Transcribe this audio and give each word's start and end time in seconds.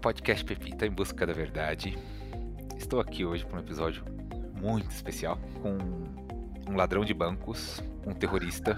podcast 0.00 0.42
Pepita 0.44 0.86
em 0.86 0.90
busca 0.90 1.26
da 1.26 1.32
verdade. 1.32 1.96
Estou 2.76 3.00
aqui 3.00 3.24
hoje 3.24 3.44
para 3.44 3.58
um 3.58 3.60
episódio 3.60 4.02
muito 4.58 4.90
especial 4.90 5.38
com 5.62 5.76
um 6.70 6.74
ladrão 6.74 7.04
de 7.04 7.12
bancos, 7.12 7.82
um 8.06 8.14
terrorista, 8.14 8.76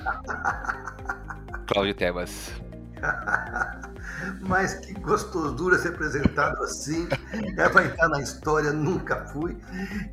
Cláudio 1.67 1.95
Tebas. 1.95 2.53
Mas 4.41 4.75
que 4.75 4.95
gostosura 4.95 5.79
ser 5.79 5.89
apresentado 5.91 6.63
assim. 6.63 7.09
É, 7.57 7.69
vai 7.69 7.87
entrar 7.87 8.09
na 8.09 8.21
história, 8.21 8.73
nunca 8.73 9.25
fui. 9.27 9.57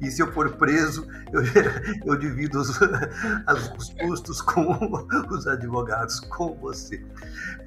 E 0.01 0.09
se 0.09 0.21
eu 0.21 0.31
for 0.31 0.57
preso, 0.57 1.07
eu, 1.31 1.41
eu 2.05 2.15
divido 2.17 2.59
os, 2.59 2.69
os 3.77 3.93
custos 3.99 4.41
com 4.41 5.07
os 5.29 5.47
advogados, 5.47 6.19
com 6.19 6.55
você. 6.55 7.03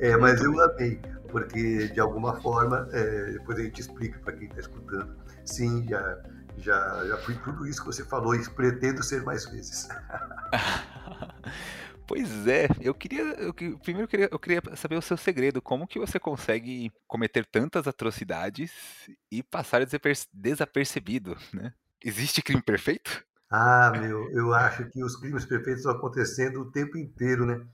É, 0.01 0.17
mas 0.17 0.43
eu 0.43 0.61
amei, 0.61 1.01
porque 1.33 1.89
de 1.89 1.99
alguma 1.99 2.41
forma, 2.41 2.89
é, 2.93 3.33
depois 3.33 3.59
a 3.59 3.63
gente 3.63 3.81
explica 3.81 4.19
para 4.21 4.35
quem 4.35 4.47
está 4.47 4.61
escutando. 4.61 5.17
Sim, 5.45 5.87
já, 5.89 6.23
já, 6.59 7.07
já 7.07 7.17
fui 7.19 7.35
tudo 7.37 7.67
isso 7.67 7.81
que 7.81 7.87
você 7.87 8.05
falou 8.05 8.35
e 8.35 8.51
pretendo 8.51 9.03
ser 9.03 9.25
mais 9.25 9.45
vezes. 9.47 9.89
Pois 12.07 12.47
é, 12.47 12.69
eu 12.81 12.93
queria. 12.93 13.23
Eu, 13.23 13.55
primeiro 13.55 14.05
eu 14.05 14.09
queria, 14.09 14.29
eu 14.31 14.39
queria 14.39 14.63
saber 14.77 14.97
o 14.97 15.03
seu 15.03 15.17
segredo. 15.17 15.63
Como 15.63 15.87
que 15.87 15.99
você 15.99 16.19
consegue 16.19 16.93
cometer 17.07 17.47
tantas 17.47 17.87
atrocidades 17.87 18.73
e 19.31 19.43
passar 19.43 19.87
desapercebido, 20.33 21.39
né? 21.55 21.73
Existe 22.05 22.43
crime 22.43 22.61
perfeito? 22.61 23.25
Ah, 23.49 23.93
meu, 23.99 24.31
eu 24.33 24.53
acho 24.53 24.85
que 24.91 25.03
os 25.03 25.17
crimes 25.17 25.45
perfeitos 25.47 25.81
estão 25.81 25.93
acontecendo 25.93 26.61
o 26.61 26.71
tempo 26.71 26.99
inteiro, 26.99 27.47
né? 27.47 27.65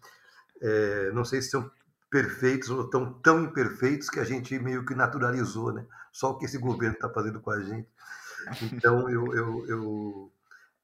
É, 0.61 1.11
não 1.13 1.25
sei 1.25 1.41
se 1.41 1.51
são 1.51 1.71
perfeitos 2.11 2.71
ou 2.71 2.89
tão, 2.89 3.13
tão 3.21 3.45
imperfeitos 3.45 4.09
que 4.09 4.21
a 4.21 4.25
gente 4.25 4.59
meio 4.59 4.85
que 4.85 4.95
naturalizou, 4.95 5.73
né? 5.73 5.87
Só 6.13 6.31
o 6.31 6.39
que 6.39 6.47
esse 6.47 6.59
governo 6.59 6.95
está 6.95 7.09
fazendo 7.11 7.41
com 7.41 7.51
a 7.51 7.63
gente. 7.63 7.89
Então, 8.73 9.09
eu, 9.11 9.35
eu, 9.35 9.67
eu, 9.69 10.33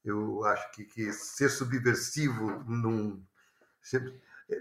eu 0.03 0.45
acho 0.45 0.71
que, 0.71 0.83
que 0.85 1.11
ser 1.11 1.49
subversivo 1.49 2.63
num, 2.67 3.23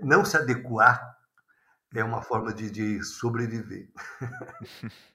não 0.02 0.24
se 0.24 0.36
adequar 0.36 1.18
é 1.94 2.02
uma 2.02 2.22
forma 2.22 2.52
de, 2.52 2.70
de 2.70 3.02
sobreviver. 3.04 3.88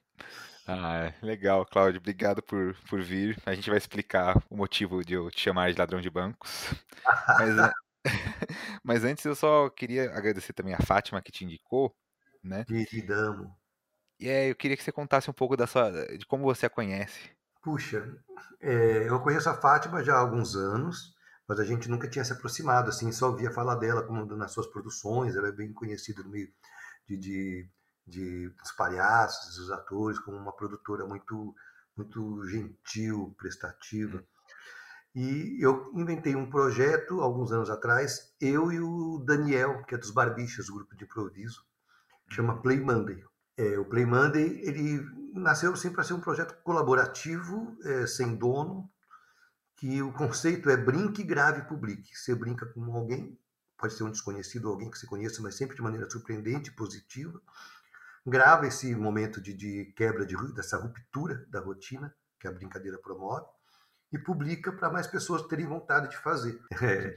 Ah, 0.72 1.12
legal, 1.20 1.66
Cláudio. 1.66 1.98
Obrigado 1.98 2.40
por, 2.40 2.76
por 2.88 3.02
vir. 3.02 3.36
A 3.44 3.54
gente 3.54 3.68
vai 3.68 3.76
explicar 3.76 4.40
o 4.48 4.56
motivo 4.56 5.04
de 5.04 5.14
eu 5.14 5.28
te 5.28 5.40
chamar 5.40 5.72
de 5.72 5.78
ladrão 5.78 6.00
de 6.00 6.08
bancos. 6.08 6.72
Mas, 7.26 7.72
mas 8.84 9.04
antes 9.04 9.24
eu 9.24 9.34
só 9.34 9.68
queria 9.70 10.10
agradecer 10.14 10.52
também 10.52 10.74
a 10.74 10.80
Fátima 10.80 11.22
que 11.22 11.32
te 11.32 11.44
indicou, 11.44 11.94
né? 12.42 12.64
Queridamo. 12.64 13.54
E 14.18 14.28
é, 14.28 14.50
eu 14.50 14.54
queria 14.54 14.76
que 14.76 14.82
você 14.82 14.92
contasse 14.92 15.30
um 15.30 15.34
pouco 15.34 15.56
da 15.56 15.66
sua, 15.66 15.90
de 16.16 16.26
como 16.26 16.44
você 16.44 16.66
a 16.66 16.70
conhece. 16.70 17.30
Puxa, 17.62 18.06
é, 18.60 19.08
eu 19.08 19.20
conheço 19.20 19.48
a 19.48 19.54
Fátima 19.54 20.02
já 20.02 20.14
há 20.14 20.18
alguns 20.18 20.54
anos 20.54 21.14
mas 21.50 21.58
a 21.58 21.64
gente 21.64 21.88
nunca 21.88 22.08
tinha 22.08 22.24
se 22.24 22.32
aproximado, 22.32 22.90
assim, 22.90 23.10
só 23.10 23.28
ouvia 23.28 23.50
falar 23.50 23.74
dela 23.74 24.06
como 24.06 24.24
nas 24.36 24.52
suas 24.52 24.68
produções, 24.68 25.34
ela 25.34 25.48
é 25.48 25.52
bem 25.52 25.72
conhecida 25.72 26.22
no 26.22 26.30
meio 26.30 26.48
de, 27.08 27.16
de, 27.16 27.68
de 28.06 28.48
dos 28.50 28.70
palhaços, 28.70 29.56
dos 29.56 29.68
atores, 29.72 30.20
como 30.20 30.36
uma 30.36 30.54
produtora 30.54 31.04
muito, 31.04 31.52
muito 31.96 32.46
gentil, 32.46 33.34
prestativa. 33.36 34.24
E 35.14 35.58
eu 35.60 35.90
inventei 35.94 36.36
um 36.36 36.48
projeto 36.48 37.20
alguns 37.20 37.50
anos 37.50 37.68
atrás, 37.68 38.32
eu 38.40 38.70
e 38.70 38.78
o 38.80 39.18
Daniel, 39.18 39.82
que 39.84 39.94
é 39.94 39.98
dos 39.98 40.12
Barbichas, 40.12 40.70
grupo 40.70 40.94
de 40.94 41.04
improviso, 41.04 41.64
que 42.28 42.36
chama 42.36 42.62
Play 42.62 42.78
Monday. 42.80 43.24
É, 43.56 43.76
o 43.78 43.84
Play 43.84 44.06
Monday 44.06 44.60
ele 44.62 45.04
nasceu 45.34 45.74
sempre 45.74 45.96
para 45.96 46.04
ser 46.04 46.14
um 46.14 46.20
projeto 46.20 46.54
colaborativo, 46.62 47.76
é, 47.84 48.06
sem 48.06 48.36
dono, 48.36 48.88
que 49.74 50.00
o 50.00 50.12
conceito 50.12 50.70
é 50.70 50.76
brinque, 50.76 51.24
grave, 51.24 51.62
publique. 51.62 52.16
Você 52.16 52.32
brinca 52.34 52.66
com 52.66 52.94
alguém, 52.94 53.36
pode 53.76 53.94
ser 53.94 54.04
um 54.04 54.10
desconhecido 54.10 54.66
ou 54.66 54.72
alguém 54.72 54.90
que 54.90 54.98
você 54.98 55.06
conheça, 55.06 55.42
mas 55.42 55.56
sempre 55.56 55.74
de 55.74 55.82
maneira 55.82 56.08
surpreendente, 56.08 56.70
positiva. 56.70 57.40
Grava 58.24 58.66
esse 58.68 58.94
momento 58.94 59.40
de, 59.40 59.54
de 59.54 59.92
quebra 59.96 60.24
de, 60.24 60.36
dessa 60.54 60.76
ruptura 60.76 61.44
da 61.48 61.58
rotina 61.58 62.14
que 62.38 62.46
a 62.46 62.52
brincadeira 62.52 62.98
promove 62.98 63.46
e 64.12 64.18
publica 64.18 64.72
para 64.72 64.90
mais 64.90 65.06
pessoas 65.06 65.42
terem 65.42 65.66
vontade 65.66 66.10
de 66.10 66.16
fazer. 66.16 66.60
É. 66.82 67.16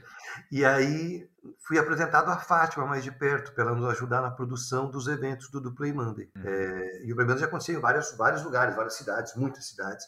E 0.50 0.64
aí 0.64 1.28
fui 1.60 1.78
apresentado 1.78 2.30
a 2.30 2.36
Fátima 2.36 2.86
mais 2.86 3.02
de 3.02 3.10
perto 3.10 3.52
para 3.52 3.64
ela 3.64 3.74
nos 3.74 3.88
ajudar 3.90 4.20
na 4.20 4.30
produção 4.30 4.90
dos 4.90 5.08
eventos 5.08 5.48
do, 5.50 5.60
do 5.60 5.72
Play 5.72 5.92
Monday. 5.92 6.30
Uhum. 6.36 6.42
É, 6.44 7.04
e 7.04 7.12
o 7.12 7.16
Play 7.16 7.26
Monday 7.26 7.40
já 7.40 7.46
aconteceu 7.46 7.76
em 7.76 7.80
vários, 7.80 8.16
vários 8.16 8.42
lugares, 8.42 8.76
várias 8.76 8.94
cidades, 8.94 9.34
muitas 9.36 9.66
cidades 9.66 10.06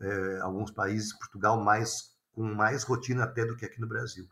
é, 0.00 0.38
alguns 0.40 0.70
países, 0.70 1.12
Portugal, 1.12 1.60
mais 1.60 2.16
com 2.32 2.42
mais 2.42 2.84
rotina 2.84 3.24
até 3.24 3.44
do 3.44 3.56
que 3.56 3.64
aqui 3.64 3.80
no 3.80 3.88
Brasil. 3.88 4.28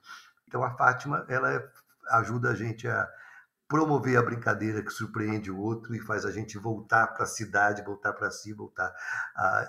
Então 0.47 0.63
a 0.63 0.71
Fátima, 0.77 1.25
ela 1.29 1.63
ajuda 2.11 2.51
a 2.51 2.55
gente 2.55 2.87
a 2.87 3.09
promover 3.69 4.17
a 4.17 4.23
brincadeira 4.23 4.81
que 4.81 4.91
surpreende 4.91 5.51
o 5.51 5.59
outro 5.59 5.93
e 5.95 6.01
faz 6.01 6.25
a 6.25 6.31
gente 6.31 6.57
voltar 6.57 7.09
para 7.09 7.25
a 7.25 7.29
cidade, 7.29 7.83
voltar 7.83 8.13
para 8.13 8.31
si, 8.31 8.53
voltar 8.53 8.95
a 9.35 9.69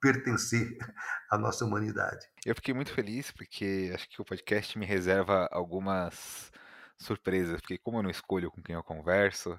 pertencer 0.00 0.76
à 1.30 1.38
nossa 1.38 1.64
humanidade. 1.64 2.26
Eu 2.44 2.54
fiquei 2.54 2.74
muito 2.74 2.92
feliz 2.92 3.30
porque 3.30 3.90
acho 3.94 4.08
que 4.08 4.20
o 4.20 4.24
podcast 4.24 4.78
me 4.78 4.86
reserva 4.86 5.48
algumas 5.50 6.50
surpresas, 6.98 7.60
porque 7.60 7.78
como 7.78 7.98
eu 7.98 8.02
não 8.02 8.10
escolho 8.10 8.50
com 8.50 8.62
quem 8.62 8.74
eu 8.74 8.82
converso, 8.82 9.58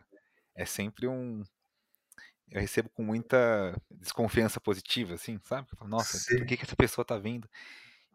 é 0.55 0.65
sempre 0.65 1.07
um, 1.07 1.43
eu 2.49 2.61
recebo 2.61 2.89
com 2.89 3.03
muita 3.03 3.75
desconfiança 3.89 4.59
positiva, 4.59 5.15
assim, 5.15 5.39
sabe? 5.43 5.67
Eu 5.71 5.77
falo, 5.77 5.89
Nossa, 5.89 6.17
Sim. 6.17 6.37
por 6.37 6.45
que, 6.45 6.57
que 6.57 6.63
essa 6.63 6.75
pessoa 6.75 7.03
tá 7.03 7.17
vindo? 7.17 7.49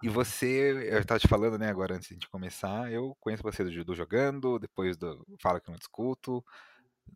E 0.03 0.09
você, 0.09 0.89
eu 0.91 1.01
estava 1.01 1.21
te 1.21 1.29
falando, 1.29 1.59
né, 1.59 1.69
agora 1.69 1.95
antes 1.95 2.17
de 2.17 2.29
começar, 2.29 2.91
eu 2.91 3.15
conheço 3.21 3.43
você 3.43 3.63
do, 3.63 3.85
do 3.85 3.95
Jogando, 3.95 4.59
depois 4.59 4.97
do 4.97 5.27
Fala 5.43 5.61
Que 5.61 5.69
Eu 5.69 5.73
Não 5.73 5.79
Discuto, 5.79 6.43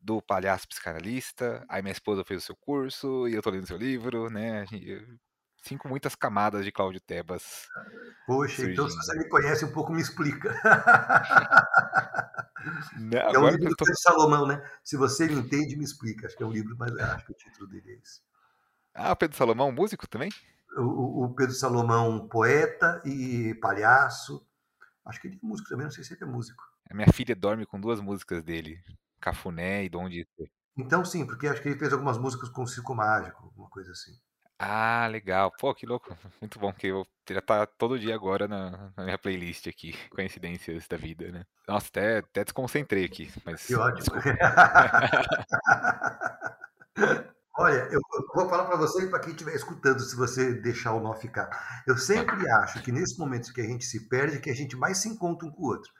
do 0.02 0.22
Palhaço 0.22 0.68
Psicanalista, 0.68 1.64
aí 1.68 1.82
minha 1.82 1.92
esposa 1.92 2.24
fez 2.24 2.42
o 2.42 2.46
seu 2.46 2.56
curso, 2.56 3.28
e 3.28 3.34
eu 3.34 3.42
tô 3.42 3.50
lendo 3.50 3.66
seu 3.66 3.76
livro, 3.76 4.30
né, 4.30 4.64
sinto 5.62 5.88
muitas 5.88 6.14
camadas 6.14 6.64
de 6.64 6.72
Cláudio 6.72 7.00
Tebas. 7.00 7.68
Poxa, 8.26 8.56
surgindo. 8.56 8.72
então 8.72 8.88
se 8.88 8.96
você 8.96 9.18
me 9.18 9.28
conhece 9.28 9.64
um 9.64 9.72
pouco, 9.72 9.92
me 9.92 10.00
explica. 10.00 10.54
Não, 12.98 13.18
é 13.18 13.38
um 13.38 13.48
livro 13.48 13.70
do 13.70 13.76
tô... 13.76 13.84
Salomão, 13.96 14.46
né? 14.46 14.62
Se 14.82 14.96
você 14.96 15.26
me 15.26 15.34
entende, 15.34 15.76
me 15.76 15.84
explica. 15.84 16.26
Acho 16.26 16.36
que 16.36 16.42
é 16.42 16.46
um 16.46 16.52
livro, 16.52 16.76
mas 16.78 16.94
acho 16.96 17.26
que 17.26 17.32
o 17.32 17.36
título 17.36 17.68
dele 17.68 17.92
é 17.92 17.94
esse. 17.94 18.20
Ah, 18.94 19.12
o 19.12 19.16
Pedro 19.16 19.36
Salomão, 19.36 19.72
músico 19.72 20.08
também? 20.08 20.30
O, 20.76 21.24
o, 21.24 21.34
Pedro 21.34 21.54
Salomão, 21.54 22.28
poeta 22.28 23.02
e 23.04 23.54
palhaço. 23.54 24.46
Acho 25.04 25.20
que 25.20 25.28
ele 25.28 25.38
é 25.42 25.46
músico 25.46 25.68
também, 25.68 25.84
não 25.84 25.90
sei 25.90 26.04
se 26.04 26.14
ele 26.14 26.24
é 26.24 26.26
músico. 26.26 26.62
A 26.88 26.94
minha 26.94 27.12
filha 27.12 27.34
dorme 27.34 27.66
com 27.66 27.80
duas 27.80 28.00
músicas 28.00 28.42
dele, 28.42 28.80
Cafuné 29.24 29.84
e 29.84 29.88
Dom 29.88 30.06
de 30.06 30.28
Então 30.76 31.02
sim, 31.02 31.24
porque 31.24 31.48
acho 31.48 31.62
que 31.62 31.68
ele 31.68 31.78
fez 31.78 31.94
algumas 31.94 32.18
músicas 32.18 32.50
com 32.50 32.62
o 32.62 32.66
Circo 32.66 32.94
Mágico, 32.94 33.44
alguma 33.44 33.70
coisa 33.70 33.90
assim. 33.90 34.12
Ah, 34.58 35.08
legal. 35.10 35.50
Pô, 35.58 35.74
que 35.74 35.86
louco. 35.86 36.08
Muito 36.42 36.58
bom, 36.58 36.70
que 36.74 36.88
eu 36.88 37.06
já 37.30 37.40
tá 37.40 37.66
todo 37.66 37.98
dia 37.98 38.14
agora 38.14 38.46
na, 38.46 38.92
na 38.94 39.04
minha 39.04 39.18
playlist 39.18 39.66
aqui. 39.66 39.92
Coincidências 40.10 40.86
da 40.86 40.98
vida, 40.98 41.32
né? 41.32 41.46
Nossa, 41.66 41.88
até, 41.88 42.18
até 42.18 42.44
desconcentrei 42.44 43.06
aqui, 43.06 43.32
mas 43.46 43.66
Que 43.66 43.74
ótimo. 43.74 44.16
Olha, 47.56 47.88
eu 47.90 48.00
vou 48.34 48.48
falar 48.48 48.64
para 48.64 48.76
você 48.76 49.04
e 49.04 49.08
para 49.08 49.20
quem 49.20 49.30
estiver 49.30 49.54
escutando, 49.54 50.00
se 50.00 50.16
você 50.16 50.54
deixar 50.54 50.92
o 50.92 51.00
nó 51.00 51.14
ficar. 51.14 51.48
Eu 51.86 51.96
sempre 51.96 52.50
acho 52.50 52.82
que 52.82 52.90
nesse 52.90 53.16
momento 53.18 53.52
que 53.52 53.60
a 53.60 53.64
gente 53.64 53.84
se 53.84 54.08
perde, 54.08 54.40
que 54.40 54.50
a 54.50 54.54
gente 54.54 54.76
mais 54.76 54.98
se 54.98 55.08
encontra 55.08 55.46
um 55.46 55.52
com 55.52 55.62
o 55.62 55.68
outro. 55.68 55.90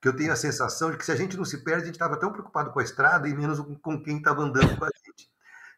Que 0.00 0.08
eu 0.08 0.16
tenho 0.16 0.32
a 0.32 0.36
sensação 0.36 0.90
de 0.90 0.96
que 0.96 1.04
se 1.04 1.12
a 1.12 1.16
gente 1.16 1.36
não 1.36 1.44
se 1.44 1.62
perde, 1.62 1.82
a 1.82 1.86
gente 1.86 1.94
estava 1.94 2.18
tão 2.18 2.32
preocupado 2.32 2.70
com 2.70 2.80
a 2.80 2.82
estrada 2.82 3.28
e 3.28 3.34
menos 3.34 3.60
com 3.82 4.02
quem 4.02 4.18
estava 4.18 4.42
andando 4.42 4.76
com 4.76 4.84
a 4.84 4.90
gente. 5.04 5.30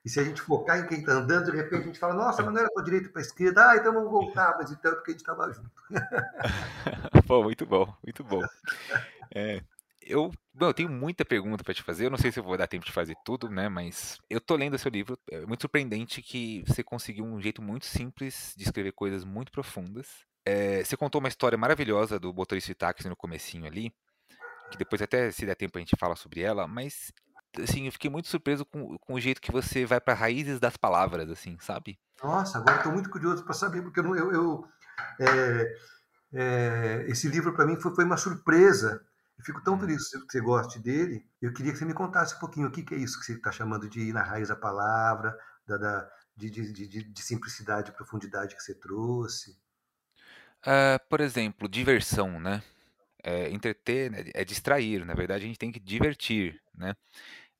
E 0.04 0.08
se 0.08 0.18
a 0.18 0.24
gente 0.24 0.42
focar 0.42 0.78
em 0.78 0.86
quem 0.86 0.98
está 0.98 1.12
andando, 1.12 1.50
de 1.50 1.56
repente 1.56 1.82
a 1.82 1.86
gente 1.86 1.98
fala, 1.98 2.14
nossa, 2.14 2.42
mas 2.42 2.52
não 2.52 2.60
era 2.60 2.70
para 2.72 2.82
direita 2.82 3.08
para 3.08 3.22
esquerda, 3.22 3.70
ah, 3.70 3.76
então 3.76 3.92
vamos 3.92 4.10
voltar, 4.10 4.56
mas 4.58 4.70
então 4.70 4.90
é 4.90 4.94
porque 4.96 5.12
a 5.12 5.14
gente 5.14 5.20
estava 5.20 5.52
junto. 5.52 5.70
Pô, 7.26 7.42
muito 7.44 7.64
bom, 7.64 7.92
muito 8.02 8.24
bom. 8.24 8.42
É, 9.32 9.62
eu, 10.04 10.30
bom, 10.52 10.66
eu 10.66 10.74
tenho 10.74 10.88
muita 10.88 11.24
pergunta 11.24 11.62
para 11.62 11.74
te 11.74 11.82
fazer. 11.82 12.06
Eu 12.06 12.10
não 12.10 12.18
sei 12.18 12.32
se 12.32 12.38
eu 12.38 12.44
vou 12.44 12.56
dar 12.56 12.66
tempo 12.66 12.84
de 12.84 12.92
fazer 12.92 13.16
tudo, 13.24 13.48
né? 13.48 13.68
Mas 13.68 14.18
eu 14.28 14.40
tô 14.40 14.56
lendo 14.56 14.76
seu 14.78 14.90
livro. 14.90 15.18
É 15.30 15.46
muito 15.46 15.62
surpreendente 15.62 16.20
que 16.20 16.64
você 16.66 16.82
conseguiu 16.82 17.24
um 17.24 17.40
jeito 17.40 17.62
muito 17.62 17.86
simples 17.86 18.54
de 18.56 18.64
escrever 18.64 18.92
coisas 18.92 19.24
muito 19.24 19.52
profundas. 19.52 20.08
É, 20.44 20.82
você 20.82 20.96
contou 20.96 21.20
uma 21.20 21.28
história 21.28 21.56
maravilhosa 21.56 22.18
do 22.18 22.34
motorista 22.34 22.68
de 22.68 22.74
táxi 22.74 23.08
no 23.08 23.14
comecinho 23.14 23.64
ali, 23.64 23.94
que 24.72 24.78
depois 24.78 25.00
até 25.00 25.30
se 25.30 25.46
der 25.46 25.54
tempo 25.54 25.78
a 25.78 25.80
gente 25.80 25.96
fala 25.98 26.16
sobre 26.16 26.40
ela. 26.40 26.66
Mas 26.66 27.12
assim, 27.62 27.86
eu 27.86 27.92
fiquei 27.92 28.10
muito 28.10 28.28
surpreso 28.28 28.64
com, 28.64 28.96
com 28.98 29.14
o 29.14 29.20
jeito 29.20 29.40
que 29.40 29.52
você 29.52 29.84
vai 29.84 30.00
para 30.00 30.14
raízes 30.14 30.58
das 30.58 30.76
palavras, 30.76 31.30
assim, 31.30 31.56
sabe? 31.60 31.98
Nossa, 32.22 32.58
agora 32.58 32.76
estou 32.76 32.92
muito 32.92 33.10
curioso 33.10 33.44
para 33.44 33.52
saber, 33.52 33.82
porque 33.82 34.00
eu, 34.00 34.16
eu, 34.16 34.32
eu 34.32 34.68
é, 35.20 35.76
é, 36.32 37.04
esse 37.08 37.28
livro 37.28 37.52
para 37.52 37.66
mim 37.66 37.76
foi, 37.76 37.94
foi, 37.94 38.04
uma 38.04 38.16
surpresa. 38.16 39.04
Eu 39.38 39.44
fico 39.44 39.62
tão 39.62 39.74
Hum. 39.74 39.80
feliz 39.80 40.08
que 40.08 40.32
você 40.32 40.40
goste 40.40 40.78
dele. 40.78 41.26
Eu 41.40 41.52
queria 41.52 41.72
que 41.72 41.78
você 41.78 41.84
me 41.84 41.94
contasse 41.94 42.34
um 42.36 42.38
pouquinho 42.38 42.68
o 42.68 42.70
que, 42.70 42.82
que 42.82 42.94
é 42.94 42.98
isso 42.98 43.18
que 43.18 43.26
você 43.26 43.32
está 43.32 43.50
chamando 43.50 43.88
de 43.88 44.00
ir 44.00 44.12
na 44.12 44.22
raiz 44.22 44.48
da 44.48 44.56
palavra, 44.56 45.36
da, 45.66 45.76
da 45.76 46.10
de, 46.36 46.50
de, 46.50 46.72
de, 46.72 47.02
de, 47.04 47.22
simplicidade 47.22 47.90
e 47.90 47.94
profundidade 47.94 48.56
que 48.56 48.62
você 48.62 48.74
trouxe. 48.74 49.50
Uh, 50.64 50.98
por 51.08 51.20
exemplo, 51.20 51.68
diversão, 51.68 52.40
né? 52.40 52.62
É, 53.24 53.50
entreter 53.50 54.10
né? 54.10 54.24
é 54.34 54.44
distrair. 54.44 55.04
Na 55.04 55.14
verdade, 55.14 55.44
a 55.44 55.46
gente 55.46 55.58
tem 55.58 55.72
que 55.72 55.80
divertir, 55.80 56.60
né? 56.74 56.94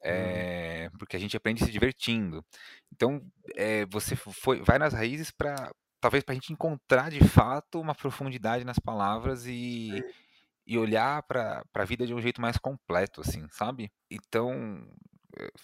É, 0.05 0.91
porque 0.99 1.17
a 1.17 1.21
gente 1.21 1.37
aprende 1.37 1.65
se 1.65 1.71
divertindo. 1.71 2.45
Então, 2.93 3.23
é, 3.55 3.87
você 3.87 4.17
foi, 4.17 4.61
vai 4.61 4.79
nas 4.79 4.93
raízes 4.93 5.31
para 5.31 5.73
talvez 6.01 6.25
para 6.25 6.33
a 6.33 6.35
gente 6.35 6.53
encontrar 6.53 7.11
de 7.11 7.21
fato 7.29 7.81
uma 7.81 7.95
profundidade 7.95 8.65
nas 8.65 8.81
palavras 8.81 9.47
e, 9.47 10.03
e 10.67 10.77
olhar 10.77 11.23
para 11.23 11.63
a 11.73 11.85
vida 11.85 12.05
de 12.05 12.13
um 12.13 12.21
jeito 12.21 12.41
mais 12.41 12.59
completo, 12.59 13.21
assim, 13.21 13.47
sabe? 13.51 13.93
Então, 14.11 14.85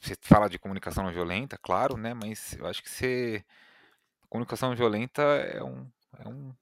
você 0.00 0.14
fala 0.22 0.48
de 0.48 0.58
comunicação 0.58 1.02
não 1.02 1.12
violenta, 1.12 1.58
claro, 1.60 1.96
né? 1.96 2.14
Mas 2.14 2.52
eu 2.54 2.66
acho 2.66 2.82
que 2.82 2.88
você 2.88 3.44
comunicação 4.28 4.68
não 4.68 4.76
violenta 4.76 5.22
é 5.22 5.62
um, 5.62 5.90
é 6.18 6.28
um 6.28 6.54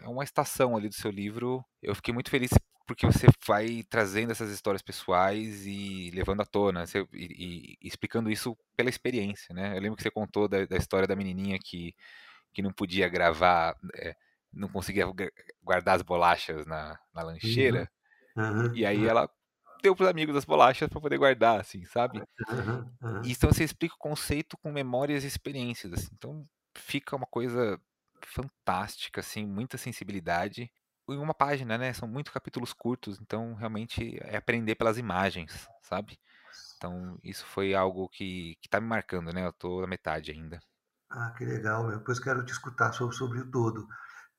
é 0.00 0.08
uma 0.08 0.22
estação 0.24 0.76
ali 0.76 0.88
do 0.88 0.94
seu 0.94 1.10
livro. 1.10 1.64
Eu 1.82 1.94
fiquei 1.94 2.14
muito 2.14 2.30
feliz 2.30 2.50
porque 2.88 3.04
você 3.04 3.26
vai 3.46 3.84
trazendo 3.88 4.32
essas 4.32 4.50
histórias 4.50 4.80
pessoais 4.80 5.66
e 5.66 6.10
levando 6.14 6.40
à 6.40 6.46
tona, 6.46 6.86
você, 6.86 7.06
e, 7.12 7.76
e, 7.82 7.86
explicando 7.86 8.30
isso 8.30 8.56
pela 8.74 8.88
experiência, 8.88 9.54
né? 9.54 9.76
Eu 9.76 9.80
lembro 9.82 9.96
que 9.96 10.02
você 10.02 10.10
contou 10.10 10.48
da, 10.48 10.64
da 10.64 10.76
história 10.78 11.06
da 11.06 11.14
menininha 11.14 11.58
que, 11.62 11.94
que 12.50 12.62
não 12.62 12.72
podia 12.72 13.06
gravar, 13.06 13.76
é, 13.94 14.16
não 14.50 14.68
conseguia 14.68 15.04
guardar 15.62 15.96
as 15.96 16.02
bolachas 16.02 16.64
na, 16.64 16.98
na 17.12 17.22
lancheira, 17.22 17.90
uhum, 18.34 18.74
e 18.74 18.86
aí 18.86 19.06
ela 19.06 19.30
deu 19.82 19.94
para 19.94 20.04
os 20.04 20.10
amigos 20.10 20.34
as 20.34 20.46
bolachas 20.46 20.88
para 20.88 21.00
poder 21.00 21.18
guardar, 21.18 21.60
assim, 21.60 21.84
sabe? 21.84 22.22
Uhum, 22.50 23.22
então 23.22 23.52
você 23.52 23.64
explica 23.64 23.94
o 23.94 23.98
conceito 23.98 24.56
com 24.56 24.72
memórias 24.72 25.24
e 25.24 25.26
experiências, 25.26 25.92
assim, 25.92 26.08
então 26.14 26.48
fica 26.74 27.14
uma 27.14 27.26
coisa 27.26 27.78
fantástica, 28.24 29.20
assim, 29.20 29.46
muita 29.46 29.76
sensibilidade 29.76 30.72
em 31.08 31.18
uma 31.18 31.34
página, 31.34 31.78
né? 31.78 31.92
São 31.92 32.08
muitos 32.08 32.32
capítulos 32.32 32.72
curtos, 32.72 33.20
então 33.20 33.54
realmente 33.54 34.18
é 34.22 34.36
aprender 34.36 34.74
pelas 34.74 34.98
imagens, 34.98 35.68
sabe? 35.82 36.18
Então 36.76 37.18
isso 37.22 37.44
foi 37.46 37.74
algo 37.74 38.08
que, 38.08 38.56
que 38.60 38.68
tá 38.68 38.80
me 38.80 38.86
marcando, 38.86 39.32
né? 39.32 39.44
Eu 39.44 39.52
tô 39.52 39.80
na 39.80 39.86
metade 39.86 40.30
ainda. 40.30 40.60
Ah, 41.10 41.32
que 41.36 41.44
legal. 41.44 41.90
Depois 41.90 42.20
quero 42.20 42.44
te 42.44 42.52
escutar 42.52 42.92
sobre, 42.92 43.16
sobre 43.16 43.40
o 43.40 43.50
todo. 43.50 43.86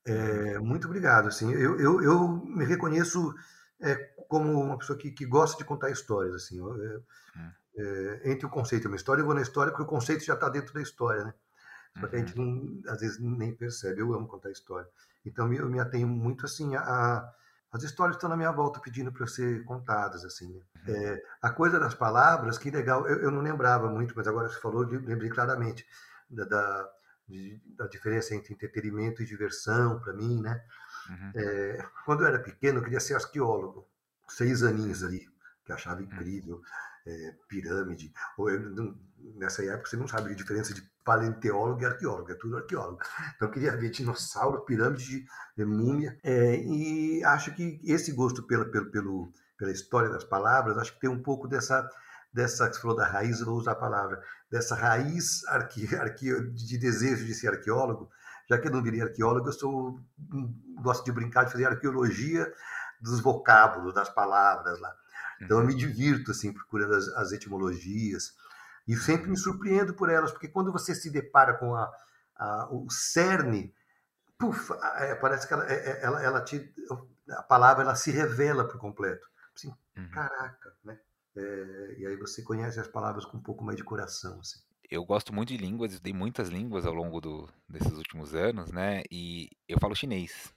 É, 0.04 0.58
muito 0.58 0.86
obrigado, 0.86 1.28
assim. 1.28 1.52
Eu, 1.52 1.78
eu, 1.78 2.02
eu 2.02 2.28
me 2.28 2.64
reconheço 2.64 3.34
é, 3.80 3.94
como 4.28 4.60
uma 4.60 4.78
pessoa 4.78 4.98
que, 4.98 5.10
que 5.10 5.26
gosta 5.26 5.58
de 5.58 5.64
contar 5.64 5.90
histórias, 5.90 6.34
assim. 6.34 6.58
Eu, 6.58 7.04
hum. 7.36 7.50
é, 7.76 8.30
entre 8.30 8.46
o 8.46 8.50
conceito 8.50 8.84
e 8.84 8.88
uma 8.88 8.96
história, 8.96 9.20
eu 9.20 9.26
vou 9.26 9.34
na 9.34 9.42
história 9.42 9.72
porque 9.72 9.84
o 9.84 9.86
conceito 9.86 10.24
já 10.24 10.34
está 10.34 10.48
dentro 10.48 10.72
da 10.72 10.80
história, 10.80 11.24
né? 11.24 11.34
Só 12.00 12.06
que 12.06 12.16
a 12.16 12.18
gente 12.18 12.36
não, 12.36 12.80
às 12.88 13.00
vezes 13.00 13.18
nem 13.18 13.54
percebe. 13.54 14.00
Eu 14.00 14.14
amo 14.14 14.26
contar 14.26 14.50
história. 14.50 14.88
Então 15.24 15.52
eu 15.52 15.68
me 15.68 15.78
atenho 15.78 16.08
muito 16.08 16.46
assim 16.46 16.74
a, 16.76 17.30
as 17.72 17.82
histórias 17.82 18.16
estão 18.16 18.28
na 18.28 18.36
minha 18.36 18.50
volta 18.50 18.80
pedindo 18.80 19.12
para 19.12 19.26
ser 19.26 19.64
contadas 19.64 20.24
assim. 20.24 20.52
Né? 20.52 20.62
Uhum. 20.88 20.94
É, 20.94 21.22
a 21.42 21.50
coisa 21.50 21.78
das 21.78 21.94
palavras, 21.94 22.58
que 22.58 22.70
legal. 22.70 23.06
Eu, 23.06 23.22
eu, 23.22 23.30
não 23.30 23.40
lembrava 23.40 23.88
muito, 23.88 24.14
mas 24.16 24.26
agora 24.26 24.48
você 24.48 24.60
falou, 24.60 24.82
lembrei 24.82 25.30
claramente 25.30 25.86
da, 26.28 26.44
da, 26.44 26.90
de, 27.28 27.60
da 27.76 27.86
diferença 27.86 28.34
entre 28.34 28.54
entretenimento 28.54 29.22
e 29.22 29.26
diversão 29.26 30.00
para 30.00 30.12
mim, 30.12 30.40
né? 30.40 30.64
Uhum. 31.08 31.32
É, 31.34 31.86
quando 32.04 32.22
eu 32.22 32.28
era 32.28 32.38
pequeno, 32.38 32.78
eu 32.78 32.82
queria 32.82 33.00
ser 33.00 33.14
arqueólogo, 33.14 33.86
seis 34.28 34.62
aninhos 34.62 35.04
ali, 35.04 35.28
que 35.64 35.72
achava 35.72 36.02
incrível. 36.02 36.56
Uhum 36.56 36.62
é, 37.06 37.34
pirâmide. 37.48 38.12
Ou 38.36 38.50
eu, 38.50 38.96
nessa 39.40 39.64
época 39.64 39.88
você 39.88 39.96
não 39.96 40.06
sabe 40.06 40.30
a 40.30 40.34
diferença 40.34 40.74
de 40.74 40.82
paleontólogo 41.04 41.80
e 41.80 41.86
arqueólogo, 41.86 42.30
é 42.30 42.34
tudo 42.34 42.58
arqueólogo. 42.58 43.00
Então 43.34 43.48
eu 43.48 43.52
queria 43.52 43.76
ver 43.76 43.90
dinossauro, 43.90 44.64
pirâmide, 44.64 45.24
de, 45.56 45.64
múmia. 45.64 46.18
É, 46.22 46.56
e 46.56 47.24
acho 47.24 47.54
que 47.54 47.80
esse 47.82 48.12
gosto 48.12 48.42
pela, 48.42 48.66
pelo, 48.66 48.90
pelo, 48.90 49.32
pela 49.58 49.72
história 49.72 50.10
das 50.10 50.22
palavras, 50.22 50.76
acho 50.76 50.92
que 50.92 51.00
tem 51.00 51.10
um 51.10 51.22
pouco 51.22 51.48
dessa 51.48 51.88
dessa 52.32 52.68
que 52.68 52.76
você 52.76 52.82
falou 52.82 52.96
da 52.96 53.08
raiz, 53.08 53.40
eu 53.40 53.46
vou 53.46 53.56
usar 53.56 53.72
a 53.72 53.74
palavra, 53.74 54.22
dessa 54.48 54.76
raiz 54.76 55.44
arque, 55.48 55.92
arque, 55.96 56.40
de 56.52 56.78
desejo 56.78 57.26
de 57.26 57.34
ser 57.34 57.48
arqueólogo, 57.48 58.08
já 58.48 58.56
que 58.56 58.68
eu 58.68 58.72
não 58.72 58.80
virei 58.80 59.02
arqueólogo, 59.02 59.48
eu 59.48 59.52
sou, 59.52 60.00
gosto 60.80 61.04
de 61.04 61.10
brincar, 61.10 61.42
de 61.42 61.50
fazer 61.50 61.64
arqueologia 61.64 62.52
dos 63.00 63.20
vocábulos, 63.20 63.94
das 63.94 64.08
palavras 64.08 64.78
lá. 64.78 64.94
Então 65.40 65.58
eu 65.58 65.66
me 65.66 65.74
divirto 65.74 66.30
assim 66.30 66.52
procurando 66.52 66.94
as, 66.94 67.08
as 67.08 67.32
etimologias 67.32 68.32
e 68.86 68.96
sempre 68.96 69.30
me 69.30 69.36
surpreendo 69.36 69.94
por 69.94 70.08
elas, 70.10 70.32
porque 70.32 70.48
quando 70.48 70.72
você 70.72 70.94
se 70.94 71.10
depara 71.10 71.54
com 71.54 71.74
a, 71.74 71.90
a 72.36 72.68
o 72.70 72.90
cerne, 72.90 73.74
puf, 74.38 74.72
é, 74.96 75.14
parece 75.14 75.46
que 75.46 75.54
ela, 75.54 75.70
é, 75.70 75.74
é, 75.74 76.04
ela, 76.04 76.22
ela 76.22 76.44
te, 76.44 76.74
a 77.30 77.42
palavra 77.42 77.84
ela 77.84 77.94
se 77.94 78.10
revela 78.10 78.66
por 78.66 78.78
completo. 78.78 79.28
Assim, 79.54 79.72
uhum. 79.96 80.10
Caraca, 80.10 80.74
né? 80.84 80.98
É, 81.36 81.94
e 81.98 82.06
aí 82.06 82.16
você 82.16 82.42
conhece 82.42 82.80
as 82.80 82.88
palavras 82.88 83.24
com 83.24 83.36
um 83.36 83.42
pouco 83.42 83.62
mais 83.62 83.76
de 83.76 83.84
coração. 83.84 84.40
Assim. 84.40 84.60
Eu 84.90 85.04
gosto 85.04 85.32
muito 85.32 85.50
de 85.50 85.56
línguas, 85.56 85.92
estudei 85.92 86.12
muitas 86.12 86.48
línguas 86.48 86.84
ao 86.84 86.94
longo 86.94 87.20
do, 87.20 87.48
desses 87.68 87.92
últimos 87.92 88.34
anos, 88.34 88.72
né? 88.72 89.02
E 89.10 89.48
eu 89.68 89.78
falo 89.78 89.94
chinês 89.94 90.52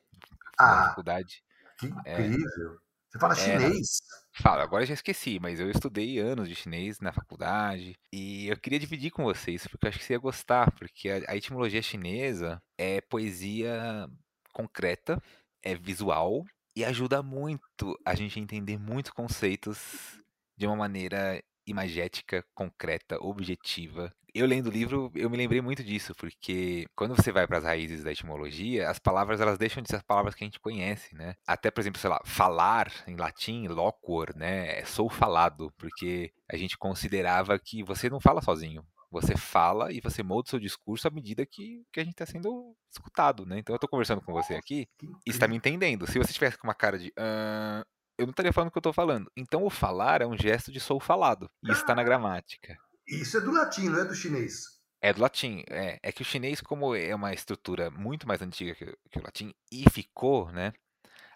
ah, 0.58 0.76
na 0.76 0.88
faculdade. 0.90 1.44
Que 1.78 1.88
incrível! 1.88 2.80
É, 3.14 3.18
você 3.18 3.20
fala 3.20 3.34
é, 3.34 3.36
chinês? 3.36 4.02
Falo, 4.36 4.62
agora 4.62 4.84
eu 4.84 4.88
já 4.88 4.94
esqueci, 4.96 5.40
mas 5.40 5.60
eu 5.60 5.70
estudei 5.70 6.18
anos 6.20 6.50
de 6.50 6.56
chinês 6.56 7.00
na 7.00 7.14
faculdade 7.14 7.96
e 8.12 8.48
eu 8.48 8.58
queria 8.58 8.80
dividir 8.80 9.12
com 9.12 9.24
vocês, 9.24 9.68
porque 9.68 9.86
eu 9.86 9.90
acho 9.90 10.00
que 10.00 10.06
você 10.06 10.14
ia 10.14 10.20
gostar, 10.20 10.72
porque 10.72 11.10
a, 11.10 11.32
a 11.32 11.36
etimologia 11.36 11.82
chinesa 11.82 12.62
é 12.78 13.00
poesia 13.02 14.08
concreta, 14.52 15.22
é 15.62 15.76
visual 15.76 16.44
e 16.76 16.84
ajuda 16.84 17.22
muito 17.22 18.00
a 18.04 18.16
gente 18.16 18.40
a 18.40 18.42
entender 18.42 18.80
muitos 18.80 19.12
conceitos 19.12 20.20
de 20.58 20.66
uma 20.66 20.76
maneira 20.76 21.42
imagética, 21.66 22.44
concreta, 22.54 23.18
objetiva. 23.22 24.12
Eu 24.34 24.48
lendo 24.48 24.68
o 24.68 24.72
livro, 24.72 25.12
eu 25.14 25.30
me 25.30 25.38
lembrei 25.38 25.62
muito 25.62 25.84
disso, 25.84 26.16
porque 26.16 26.88
quando 26.96 27.16
você 27.16 27.32
vai 27.32 27.46
para 27.46 27.60
as 27.60 27.64
raízes 27.64 28.04
da 28.04 28.12
etimologia, 28.12 28.90
as 28.90 28.98
palavras 28.98 29.40
elas 29.40 29.60
deixam 29.60 29.84
de 29.84 29.90
ser 29.90 29.98
as 29.98 30.02
palavras 30.02 30.34
que 30.34 30.44
a 30.44 30.48
gente 30.48 30.60
conhece, 30.60 31.16
né? 31.16 31.36
Até, 31.46 31.70
por 31.70 31.82
exemplo, 31.82 32.02
sei 32.02 32.10
lá, 32.10 32.20
falar 32.26 32.92
em 33.06 33.16
latim, 33.16 33.68
loquor, 33.68 34.36
né? 34.36 34.80
É 34.80 34.86
sou 34.86 35.08
falado, 35.08 35.72
porque 35.78 36.32
a 36.52 36.58
gente 36.58 36.78
considerava 36.78 37.60
que 37.60 37.84
você 37.84 38.10
não 38.10 38.20
fala 38.20 38.42
sozinho. 38.42 38.84
Você 39.14 39.38
fala 39.38 39.94
e 39.94 40.02
você 40.02 40.24
molda 40.24 40.48
o 40.48 40.50
seu 40.50 40.60
discurso 40.60 41.08
à 41.08 41.12
medida 41.12 41.46
que, 41.46 41.86
que 41.94 42.00
a 42.00 42.04
gente 42.04 42.14
está 42.14 42.26
sendo 42.26 42.76
escutado, 42.92 43.46
né? 43.46 43.60
Então 43.60 43.72
eu 43.72 43.78
estou 43.78 43.88
conversando 43.88 44.22
com 44.22 44.34
você 44.34 44.56
aqui 44.56 44.88
e 45.04 45.30
está 45.30 45.48
me 45.48 45.56
entendendo. 45.56 46.08
Se 46.08 46.18
você 46.18 46.34
tivesse 46.34 46.58
com 46.58 46.66
uma 46.66 46.74
cara 46.74 46.98
de 46.98 47.10
uh, 47.10 47.86
eu 48.18 48.26
não 48.26 48.32
estaria 48.32 48.54
falando 48.54 48.70
o 48.70 48.72
que 48.72 48.78
eu 48.78 48.82
estou 48.82 48.94
falando. 48.94 49.32
Então, 49.36 49.64
o 49.64 49.70
falar 49.70 50.22
é 50.22 50.26
um 50.26 50.38
gesto 50.38 50.72
de 50.72 50.80
sou 50.80 51.00
falado. 51.00 51.50
E 51.64 51.72
isso 51.72 51.82
está 51.82 51.96
na 51.96 52.04
gramática. 52.04 52.78
Isso 53.08 53.38
é 53.38 53.42
do 53.42 53.52
latim, 53.52 53.90
não 53.90 54.00
é 54.00 54.06
do 54.06 54.16
chinês. 54.16 54.80
É 55.02 55.14
do 55.14 55.22
latim. 55.22 55.64
É, 55.68 56.00
é 56.02 56.12
que 56.12 56.22
o 56.22 56.26
chinês, 56.26 56.62
como 56.62 56.96
é 56.96 57.14
uma 57.14 57.34
estrutura 57.34 57.90
muito 57.92 58.28
mais 58.28 58.42
antiga 58.42 58.74
que, 58.76 58.86
que, 59.10 59.20
o 59.20 59.24
latim, 59.24 59.54
e 59.72 59.90
ficou, 59.90 60.52
né? 60.52 60.74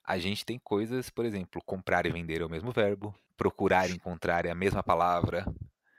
A 0.03 0.17
gente 0.17 0.46
tem 0.46 0.57
coisas, 0.57 1.10
por 1.10 1.25
exemplo, 1.25 1.62
comprar 1.65 2.05
e 2.05 2.12
vender 2.12 2.41
é 2.41 2.46
o 2.46 2.50
mesmo 2.50 2.72
verbo, 2.72 3.13
procurar 3.36 3.89
e 3.89 3.93
encontrar 3.93 4.46
é 4.46 4.51
a 4.51 4.55
mesma 4.55 4.81
palavra. 4.81 5.46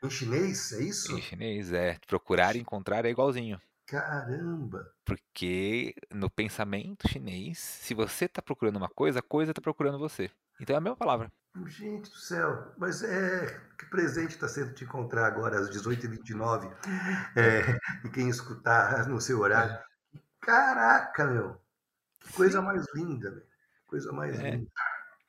Em 0.02 0.08
chinês, 0.08 0.72
é 0.72 0.82
isso? 0.82 1.16
Em 1.16 1.20
chinês, 1.20 1.72
é. 1.72 1.98
Procurar 2.06 2.56
e 2.56 2.60
encontrar 2.60 3.04
é 3.04 3.10
igualzinho. 3.10 3.60
Caramba! 3.84 4.86
Porque 5.04 5.94
no 6.10 6.30
pensamento 6.30 7.08
chinês, 7.08 7.58
se 7.58 7.94
você 7.94 8.26
está 8.26 8.40
procurando 8.40 8.76
uma 8.76 8.88
coisa, 8.88 9.18
a 9.18 9.22
coisa 9.22 9.50
está 9.50 9.60
procurando 9.60 9.98
você. 9.98 10.30
Então 10.60 10.74
é 10.74 10.78
a 10.78 10.80
mesma 10.80 10.96
palavra. 10.96 11.30
Gente 11.66 12.10
do 12.10 12.16
céu, 12.16 12.72
mas 12.76 13.02
é 13.02 13.46
que 13.78 13.86
presente 13.86 14.32
está 14.32 14.46
sendo 14.46 14.74
te 14.74 14.84
encontrar 14.84 15.26
agora 15.26 15.58
às 15.58 15.70
18h29 15.70 16.72
é, 17.36 17.78
e 18.06 18.10
quem 18.10 18.28
escutar 18.28 19.08
no 19.08 19.20
seu 19.20 19.40
horário. 19.40 19.72
É. 19.72 19.82
Caraca, 20.40 21.26
meu! 21.26 21.60
Que 22.20 22.32
coisa 22.32 22.62
mais 22.62 22.84
linda. 22.94 23.44
Coisa 23.86 24.12
mais 24.12 24.38
é. 24.38 24.50
linda. 24.50 24.70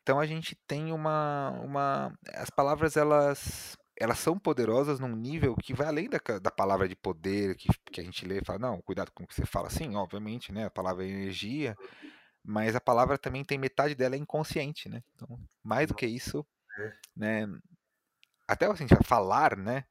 Então 0.01 0.19
a 0.19 0.25
gente 0.25 0.55
tem 0.67 0.91
uma, 0.91 1.51
uma. 1.63 2.13
As 2.33 2.49
palavras 2.49 2.97
elas 2.97 3.77
elas 3.99 4.17
são 4.17 4.39
poderosas 4.39 4.97
num 4.97 5.13
nível 5.13 5.55
que 5.55 5.73
vai 5.73 5.87
além 5.87 6.09
da, 6.09 6.19
da 6.39 6.49
palavra 6.49 6.87
de 6.87 6.95
poder 6.95 7.55
que, 7.55 7.67
que 7.91 7.99
a 7.99 8.03
gente 8.03 8.25
lê 8.25 8.39
e 8.39 8.45
fala, 8.45 8.57
não, 8.57 8.81
cuidado 8.81 9.11
com 9.11 9.23
o 9.23 9.27
que 9.27 9.35
você 9.35 9.45
fala. 9.45 9.69
Sim, 9.69 9.95
obviamente, 9.95 10.53
né? 10.53 10.65
A 10.65 10.71
palavra 10.71 11.03
é 11.03 11.09
energia, 11.09 11.75
mas 12.43 12.75
a 12.75 12.81
palavra 12.81 13.17
também 13.17 13.43
tem 13.43 13.57
metade 13.57 13.95
dela 13.95 14.15
é 14.15 14.17
inconsciente, 14.17 14.89
né? 14.89 15.03
Então, 15.15 15.39
mais 15.63 15.87
do 15.87 15.95
que 15.95 16.05
isso, 16.05 16.45
é. 16.79 16.93
né? 17.15 17.47
Até 18.47 18.65
assim, 18.65 18.87
falar, 19.03 19.55
né? 19.55 19.85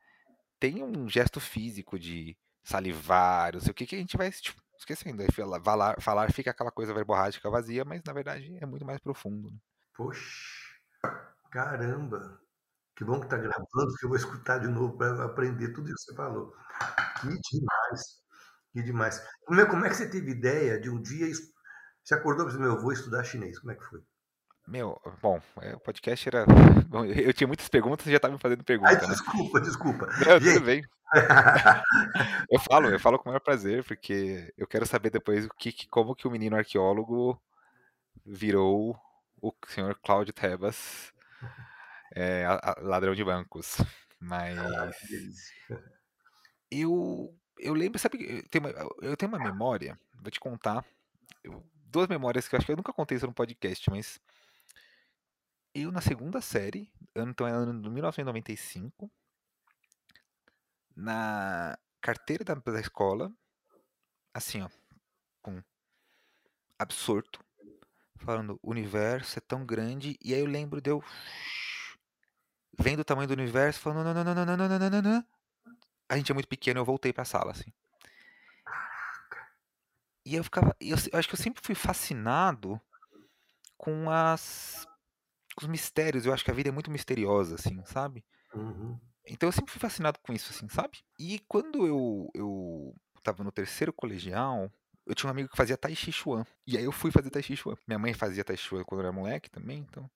Tem 0.58 0.82
um 0.82 1.08
gesto 1.08 1.40
físico 1.40 1.98
de 1.98 2.36
salivar, 2.64 3.54
não 3.54 3.60
sei 3.60 3.70
o 3.70 3.74
que, 3.74 3.86
que 3.86 3.94
a 3.94 3.98
gente 3.98 4.16
vai 4.16 4.30
tipo, 4.30 4.60
esquecendo. 4.76 5.24
Falar, 5.62 6.00
falar 6.00 6.32
fica 6.32 6.50
aquela 6.50 6.70
coisa 6.70 6.92
verborrágica 6.92 7.50
vazia, 7.50 7.84
mas 7.84 8.02
na 8.02 8.12
verdade 8.12 8.58
é 8.60 8.66
muito 8.66 8.84
mais 8.84 8.98
profundo. 8.98 9.50
Né? 9.50 9.58
Poxa, 9.94 10.68
Caramba! 11.50 12.40
Que 12.94 13.04
bom 13.04 13.20
que 13.20 13.28
tá 13.28 13.36
gravando, 13.36 13.94
que 13.98 14.04
eu 14.04 14.08
vou 14.08 14.18
escutar 14.18 14.58
de 14.58 14.68
novo 14.68 14.96
para 14.98 15.24
aprender 15.24 15.72
tudo 15.72 15.88
isso 15.88 16.06
que 16.06 16.10
você 16.10 16.16
falou. 16.16 16.52
Que 17.20 17.28
demais! 17.28 18.00
Que 18.72 18.82
demais. 18.82 19.22
Como 19.46 19.60
é, 19.60 19.66
como 19.66 19.84
é 19.84 19.88
que 19.88 19.94
você 19.94 20.08
teve 20.08 20.32
ideia 20.32 20.80
de 20.80 20.90
um 20.90 21.00
dia. 21.00 21.26
Você 22.08 22.14
acordou 22.14 22.46
e 22.46 22.48
disse: 22.48 22.58
Meu, 22.58 22.70
eu 22.70 22.80
vou 22.80 22.90
estudar 22.90 23.22
chinês. 23.22 23.58
Como 23.58 23.70
é 23.70 23.74
que 23.74 23.84
foi? 23.84 24.00
Meu, 24.66 24.98
bom, 25.20 25.38
é, 25.60 25.74
o 25.74 25.80
podcast 25.80 26.26
era. 26.26 26.46
Bom, 26.88 27.04
eu 27.04 27.34
tinha 27.34 27.46
muitas 27.46 27.68
perguntas 27.68 28.06
e 28.06 28.10
já 28.10 28.16
estava 28.16 28.32
me 28.32 28.40
fazendo 28.40 28.64
pergunta, 28.64 28.90
Ai, 28.92 29.00
né? 29.02 29.08
desculpa, 29.08 29.60
desculpa. 29.60 30.06
Não, 30.26 30.40
tudo 30.40 30.60
bem. 30.64 30.82
Eu 32.50 32.58
falo, 32.60 32.88
eu 32.88 32.98
falo 33.00 33.18
com 33.18 33.24
o 33.24 33.28
maior 33.32 33.40
prazer, 33.40 33.82
porque 33.84 34.52
eu 34.58 34.66
quero 34.66 34.86
saber 34.86 35.08
depois 35.10 35.44
o 35.46 35.50
que, 35.50 35.86
como 35.88 36.14
que 36.14 36.26
o 36.28 36.30
menino 36.30 36.54
arqueólogo 36.56 37.38
virou 38.26 38.98
o 39.40 39.52
senhor 39.66 39.98
Cláudio 40.02 40.32
Tebas, 40.34 41.12
é, 42.14 42.44
a- 42.44 42.60
a- 42.62 42.76
ladrão 42.82 43.14
de 43.14 43.24
bancos. 43.24 43.76
Mas 44.20 44.54
delícia. 45.08 45.82
eu, 46.70 47.34
eu 47.58 47.72
lembro, 47.74 47.98
sabe, 47.98 48.18
eu 48.38 48.48
tenho 48.50 48.64
uma, 48.66 48.90
eu 49.02 49.16
tenho 49.16 49.32
uma 49.32 49.38
memória, 49.42 49.98
vou 50.20 50.30
te 50.30 50.40
contar, 50.40 50.84
eu- 51.42 51.64
duas 51.90 52.08
memórias 52.08 52.46
que 52.46 52.54
eu 52.54 52.58
acho 52.58 52.66
que 52.66 52.72
eu 52.72 52.76
nunca 52.76 52.92
contei 52.92 53.16
isso 53.16 53.26
no 53.26 53.34
podcast, 53.34 53.90
mas 53.90 54.20
eu 55.74 55.90
na 55.92 56.00
segunda 56.00 56.40
série, 56.40 56.90
então 57.14 57.46
é 57.46 57.50
ano 57.50 57.80
de 57.80 57.90
1995, 57.90 59.10
na 60.94 61.78
carteira 62.00 62.44
da, 62.44 62.54
da 62.54 62.80
escola, 62.80 63.32
assim, 64.34 64.62
ó, 64.62 64.68
com 65.42 65.62
absorto, 66.78 67.44
falando, 68.16 68.58
o 68.62 68.70
universo 68.70 69.38
é 69.38 69.42
tão 69.42 69.64
grande, 69.64 70.18
e 70.22 70.34
aí 70.34 70.40
eu 70.40 70.46
lembro 70.46 70.80
de 70.80 70.90
eu 70.90 71.02
vendo 72.78 73.00
o 73.00 73.04
tamanho 73.04 73.28
do 73.28 73.34
universo, 73.34 73.80
falando, 73.80 74.14
não, 74.14 74.24
não, 74.24 74.34
não, 74.34 74.44
não, 74.44 74.56
não, 74.56 74.68
não, 74.68 74.78
não, 74.78 74.90
não, 74.90 75.02
não. 75.02 75.26
A 76.08 76.16
gente 76.16 76.30
é 76.30 76.34
muito 76.34 76.48
pequeno, 76.48 76.80
eu 76.80 76.84
voltei 76.84 77.12
pra 77.12 77.24
sala, 77.24 77.50
assim. 77.50 77.72
E 80.28 80.34
eu 80.34 80.44
ficava, 80.44 80.76
eu, 80.78 80.94
eu 81.10 81.18
acho 81.18 81.26
que 81.26 81.34
eu 81.34 81.42
sempre 81.42 81.62
fui 81.64 81.74
fascinado 81.74 82.78
com 83.78 84.10
as, 84.10 84.86
com 85.56 85.62
os 85.62 85.66
mistérios, 85.66 86.26
eu 86.26 86.34
acho 86.34 86.44
que 86.44 86.50
a 86.50 86.54
vida 86.54 86.68
é 86.68 86.72
muito 86.72 86.90
misteriosa, 86.90 87.54
assim, 87.54 87.82
sabe? 87.86 88.22
Uhum. 88.52 89.00
Então 89.26 89.48
eu 89.48 89.52
sempre 89.52 89.72
fui 89.72 89.80
fascinado 89.80 90.18
com 90.18 90.34
isso, 90.34 90.50
assim, 90.52 90.68
sabe? 90.68 90.98
E 91.18 91.38
quando 91.48 91.86
eu, 91.86 92.28
eu 92.34 92.94
tava 93.22 93.42
no 93.42 93.50
terceiro 93.50 93.90
colegial, 93.90 94.70
eu 95.06 95.14
tinha 95.14 95.28
um 95.28 95.30
amigo 95.30 95.48
que 95.48 95.56
fazia 95.56 95.78
Tai 95.78 95.94
Chi 95.94 96.12
Chuan. 96.12 96.44
E 96.66 96.76
aí 96.76 96.84
eu 96.84 96.92
fui 96.92 97.10
fazer 97.10 97.30
Tai 97.30 97.42
Chi 97.42 97.56
Chuan. 97.56 97.76
Minha 97.86 97.98
mãe 97.98 98.12
fazia 98.12 98.44
Tai 98.44 98.54
Chi 98.54 98.64
Chuan 98.64 98.84
quando 98.84 99.00
eu 99.00 99.06
era 99.06 99.16
moleque 99.16 99.48
também, 99.48 99.78
então... 99.78 100.10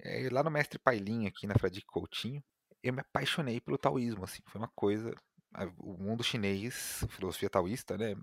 é, 0.00 0.28
lá 0.32 0.42
no 0.42 0.50
Mestre 0.50 0.80
Pailinho, 0.80 1.28
aqui 1.28 1.46
na 1.46 1.54
Fradique 1.54 1.86
Coutinho, 1.86 2.42
eu 2.82 2.92
me 2.92 3.02
apaixonei 3.02 3.60
pelo 3.60 3.78
taoísmo, 3.78 4.24
assim. 4.24 4.42
Foi 4.46 4.60
uma 4.60 4.70
coisa... 4.74 5.14
O 5.78 5.96
mundo 5.96 6.24
chinês, 6.24 7.04
filosofia 7.10 7.48
taoísta, 7.48 7.96
né? 7.96 8.16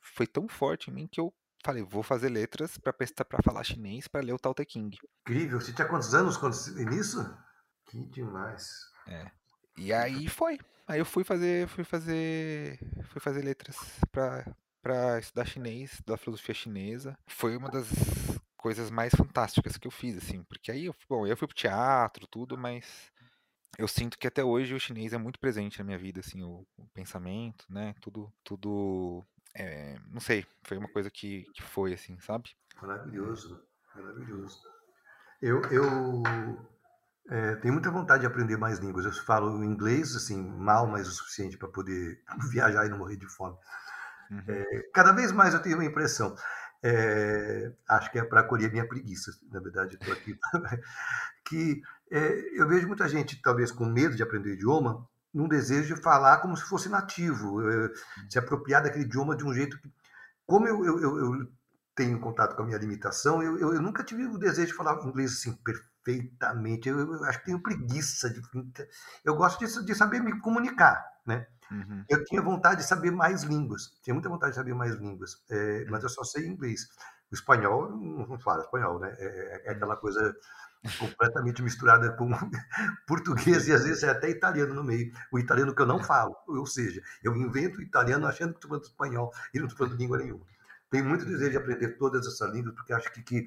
Foi 0.00 0.26
tão 0.26 0.48
forte 0.48 0.90
em 0.90 0.94
mim 0.94 1.06
que 1.06 1.20
eu 1.20 1.32
falei, 1.64 1.82
vou 1.82 2.02
fazer 2.02 2.28
letras 2.28 2.78
prestar 2.96 3.24
para 3.24 3.42
falar 3.42 3.64
chinês 3.64 4.08
pra 4.08 4.20
ler 4.20 4.32
o 4.32 4.38
Tao 4.38 4.54
Te 4.54 4.64
Ching. 4.68 4.90
Incrível. 5.22 5.60
Você 5.60 5.72
tinha 5.72 5.88
quantos 5.88 6.14
anos 6.14 6.36
quando 6.36 6.56
nisso? 6.90 7.18
Que 7.86 8.04
demais. 8.06 8.68
E 9.76 9.92
aí 9.92 10.28
foi. 10.28 10.58
Aí 10.86 10.98
eu 10.98 11.04
fui 11.04 11.24
fazer, 11.24 11.68
fui 11.68 11.84
fazer, 11.84 12.78
fui 13.04 13.20
fazer 13.20 13.42
letras 13.42 13.76
pra 14.10 14.44
para 14.82 15.18
estudar 15.18 15.44
chinês, 15.44 15.92
estudar 15.92 16.16
filosofia 16.16 16.54
chinesa. 16.54 17.18
Foi 17.26 17.56
uma 17.56 17.68
das 17.68 17.88
coisas 18.56 18.90
mais 18.90 19.14
fantásticas 19.14 19.76
que 19.76 19.86
eu 19.86 19.90
fiz, 19.90 20.16
assim, 20.16 20.42
porque 20.44 20.70
aí, 20.70 20.86
eu, 20.86 20.94
bom, 21.08 21.26
eu 21.26 21.36
fui 21.36 21.46
pro 21.46 21.56
teatro, 21.56 22.26
tudo, 22.26 22.56
mas 22.56 23.12
eu 23.78 23.86
sinto 23.86 24.18
que 24.18 24.26
até 24.26 24.42
hoje 24.42 24.74
o 24.74 24.80
chinês 24.80 25.12
é 25.12 25.18
muito 25.18 25.38
presente 25.38 25.78
na 25.78 25.84
minha 25.84 25.98
vida, 25.98 26.20
assim, 26.20 26.42
o, 26.42 26.66
o 26.76 26.88
pensamento, 26.88 27.64
né, 27.68 27.94
tudo, 28.00 28.32
tudo, 28.42 29.24
é, 29.58 29.98
não 30.12 30.20
sei, 30.20 30.46
foi 30.62 30.78
uma 30.78 30.88
coisa 30.88 31.10
que, 31.10 31.44
que 31.52 31.62
foi, 31.62 31.92
assim, 31.92 32.18
sabe? 32.20 32.50
Maravilhoso. 32.80 33.60
Maravilhoso. 33.94 34.62
Eu, 35.42 35.60
eu 35.70 36.22
é, 37.28 37.56
tenho 37.56 37.74
muita 37.74 37.90
vontade 37.90 38.20
de 38.20 38.26
aprender 38.26 38.56
mais 38.56 38.78
línguas. 38.78 39.04
Eu 39.04 39.12
falo 39.12 39.62
inglês, 39.64 40.14
assim, 40.14 40.40
mal, 40.40 40.86
mas 40.86 41.08
o 41.08 41.12
suficiente 41.12 41.58
para 41.58 41.68
poder 41.68 42.22
viajar 42.50 42.86
e 42.86 42.88
não 42.88 42.98
morrer 42.98 43.16
de 43.16 43.26
fome. 43.26 43.56
Uhum. 44.30 44.44
Cada 44.92 45.12
vez 45.12 45.32
mais 45.32 45.54
eu 45.54 45.62
tenho 45.62 45.76
uma 45.76 45.84
impressão. 45.84 46.34
é, 46.82 47.72
acho 47.88 48.12
que 48.12 48.18
é 48.18 48.24
para 48.24 48.40
acolher 48.40 48.70
minha 48.70 48.86
preguiça, 48.86 49.32
na 49.50 49.58
verdade, 49.58 49.96
estou 49.96 50.12
aqui. 50.12 50.38
que 51.44 51.82
é, 52.10 52.60
eu 52.60 52.68
vejo 52.68 52.86
muita 52.86 53.08
gente, 53.08 53.40
talvez 53.42 53.72
com 53.72 53.84
medo 53.84 54.14
de 54.14 54.22
aprender 54.22 54.54
idioma, 54.54 55.06
num 55.32 55.48
desejo 55.48 55.94
de 55.94 56.00
falar 56.00 56.38
como 56.38 56.56
se 56.56 56.64
fosse 56.64 56.88
nativo, 56.88 57.68
é, 57.68 57.90
se 58.28 58.38
apropriar 58.38 58.82
daquele 58.82 59.04
idioma 59.04 59.36
de 59.36 59.44
um 59.44 59.52
jeito 59.52 59.80
que. 59.80 59.92
Como 60.46 60.66
eu, 60.66 60.84
eu, 60.84 61.18
eu, 61.18 61.52
tenho 61.94 62.18
contato 62.20 62.54
com 62.54 62.62
a 62.62 62.64
minha 62.64 62.78
limitação, 62.78 63.42
eu, 63.42 63.58
eu, 63.58 63.82
nunca 63.82 64.04
tive 64.04 64.24
o 64.24 64.38
desejo 64.38 64.68
de 64.68 64.74
falar 64.74 65.04
inglês 65.04 65.32
assim 65.32 65.52
perfeitamente. 65.56 66.88
Eu, 66.88 67.24
acho 67.24 67.40
que 67.40 67.46
tenho 67.46 67.62
preguiça 67.62 68.30
de. 68.30 68.40
Eu 69.24 69.34
gosto 69.34 69.58
de, 69.58 69.84
de 69.84 69.94
saber 69.94 70.20
me 70.20 70.38
comunicar, 70.40 71.04
né? 71.26 71.46
Uhum. 71.70 72.04
Eu 72.08 72.24
tinha 72.24 72.40
vontade 72.40 72.82
de 72.82 72.86
saber 72.86 73.10
mais 73.10 73.42
línguas, 73.42 73.98
tinha 74.02 74.14
muita 74.14 74.28
vontade 74.28 74.52
de 74.52 74.56
saber 74.56 74.74
mais 74.74 74.94
línguas, 74.94 75.42
é, 75.50 75.84
mas 75.90 76.02
eu 76.02 76.08
só 76.08 76.24
sei 76.24 76.46
inglês. 76.46 76.88
O 77.30 77.34
espanhol, 77.34 77.90
não 77.90 78.38
falo 78.38 78.62
espanhol, 78.62 78.98
né? 78.98 79.14
É, 79.18 79.62
é 79.66 79.72
aquela 79.72 79.96
coisa 79.96 80.34
completamente 80.96 81.62
misturada 81.62 82.12
com 82.12 82.30
português 83.06 83.68
e 83.68 83.72
às 83.72 83.84
vezes 83.84 84.02
é 84.02 84.10
até 84.10 84.30
italiano 84.30 84.74
no 84.74 84.84
meio. 84.84 85.12
O 85.32 85.38
italiano 85.38 85.74
que 85.74 85.82
eu 85.82 85.86
não 85.86 86.02
falo, 86.02 86.36
ou 86.46 86.66
seja, 86.66 87.02
eu 87.22 87.36
invento 87.36 87.82
italiano 87.82 88.26
achando 88.26 88.50
que 88.50 88.58
estou 88.58 88.68
falando 88.70 88.84
espanhol 88.84 89.32
e 89.52 89.58
não 89.58 89.66
estou 89.66 89.86
falando 89.86 90.00
língua 90.00 90.18
nenhuma. 90.18 90.44
Tenho 90.90 91.04
muito 91.04 91.24
desejo 91.24 91.50
de 91.50 91.56
aprender 91.56 91.98
todas 91.98 92.26
essas 92.26 92.50
línguas, 92.52 92.74
porque 92.74 92.92
acho 92.92 93.12
que, 93.12 93.22
que 93.22 93.46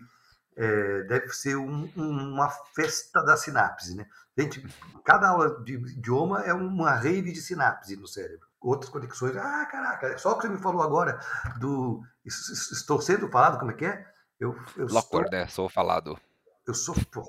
é, 0.55 1.03
deve 1.03 1.29
ser 1.29 1.55
um, 1.55 1.89
um, 1.95 2.33
uma 2.33 2.49
festa 2.49 3.23
da 3.23 3.35
sinapse, 3.35 3.95
né? 3.95 4.05
Gente, 4.37 4.63
cada 5.03 5.29
aula 5.29 5.61
de 5.63 5.73
idioma 5.73 6.41
é 6.41 6.53
uma 6.53 6.91
rave 6.91 7.31
de 7.31 7.41
sinapse 7.41 7.95
no 7.95 8.07
cérebro. 8.07 8.47
Outras 8.59 8.91
conexões. 8.91 9.35
Ah, 9.35 9.65
caraca, 9.65 10.17
só 10.17 10.31
o 10.31 10.35
que 10.35 10.47
você 10.47 10.53
me 10.53 10.59
falou 10.59 10.81
agora 10.81 11.19
do. 11.59 12.03
Estou 12.23 13.01
sendo 13.01 13.27
falado, 13.29 13.59
como 13.59 13.71
é 13.71 13.73
que 13.73 13.85
é? 13.85 14.05
Eu, 14.39 14.55
eu 14.77 14.87
Lockwood, 14.87 15.25
estou, 15.25 15.31
né? 15.31 15.47
Sou 15.47 15.69
falado. 15.69 16.19
Eu 16.67 16.73
sou. 16.73 16.95
Porra, 17.11 17.27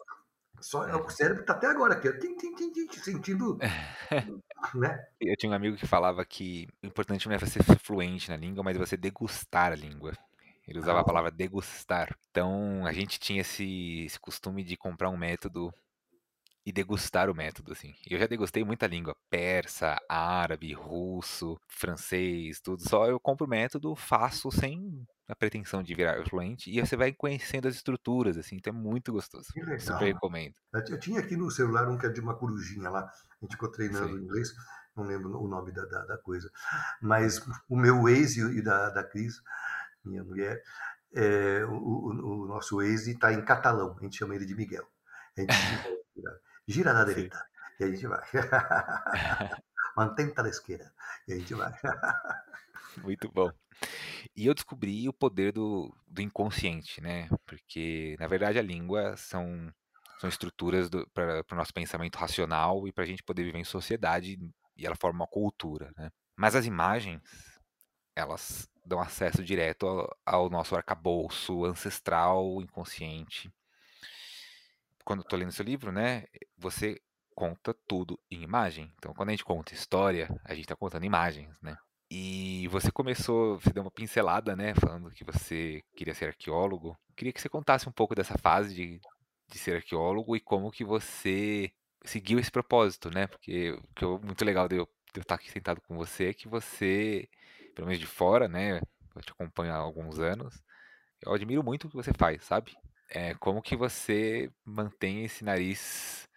só, 0.60 0.86
é. 0.86 0.94
O 0.94 1.08
cérebro 1.10 1.42
está 1.42 1.54
até 1.54 1.66
agora 1.66 1.94
aqui, 1.94 2.12
tim, 2.18 2.36
tim, 2.36 2.54
tim, 2.54 2.72
tim, 2.72 2.88
sentindo. 3.00 3.58
né? 4.74 5.06
Eu 5.20 5.36
tinha 5.36 5.50
um 5.50 5.54
amigo 5.54 5.76
que 5.76 5.86
falava 5.86 6.24
que 6.24 6.68
o 6.82 6.86
importante 6.86 7.28
não 7.28 7.34
é 7.34 7.38
você 7.38 7.62
ser 7.62 7.78
fluente 7.78 8.30
na 8.30 8.36
língua, 8.36 8.62
mas 8.62 8.76
você 8.76 8.96
degustar 8.96 9.72
a 9.72 9.76
língua. 9.76 10.12
Ele 10.66 10.78
usava 10.78 10.98
ah. 10.98 11.02
a 11.02 11.04
palavra 11.04 11.30
degustar. 11.30 12.16
Então 12.30 12.86
a 12.86 12.92
gente 12.92 13.18
tinha 13.18 13.40
esse, 13.40 14.04
esse 14.04 14.20
costume 14.20 14.62
de 14.62 14.76
comprar 14.76 15.10
um 15.10 15.16
método 15.16 15.74
e 16.64 16.72
degustar 16.72 17.28
o 17.28 17.34
método, 17.34 17.72
assim. 17.72 17.92
Eu 18.08 18.18
já 18.18 18.26
degustei 18.26 18.62
muita 18.64 18.86
língua, 18.86 19.16
persa, 19.28 19.98
árabe, 20.08 20.72
russo, 20.72 21.58
francês, 21.66 22.60
tudo. 22.60 22.88
Só 22.88 23.06
eu 23.06 23.18
compro 23.18 23.46
o 23.46 23.50
método, 23.50 23.96
faço 23.96 24.50
sem 24.52 25.04
a 25.28 25.36
pretensão 25.36 25.82
de 25.82 25.94
virar 25.94 26.24
fluente 26.28 26.70
e 26.70 26.80
você 26.80 26.96
vai 26.96 27.12
conhecendo 27.12 27.68
as 27.68 27.74
estruturas, 27.74 28.36
assim. 28.36 28.56
Então 28.56 28.72
é 28.72 28.76
muito 28.76 29.12
gostoso. 29.12 29.46
Super 29.78 30.04
recomendo. 30.04 30.54
Eu 30.72 30.98
tinha 30.98 31.20
aqui 31.20 31.36
no 31.36 31.50
celular 31.50 31.88
um 31.88 31.96
que 31.96 32.06
é 32.06 32.08
de 32.08 32.20
uma 32.20 32.36
corujinha 32.36 32.90
lá. 32.90 33.00
A 33.00 33.44
gente 33.44 33.52
ficou 33.52 33.70
treinando 33.70 34.16
Sim. 34.16 34.24
inglês, 34.24 34.52
não 34.96 35.04
lembro 35.04 35.40
o 35.40 35.48
nome 35.48 35.72
da, 35.72 35.84
da, 35.84 36.04
da 36.04 36.18
coisa. 36.18 36.50
Mas 37.00 37.40
o 37.68 37.76
meu 37.76 38.02
Waze 38.02 38.40
e 38.40 38.62
da, 38.62 38.90
da 38.90 39.04
Cris, 39.04 39.40
minha 40.04 40.24
mulher, 40.24 40.62
é, 41.14 41.64
o, 41.66 41.72
o, 41.72 42.44
o, 42.44 42.46
nosso 42.46 42.76
Waze 42.76 43.12
está 43.12 43.32
em 43.32 43.44
catalão. 43.44 43.96
A 43.98 44.02
gente 44.02 44.16
chama 44.16 44.34
ele 44.34 44.44
de 44.44 44.54
Miguel. 44.54 44.86
A 45.36 45.40
gente 45.40 45.52
gira 46.66 46.92
na 46.92 47.04
direita. 47.04 47.38
Sim. 47.38 47.44
E 47.80 47.84
a 47.84 47.88
gente 47.88 48.06
vai. 48.06 48.22
Mantém 49.96 50.32
a 50.36 50.48
esquerda. 50.48 50.92
E 51.28 51.32
a 51.32 51.36
gente 51.36 51.54
vai. 51.54 51.72
Muito 53.02 53.30
bom. 53.30 53.50
E 54.36 54.46
eu 54.46 54.54
descobri 54.54 55.08
o 55.08 55.12
poder 55.12 55.52
do, 55.52 55.94
do 56.06 56.22
inconsciente, 56.22 57.00
né? 57.00 57.28
Porque, 57.46 58.16
na 58.18 58.26
verdade, 58.26 58.58
a 58.58 58.62
língua 58.62 59.16
são, 59.16 59.72
são 60.20 60.28
estruturas 60.28 60.88
para 61.12 61.44
o 61.50 61.54
nosso 61.54 61.72
pensamento 61.72 62.16
racional 62.16 62.86
e 62.86 62.92
para 62.92 63.04
a 63.04 63.06
gente 63.06 63.22
poder 63.22 63.44
viver 63.44 63.58
em 63.58 63.64
sociedade 63.64 64.38
e 64.76 64.86
ela 64.86 64.96
forma 64.96 65.20
uma 65.20 65.26
cultura, 65.26 65.92
né? 65.96 66.10
Mas 66.36 66.56
as 66.56 66.64
imagens, 66.64 67.20
elas 68.16 68.68
dão 68.84 69.00
acesso 69.00 69.44
direto 69.44 69.86
ao, 69.86 70.16
ao 70.24 70.50
nosso 70.50 70.74
arcabouço 70.74 71.64
ancestral, 71.64 72.60
inconsciente 72.62 73.52
quando 75.04 75.20
eu 75.20 75.28
tô 75.28 75.36
lendo 75.36 75.52
seu 75.52 75.64
livro, 75.64 75.92
né, 75.92 76.24
você 76.56 77.00
conta 77.34 77.74
tudo 77.86 78.18
em 78.30 78.42
imagem. 78.42 78.92
Então, 78.98 79.14
quando 79.14 79.30
a 79.30 79.32
gente 79.32 79.44
conta 79.44 79.74
história, 79.74 80.28
a 80.44 80.54
gente 80.54 80.66
tá 80.66 80.76
contando 80.76 81.04
imagens, 81.04 81.60
né? 81.60 81.76
E 82.14 82.68
você 82.68 82.92
começou, 82.92 83.58
você 83.58 83.72
deu 83.72 83.82
uma 83.82 83.90
pincelada, 83.90 84.54
né, 84.54 84.74
falando 84.74 85.10
que 85.10 85.24
você 85.24 85.82
queria 85.96 86.14
ser 86.14 86.26
arqueólogo. 86.26 86.94
Queria 87.16 87.32
que 87.32 87.40
você 87.40 87.48
contasse 87.48 87.88
um 87.88 87.92
pouco 87.92 88.14
dessa 88.14 88.36
fase 88.36 88.74
de 88.74 89.00
de 89.52 89.58
ser 89.58 89.76
arqueólogo 89.76 90.34
e 90.34 90.40
como 90.40 90.70
que 90.70 90.84
você 90.84 91.70
seguiu 92.04 92.38
esse 92.38 92.50
propósito, 92.50 93.10
né? 93.10 93.26
Porque 93.26 93.72
o 93.72 93.82
que 93.94 94.04
é 94.04 94.08
muito 94.08 94.44
legal 94.44 94.66
de 94.66 94.76
eu, 94.76 94.86
de 95.12 95.20
eu 95.20 95.22
estar 95.22 95.34
aqui 95.34 95.50
sentado 95.50 95.80
com 95.82 95.94
você 95.94 96.28
é 96.28 96.34
que 96.34 96.48
você, 96.48 97.28
pelo 97.74 97.86
menos 97.86 98.00
de 98.00 98.06
fora, 98.06 98.48
né? 98.48 98.80
Eu 99.14 99.22
te 99.22 99.30
acompanho 99.32 99.72
há 99.72 99.76
alguns 99.76 100.18
anos. 100.18 100.62
Eu 101.20 101.34
admiro 101.34 101.62
muito 101.62 101.86
o 101.86 101.90
que 101.90 101.96
você 101.96 102.12
faz, 102.14 102.44
sabe? 102.44 102.74
É, 103.10 103.34
como 103.34 103.62
que 103.62 103.76
você 103.76 104.50
mantém 104.64 105.24
esse 105.24 105.44
nariz 105.44 106.28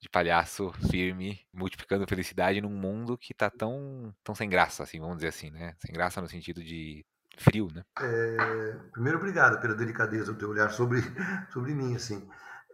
de 0.00 0.08
palhaço 0.08 0.72
firme, 0.90 1.40
multiplicando 1.52 2.06
felicidade 2.06 2.60
num 2.60 2.70
mundo 2.70 3.18
que 3.18 3.34
tá 3.34 3.50
tão, 3.50 4.14
tão 4.22 4.34
sem 4.34 4.48
graça, 4.48 4.82
assim, 4.82 5.00
vamos 5.00 5.16
dizer 5.16 5.28
assim, 5.28 5.50
né? 5.50 5.74
Sem 5.78 5.92
graça 5.92 6.20
no 6.20 6.28
sentido 6.28 6.62
de 6.62 7.04
frio, 7.38 7.68
né? 7.72 7.82
É, 8.00 8.76
primeiro, 8.92 9.18
obrigado 9.18 9.60
pela 9.60 9.74
delicadeza 9.74 10.32
do 10.32 10.38
teu 10.38 10.50
olhar 10.50 10.70
sobre, 10.70 11.00
sobre 11.52 11.74
mim, 11.74 11.94
assim. 11.94 12.28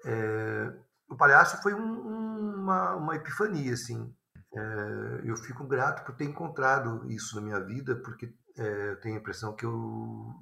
É, 0.05 0.73
o 1.09 1.17
palhaço 1.17 1.63
foi 1.63 1.75
um, 1.75 2.59
uma, 2.61 2.95
uma 2.97 3.17
epifania, 3.17 3.73
assim. 3.73 4.15
É, 4.55 5.21
eu 5.25 5.37
fico 5.37 5.67
grato 5.67 6.05
por 6.05 6.15
ter 6.15 6.25
encontrado 6.25 7.11
isso 7.11 7.37
na 7.37 7.43
minha 7.43 7.61
vida, 7.61 7.97
porque 7.97 8.33
é, 8.57 8.91
eu 8.91 9.01
tenho 9.01 9.17
a 9.17 9.19
impressão 9.19 9.55
que 9.57 9.65
eu 9.65 10.33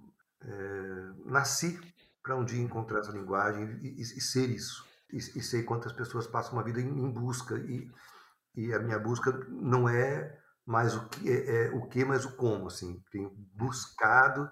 é, 0.43 1.13
nasci 1.27 1.81
para 2.23 2.37
um 2.37 2.45
dia 2.45 2.63
encontrar 2.63 3.01
essa 3.01 3.13
linguagem 3.13 3.79
e, 3.83 3.89
e, 3.89 4.01
e 4.01 4.21
ser 4.21 4.49
isso. 4.51 4.85
E, 5.13 5.17
e, 5.17 5.43
sei 5.43 5.63
quantas 5.63 5.93
pessoas 5.93 6.27
passam 6.27 6.55
uma 6.55 6.65
vida 6.65 6.81
em, 6.81 6.89
em 6.89 7.11
busca 7.11 7.57
e, 7.59 7.91
e 8.55 8.73
a 8.73 8.79
minha 8.79 8.99
busca 8.99 9.31
não 9.49 9.89
é 9.89 10.39
mais 10.65 10.95
o 10.95 11.09
que 11.09 11.31
é, 11.31 11.67
é, 11.67 11.71
o 11.71 11.87
que, 11.89 12.05
mas 12.05 12.25
o 12.25 12.37
como, 12.37 12.69
assim. 12.69 13.03
Tenho 13.11 13.31
buscado 13.55 14.51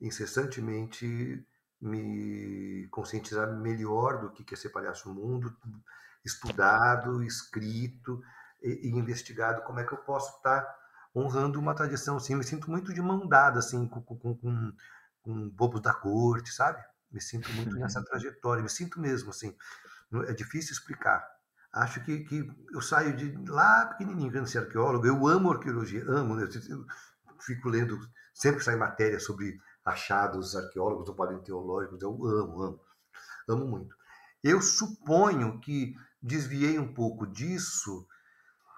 incessantemente 0.00 1.46
me 1.80 2.86
conscientizar 2.90 3.52
melhor 3.56 4.20
do 4.20 4.30
que 4.30 4.54
é 4.54 4.56
ser 4.56 4.70
palhaço 4.70 5.08
no 5.08 5.14
mundo, 5.14 5.56
estudado, 6.24 7.22
escrito 7.22 8.20
e, 8.62 8.88
e, 8.88 8.90
investigado 8.90 9.62
como 9.62 9.80
é 9.80 9.84
que 9.84 9.92
eu 9.92 9.98
posso 9.98 10.36
estar 10.36 10.64
honrando 11.14 11.58
uma 11.58 11.74
tradição 11.74 12.16
assim. 12.16 12.36
Me 12.36 12.44
sinto 12.44 12.70
muito 12.70 12.94
de 12.94 13.02
mão 13.02 13.26
dada 13.26 13.58
assim 13.58 13.86
com, 13.88 14.00
com, 14.02 14.36
com, 14.36 14.72
com 15.20 15.50
bobos 15.50 15.80
da 15.80 15.92
corte, 15.92 16.50
sabe? 16.50 16.82
Me 17.10 17.20
sinto 17.20 17.52
muito 17.52 17.74
nessa 17.76 18.02
trajetória, 18.06 18.62
me 18.62 18.70
sinto 18.70 19.00
mesmo 19.00 19.30
assim. 19.30 19.54
É 20.28 20.32
difícil 20.32 20.72
explicar. 20.72 21.26
Acho 21.72 22.04
que, 22.04 22.20
que 22.24 22.46
eu 22.72 22.82
saio 22.82 23.16
de 23.16 23.32
lá 23.50 23.86
pequenininho, 23.86 24.30
querendo 24.30 24.46
ser 24.46 24.58
arqueólogo. 24.58 25.06
Eu 25.06 25.26
amo 25.26 25.52
arqueologia, 25.52 26.04
amo. 26.06 26.34
Né? 26.36 26.44
Eu 26.44 26.86
fico 27.40 27.68
lendo, 27.68 27.98
sempre 28.34 28.62
sai 28.62 28.76
matéria 28.76 29.18
sobre 29.18 29.58
achados 29.84 30.54
arqueólogos 30.54 31.08
ou 31.08 31.14
paleontológicos. 31.14 32.00
Eu 32.02 32.10
amo, 32.10 32.62
amo, 32.62 32.80
amo 33.48 33.66
muito. 33.66 33.96
Eu 34.44 34.60
suponho 34.60 35.60
que 35.60 35.94
desviei 36.20 36.78
um 36.78 36.92
pouco 36.92 37.26
disso. 37.26 38.06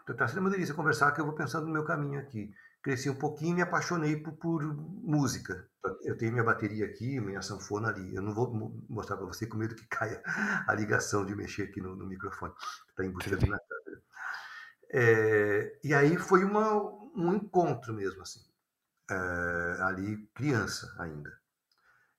Está 0.09 0.29
sendo 0.29 0.41
uma 0.41 0.51
delícia 0.51 0.75
conversar, 0.75 1.13
que 1.13 1.21
eu 1.21 1.25
vou 1.25 1.35
pensando 1.35 1.67
no 1.67 1.73
meu 1.73 1.85
caminho 1.85 2.21
aqui. 2.21 2.55
Cresci 2.85 3.11
um 3.11 3.19
pouquinho 3.19 3.53
e 3.53 3.55
me 3.57 3.63
apaixonei 3.63 4.17
por, 4.17 4.35
por, 4.35 4.63
música. 4.63 5.69
Eu 6.03 6.17
tenho 6.17 6.33
minha 6.33 6.45
bateria 6.45 6.87
aqui, 6.87 7.19
minha 7.19 7.43
sanfona 7.43 7.89
ali. 7.89 8.15
Eu 8.15 8.23
não 8.23 8.33
vou 8.33 8.53
mostrar 8.89 9.17
para 9.17 9.27
você 9.27 9.47
com 9.47 9.57
medo 9.57 9.75
que 9.75 9.87
caia 9.91 10.23
a 10.25 10.73
ligação 10.75 11.25
de 11.25 11.35
mexer 11.35 11.65
aqui 11.65 11.81
no, 11.81 11.97
no 11.97 12.07
microfone. 12.07 12.53
Está 12.91 13.05
embutido 13.05 13.47
na 13.47 13.59
câmera. 13.59 14.03
É, 14.93 15.79
e 15.83 15.93
aí 15.93 16.17
foi 16.17 16.45
uma, 16.45 16.81
um 17.17 17.35
encontro 17.35 17.93
mesmo, 17.93 18.23
assim 18.23 18.41
é, 19.11 19.83
ali 19.83 20.27
criança 20.35 20.95
ainda. 20.99 21.33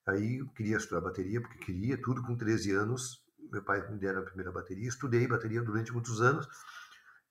Aí 0.08 0.38
eu 0.38 0.48
queria 0.50 0.78
estudar 0.78 1.02
bateria, 1.02 1.42
porque 1.42 1.58
queria, 1.58 2.00
tudo 2.02 2.22
com 2.24 2.36
13 2.36 2.72
anos. 2.72 3.24
Meu 3.52 3.64
pai 3.64 3.88
me 3.90 3.98
deram 3.98 4.22
a 4.22 4.26
primeira 4.26 4.52
bateria, 4.52 4.88
estudei 4.88 5.28
bateria 5.28 5.62
durante 5.62 5.92
muitos 5.92 6.22
anos 6.22 6.48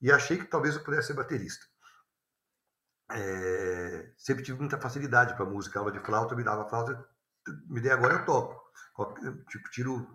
e 0.01 0.11
achei 0.13 0.39
que 0.39 0.47
talvez 0.47 0.77
eu 0.77 0.85
pudesse 0.85 1.09
ser 1.09 1.15
baterista. 1.15 1.67
É, 3.11 4.11
sempre 4.17 4.43
tive 4.43 4.59
muita 4.59 4.79
facilidade 4.79 5.35
para 5.35 5.45
música, 5.45 5.79
aula 5.79 5.93
de 5.93 6.01
flauta, 6.01 6.35
me 6.35 6.43
dava 6.43 6.69
flauta, 6.69 7.07
me 7.69 7.81
dei 7.81 7.93
agora 7.93 8.15
eu 8.15 8.25
toco. 8.25 8.63
Tipo, 9.49 9.71
tiro 9.71 10.07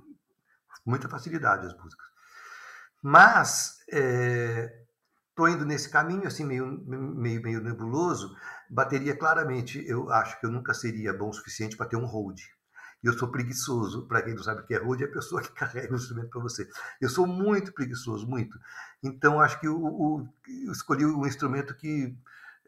muita 0.86 1.08
facilidade 1.08 1.67
as 1.67 1.78
músicas. 1.78 2.08
Mas 3.02 3.80
estou 3.88 5.47
é, 5.47 5.52
indo 5.52 5.65
nesse 5.65 5.89
caminho, 5.89 6.28
assim, 6.28 6.43
meio, 6.43 6.65
meio, 6.65 7.41
meio 7.41 7.62
nebuloso, 7.62 8.36
Bateria, 8.69 9.17
claramente, 9.17 9.84
eu 9.88 10.12
acho 10.12 10.39
que 10.39 10.45
eu 10.45 10.52
nunca 10.52 10.75
seria 10.75 11.12
bom 11.12 11.30
o 11.30 11.34
suficiente 11.34 11.75
para 11.75 11.88
ter 11.88 11.95
um 11.95 12.06
hold. 12.06 12.39
Eu 13.04 13.13
sou 13.13 13.32
preguiçoso. 13.32 14.06
Para 14.08 14.21
quem 14.21 14.36
não 14.36 14.43
sabe 14.43 14.62
o 14.62 14.65
que 14.65 14.75
é 14.75 14.78
hold, 14.78 15.02
é 15.02 15.06
a 15.06 15.12
pessoa 15.12 15.41
que 15.41 15.52
carrega 15.54 15.91
o 15.91 15.95
instrumento 15.95 16.30
para 16.30 16.41
você. 16.41 16.69
Eu 17.02 17.10
sou 17.10 17.25
muito 17.25 17.73
preguiçoso, 17.73 18.28
muito. 18.28 18.60
Então, 19.02 19.41
acho 19.41 19.60
que 19.60 19.67
o, 19.67 20.28
eu 20.65 20.71
escolhi 20.71 21.04
um 21.04 21.25
instrumento 21.25 21.73
que 21.75 22.15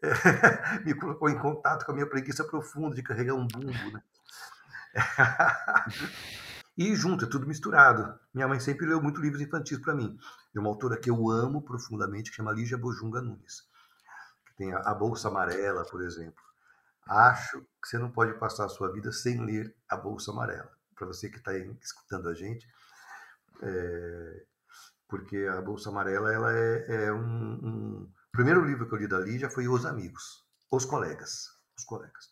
é, 0.02 0.78
me 0.84 0.94
colocou 0.94 1.28
em 1.28 1.38
contato 1.38 1.84
com 1.84 1.92
a 1.92 1.94
minha 1.94 2.08
preguiça 2.08 2.44
profunda 2.44 2.94
de 2.94 3.02
carregar 3.02 3.34
um 3.34 3.46
bumbo. 3.46 3.92
Né? 3.92 4.02
e 6.76 6.94
junto, 6.94 7.24
é 7.24 7.28
tudo 7.28 7.46
misturado. 7.46 8.18
Minha 8.34 8.48
mãe 8.48 8.60
sempre 8.60 8.86
leu 8.86 9.00
muito 9.00 9.20
livros 9.20 9.40
infantis 9.40 9.78
para 9.78 9.94
mim. 9.94 10.18
É 10.54 10.60
uma 10.60 10.68
autora 10.68 10.98
que 10.98 11.08
eu 11.08 11.30
amo 11.30 11.62
profundamente, 11.62 12.30
que 12.30 12.36
chama 12.36 12.52
Lígia 12.52 12.76
Bojunga 12.76 13.22
Nunes 13.22 13.70
tem 14.56 14.72
a, 14.72 14.78
a 14.78 14.94
Bolsa 14.94 15.28
Amarela, 15.28 15.84
por 15.84 16.02
exemplo. 16.02 16.42
Acho 17.06 17.60
que 17.60 17.88
você 17.88 17.98
não 17.98 18.10
pode 18.10 18.38
passar 18.38 18.66
a 18.66 18.68
sua 18.68 18.92
vida 18.92 19.10
sem 19.10 19.44
ler 19.44 19.74
a 19.88 19.96
Bolsa 19.96 20.30
Amarela. 20.30 20.70
Para 20.94 21.08
você 21.08 21.28
que 21.28 21.38
está 21.38 21.52
escutando 21.56 22.28
a 22.28 22.34
gente, 22.34 22.66
é, 23.62 24.44
porque 25.08 25.48
a 25.50 25.60
Bolsa 25.60 25.90
Amarela 25.90 26.32
ela 26.32 26.52
é, 26.56 27.06
é 27.06 27.12
um, 27.12 27.52
um, 27.54 28.12
O 28.32 28.36
primeiro 28.36 28.64
livro 28.64 28.88
que 28.88 28.94
eu 28.94 28.98
li 28.98 29.06
da 29.06 29.18
Lígia 29.18 29.50
foi 29.50 29.68
Os 29.68 29.84
Amigos, 29.84 30.42
Os 30.70 30.86
Colegas. 30.86 31.50
Os 31.76 31.84
Colegas. 31.84 32.30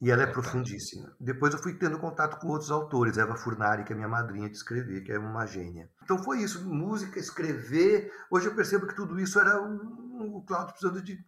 E 0.00 0.10
ela 0.10 0.22
é 0.22 0.26
profundíssima. 0.26 1.14
Depois 1.20 1.52
eu 1.52 1.60
fui 1.60 1.74
tendo 1.74 1.98
contato 1.98 2.38
com 2.40 2.48
outros 2.48 2.70
autores, 2.70 3.18
Eva 3.18 3.36
Furnari, 3.36 3.84
que 3.84 3.92
é 3.92 3.96
minha 3.96 4.08
madrinha 4.08 4.48
de 4.48 4.56
escrever, 4.56 5.02
que 5.02 5.12
é 5.12 5.18
uma 5.18 5.46
gênia. 5.46 5.90
Então 6.02 6.16
foi 6.24 6.40
isso, 6.40 6.64
música, 6.64 7.18
escrever. 7.18 8.10
Hoje 8.30 8.46
eu 8.46 8.54
percebo 8.54 8.86
que 8.86 8.96
tudo 8.96 9.20
isso 9.20 9.38
era 9.38 9.62
o, 9.62 10.38
o 10.38 10.42
Cláudio 10.46 10.72
precisando 10.72 11.02
de 11.02 11.22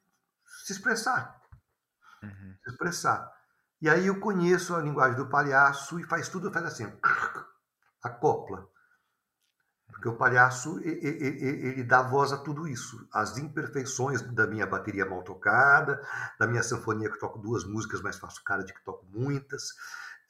se 0.64 0.72
expressar. 0.72 1.38
Uhum. 2.22 2.56
Se 2.64 2.70
expressar. 2.70 3.30
E 3.78 3.90
aí 3.90 4.06
eu 4.06 4.18
conheço 4.20 4.74
a 4.74 4.80
linguagem 4.80 5.18
do 5.18 5.28
palhaço 5.28 6.00
e 6.00 6.04
faz 6.04 6.30
tudo, 6.30 6.50
faz 6.50 6.64
assim, 6.64 6.90
acopla. 8.02 8.66
Porque 10.06 10.08
o 10.08 10.16
palhaço, 10.16 10.78
ele 10.84 11.82
dá 11.82 12.00
voz 12.00 12.32
a 12.32 12.38
tudo 12.38 12.68
isso. 12.68 13.08
As 13.12 13.38
imperfeições 13.38 14.22
da 14.22 14.46
minha 14.46 14.64
bateria 14.64 15.04
mal 15.04 15.22
tocada, 15.24 16.00
da 16.38 16.46
minha 16.46 16.62
sinfonia 16.62 17.10
que 17.10 17.18
toco 17.18 17.40
duas 17.40 17.64
músicas, 17.64 18.00
mas 18.00 18.16
faço 18.16 18.42
cara 18.44 18.62
de 18.62 18.72
que 18.72 18.84
toco 18.84 19.04
muitas. 19.06 19.74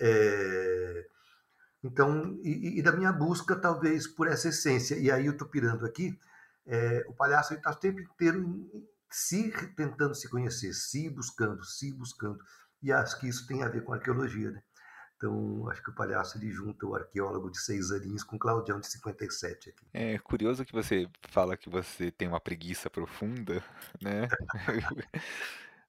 É... 0.00 1.06
Então, 1.84 2.38
e, 2.42 2.78
e, 2.78 2.82
da 2.82 2.90
minha 2.90 3.12
busca, 3.12 3.54
talvez, 3.54 4.06
por 4.06 4.26
essa 4.28 4.48
essência. 4.48 4.96
E 4.96 5.10
aí 5.10 5.26
eu 5.26 5.32
estou 5.32 5.46
pirando 5.46 5.84
aqui, 5.84 6.18
é, 6.66 7.04
o 7.06 7.12
palhaço 7.12 7.52
está 7.52 7.70
o 7.70 7.76
tempo 7.76 8.00
inteiro 8.00 8.66
se 9.10 9.52
tentando 9.76 10.14
se 10.14 10.28
conhecer, 10.28 10.72
se 10.72 11.10
buscando, 11.10 11.62
se 11.64 11.92
buscando. 11.92 12.42
E 12.82 12.90
acho 12.90 13.20
que 13.20 13.28
isso 13.28 13.46
tem 13.46 13.62
a 13.62 13.68
ver 13.68 13.84
com 13.84 13.92
arqueologia, 13.92 14.50
né? 14.50 14.62
Então, 15.16 15.68
acho 15.70 15.82
que 15.82 15.90
o 15.90 15.94
palhaço 15.94 16.36
ele 16.36 16.52
junta 16.52 16.86
o 16.86 16.94
arqueólogo 16.94 17.50
de 17.50 17.58
seis 17.58 17.90
aninhos 17.90 18.22
com 18.22 18.36
o 18.36 18.38
Claudião 18.38 18.78
de 18.78 18.86
57 18.86 19.70
aqui. 19.70 19.86
É 19.94 20.18
curioso 20.18 20.64
que 20.64 20.72
você 20.72 21.08
fala 21.30 21.56
que 21.56 21.70
você 21.70 22.10
tem 22.10 22.28
uma 22.28 22.40
preguiça 22.40 22.90
profunda, 22.90 23.64
né? 24.00 24.28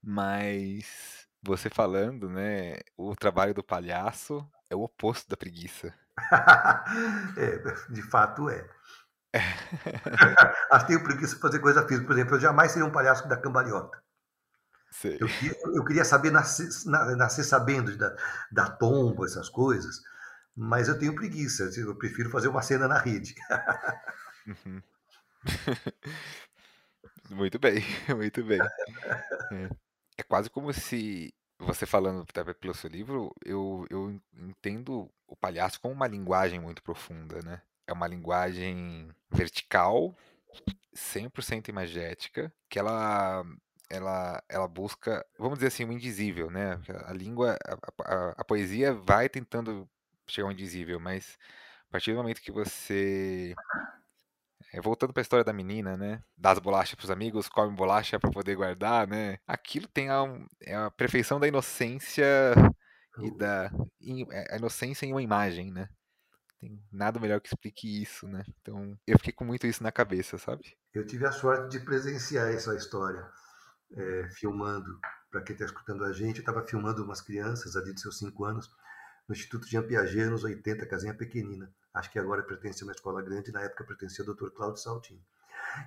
Mas 0.01 1.27
você 1.43 1.69
falando, 1.69 2.29
né? 2.29 2.79
O 2.95 3.15
trabalho 3.15 3.53
do 3.53 3.63
palhaço 3.63 4.47
é 4.69 4.75
o 4.75 4.81
oposto 4.81 5.29
da 5.29 5.35
preguiça. 5.35 5.93
é, 7.37 7.57
de 7.91 8.01
fato 8.03 8.49
é. 8.49 8.65
Acho 10.71 10.85
que 10.85 10.93
tenho 10.93 11.03
preguiça 11.03 11.35
de 11.35 11.41
fazer 11.41 11.59
coisa 11.59 11.85
física. 11.85 12.07
Por 12.07 12.13
exemplo, 12.13 12.35
eu 12.35 12.39
jamais 12.39 12.71
seria 12.71 12.87
um 12.87 12.91
palhaço 12.91 13.27
da 13.27 13.35
cambalhota. 13.35 14.01
Eu 15.19 15.28
queria, 15.28 15.58
eu 15.76 15.86
queria, 15.86 16.06
saber 16.06 16.32
nascer, 16.32 16.69
nascer 16.86 17.43
sabendo 17.43 17.95
da, 17.97 18.15
da 18.52 18.69
tomba, 18.69 19.26
essas 19.26 19.50
coisas, 19.50 20.02
mas 20.56 20.88
eu 20.88 20.97
tenho 20.97 21.15
preguiça. 21.15 21.69
Eu 21.78 21.95
prefiro 21.95 22.30
fazer 22.30 22.47
uma 22.47 22.62
cena 22.62 22.88
na 22.88 22.97
rede. 22.97 23.36
Uhum. 24.47 24.82
muito 27.30 27.60
bem, 27.60 27.84
muito 28.15 28.43
bem. 28.43 28.60
É. 29.52 29.69
é, 30.17 30.23
quase 30.23 30.50
como 30.50 30.73
se 30.73 31.34
você 31.60 31.86
falando 31.86 32.26
pelo 32.60 32.73
seu 32.73 32.89
livro, 32.89 33.36
eu, 33.43 33.86
eu 33.89 34.19
entendo 34.34 35.10
o 35.28 35.36
palhaço 35.36 35.80
como 35.82 35.93
uma 35.93 36.08
linguagem 36.08 36.60
muito 36.60 36.82
profunda, 36.82 37.39
né? 37.43 37.62
É 37.86 37.93
uma 37.93 38.08
linguagem 38.08 39.10
vertical, 39.30 40.15
100% 40.95 41.69
imagética, 41.69 42.54
que 42.69 42.78
ela 42.78 43.43
ela, 43.89 44.43
ela 44.50 44.67
busca, 44.67 45.26
vamos 45.38 45.60
dizer 45.60 45.67
assim, 45.67 45.86
o 45.86 45.91
indizível, 45.91 46.50
né? 46.50 46.80
A 47.06 47.13
língua, 47.13 47.58
a, 47.65 48.04
a, 48.04 48.30
a 48.38 48.43
poesia 48.43 48.93
vai 48.93 49.30
tentando 49.30 49.89
chegar 50.28 50.47
ao 50.47 50.52
indizível, 50.52 51.00
mas 51.00 51.38
a 51.89 51.91
partir 51.91 52.12
do 52.12 52.17
momento 52.17 52.41
que 52.41 52.52
você 52.52 53.56
é, 54.73 54.82
voltando 54.82 55.13
para 55.13 55.21
a 55.21 55.23
história 55.23 55.45
da 55.45 55.54
menina, 55.54 55.95
né? 55.95 56.21
Dá 56.38 56.52
as 56.52 56.60
bolachas 56.60 56.95
pros 56.95 57.12
amigos, 57.12 57.47
come 57.47 57.76
bolacha 57.76 58.19
para 58.19 58.32
poder 58.32 58.56
guardar, 58.56 59.08
né? 59.08 59.39
Aquilo 59.47 59.88
tem 59.88 60.10
a, 60.10 60.23
é 60.62 60.76
a 60.76 60.91
perfeição 60.91 61.39
da 61.39 61.47
inocência 61.47 62.26
e 63.19 63.32
da 63.38 63.71
é, 64.32 64.56
a 64.56 64.58
inocência 64.58 65.06
em 65.06 65.12
uma 65.12 65.21
imagem, 65.21 65.71
né? 65.71 65.89
Tem 66.60 66.82
nada 66.91 67.19
melhor 67.19 67.39
que 67.39 67.47
explique 67.47 68.02
isso, 68.02 68.28
né? 68.28 68.43
Então, 68.62 68.97
eu 69.06 69.17
fiquei 69.17 69.32
com 69.32 69.45
muito 69.45 69.67
isso 69.67 69.84
na 69.84 69.91
cabeça, 69.91 70.38
sabe? 70.38 70.76
Eu 70.93 71.06
tive 71.06 71.26
a 71.26 71.32
sorte 71.32 71.69
de 71.69 71.86
presenciar 71.86 72.50
essa 72.50 72.76
história, 72.76 73.30
é, 73.95 74.30
filmando. 74.32 75.00
Para 75.30 75.41
quem 75.41 75.54
está 75.54 75.65
escutando 75.65 76.04
a 76.04 76.13
gente, 76.13 76.38
eu 76.38 76.41
estava 76.41 76.65
filmando 76.65 77.04
umas 77.04 77.21
crianças 77.21 77.76
ali 77.76 77.93
de 77.93 78.02
seus 78.02 78.17
5 78.17 78.45
anos 78.45 78.69
no 79.28 79.36
Instituto 79.36 79.67
Jean 79.67 79.84
Piaget, 79.84 80.30
nos 80.30 80.43
80, 80.43 80.86
casinha 80.86 81.13
pequenina. 81.13 81.71
Acho 81.93 82.12
que 82.12 82.19
agora 82.19 82.43
pertence 82.43 82.84
a 82.84 82.86
uma 82.86 82.93
escola 82.93 83.21
grande, 83.21 83.52
na 83.52 83.62
época 83.62 83.84
pertencia 83.84 84.23
ao 84.23 84.34
Dr. 84.34 84.50
Cláudio 84.52 84.82
Saltini. 84.82 85.23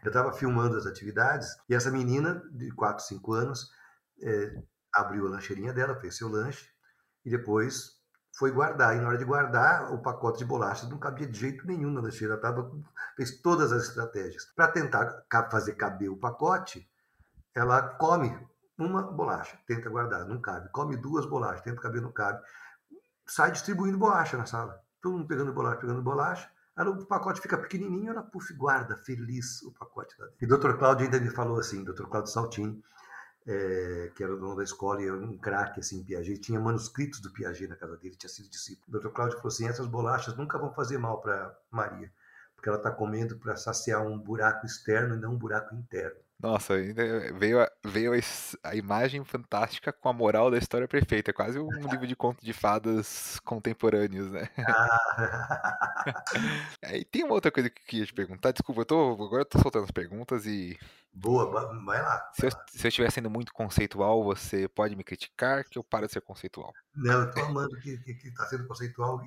Eu 0.02 0.08
estava 0.08 0.32
filmando 0.32 0.76
as 0.76 0.86
atividades 0.86 1.48
e 1.68 1.74
essa 1.74 1.90
menina 1.90 2.42
de 2.52 2.70
4, 2.72 3.04
5 3.04 3.32
anos 3.32 3.70
é, 4.22 4.62
abriu 4.92 5.26
a 5.26 5.30
lancheirinha 5.30 5.72
dela, 5.72 5.98
fez 6.00 6.16
seu 6.16 6.28
lanche 6.28 6.68
e 7.24 7.30
depois 7.30 8.00
foi 8.36 8.50
guardar. 8.50 8.96
E 8.96 9.00
na 9.00 9.08
hora 9.08 9.18
de 9.18 9.24
guardar, 9.24 9.92
o 9.92 10.02
pacote 10.02 10.38
de 10.38 10.44
bolachas 10.44 10.88
não 10.88 10.98
cabia 10.98 11.26
de 11.26 11.38
jeito 11.38 11.66
nenhum 11.66 11.90
na 11.90 12.00
lancheira. 12.00 12.34
Ela 12.34 12.42
tava, 12.42 12.70
fez 13.16 13.40
todas 13.40 13.72
as 13.72 13.84
estratégias. 13.84 14.44
Para 14.54 14.68
tentar 14.68 15.24
fazer 15.50 15.74
caber 15.74 16.10
o 16.10 16.16
pacote, 16.16 16.89
ela 17.60 17.82
come 17.82 18.48
uma 18.78 19.02
bolacha, 19.02 19.58
tenta 19.66 19.90
guardar, 19.90 20.26
não 20.26 20.40
cabe. 20.40 20.70
Come 20.70 20.96
duas 20.96 21.26
bolachas, 21.26 21.62
tenta 21.62 21.80
caber, 21.80 22.00
não 22.00 22.12
cabe 22.12 22.42
sai 23.30 23.52
distribuindo 23.52 23.96
bolacha 23.96 24.36
na 24.36 24.44
sala. 24.44 24.82
Todo 25.00 25.16
mundo 25.16 25.28
pegando 25.28 25.52
bolacha, 25.52 25.80
pegando 25.80 26.02
bolacha. 26.02 26.50
Aí 26.76 26.86
o 26.86 27.06
pacote 27.06 27.40
fica 27.40 27.56
pequenininho, 27.56 28.10
ela 28.10 28.22
puff, 28.22 28.52
guarda 28.54 28.96
feliz 28.96 29.62
o 29.62 29.72
pacote 29.72 30.14
lá 30.18 30.28
E 30.40 30.46
o 30.46 30.48
Dr. 30.48 30.74
Cláudio 30.78 31.04
ainda 31.04 31.20
me 31.20 31.30
falou 31.30 31.58
assim, 31.58 31.84
Dr. 31.84 32.06
Cláudio 32.06 32.32
Saltin, 32.32 32.82
é, 33.46 34.10
que 34.14 34.22
era 34.22 34.34
o 34.34 34.38
dono 34.38 34.56
da 34.56 34.64
escola 34.64 35.02
e 35.02 35.06
era 35.06 35.16
um 35.16 35.38
craque 35.38 35.80
assim, 35.80 36.02
Piaget, 36.04 36.40
tinha 36.40 36.60
manuscritos 36.60 37.20
do 37.20 37.32
Piaget 37.32 37.68
na 37.68 37.76
casa 37.76 37.96
dele, 37.96 38.16
tinha 38.16 38.30
sido 38.30 38.48
discípulo. 38.48 38.98
O 38.98 39.00
Dr. 39.00 39.10
Cláudio 39.10 39.36
falou 39.36 39.48
assim: 39.48 39.68
essas 39.68 39.86
bolachas 39.86 40.36
nunca 40.36 40.58
vão 40.58 40.72
fazer 40.72 40.98
mal 40.98 41.20
para 41.20 41.56
Maria, 41.70 42.12
porque 42.54 42.68
ela 42.68 42.78
está 42.78 42.90
comendo 42.90 43.38
para 43.38 43.56
saciar 43.56 44.02
um 44.02 44.18
buraco 44.18 44.66
externo 44.66 45.14
e 45.14 45.18
não 45.18 45.34
um 45.34 45.38
buraco 45.38 45.74
interno. 45.74 46.18
Nossa, 46.42 46.74
veio, 47.38 47.60
a, 47.60 47.70
veio 47.84 48.12
a 48.64 48.74
imagem 48.74 49.22
fantástica 49.24 49.92
com 49.92 50.08
a 50.08 50.12
moral 50.12 50.50
da 50.50 50.56
história 50.56 50.88
perfeita. 50.88 51.30
É 51.30 51.34
quase 51.34 51.58
um 51.58 51.68
livro 51.70 52.06
de 52.06 52.16
conto 52.16 52.42
de 52.42 52.52
fadas 52.52 53.38
contemporâneos, 53.44 54.30
né? 54.30 54.48
Ah. 54.58 56.24
Aí 56.82 57.04
tem 57.04 57.24
uma 57.24 57.34
outra 57.34 57.50
coisa 57.50 57.68
que 57.68 57.80
eu 57.82 57.86
queria 57.86 58.06
te 58.06 58.14
perguntar. 58.14 58.52
Desculpa, 58.52 58.80
eu 58.80 58.86
tô, 58.86 59.12
agora 59.12 59.42
eu 59.42 59.46
tô 59.46 59.58
soltando 59.58 59.84
as 59.84 59.90
perguntas 59.90 60.46
e. 60.46 60.78
Boa, 61.12 61.50
vai 61.84 62.00
lá. 62.00 62.30
Se 62.32 62.46
eu, 62.46 62.50
se 62.50 62.86
eu 62.86 62.88
estiver 62.88 63.10
sendo 63.10 63.28
muito 63.28 63.52
conceitual, 63.52 64.22
você 64.22 64.68
pode 64.68 64.94
me 64.94 65.02
criticar 65.02 65.64
que 65.64 65.76
eu 65.76 65.82
paro 65.82 66.06
de 66.06 66.12
ser 66.12 66.20
conceitual. 66.20 66.72
Não, 66.94 67.22
eu 67.22 67.30
tô 67.32 67.40
amando 67.40 67.76
que, 67.80 67.98
que, 67.98 68.14
que 68.14 68.30
tá 68.30 68.46
sendo 68.46 68.66
conceitual. 68.66 69.20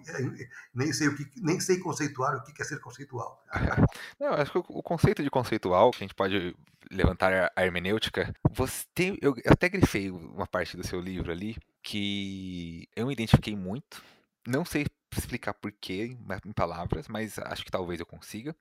Nem 0.74 0.94
sei, 0.94 1.10
o 1.10 1.16
que, 1.16 1.30
nem 1.36 1.60
sei 1.60 1.80
conceituar 1.80 2.38
o 2.38 2.44
que 2.44 2.62
é 2.62 2.66
ser 2.66 2.80
conceitual. 2.80 3.44
Não, 4.20 4.30
acho 4.30 4.52
que 4.52 4.58
o, 4.58 4.82
conceito 4.82 5.22
de 5.22 5.30
conceitual, 5.30 5.92
que 5.92 5.98
a 5.98 6.08
gente 6.08 6.16
pode 6.16 6.56
levantar 6.90 7.52
a 7.54 7.66
hermenêutica, 7.66 8.34
você 8.52 8.86
tem, 8.96 9.18
eu 9.22 9.36
até 9.46 9.68
grifei 9.68 10.10
uma 10.10 10.48
parte 10.48 10.78
do 10.78 10.88
seu 10.88 11.02
livro 11.02 11.32
ali 11.32 11.58
que 11.82 12.88
eu 12.96 13.08
me 13.08 13.14
identifiquei 13.14 13.56
muito. 13.56 14.02
Não 14.48 14.64
sei 14.64 14.86
explicar 15.18 15.54
porquê 15.54 16.18
em 16.46 16.54
palavras, 16.54 17.08
mas 17.08 17.38
acho 17.40 17.66
que 17.66 17.72
talvez 17.72 18.00
eu 18.00 18.06
consiga. 18.06 18.56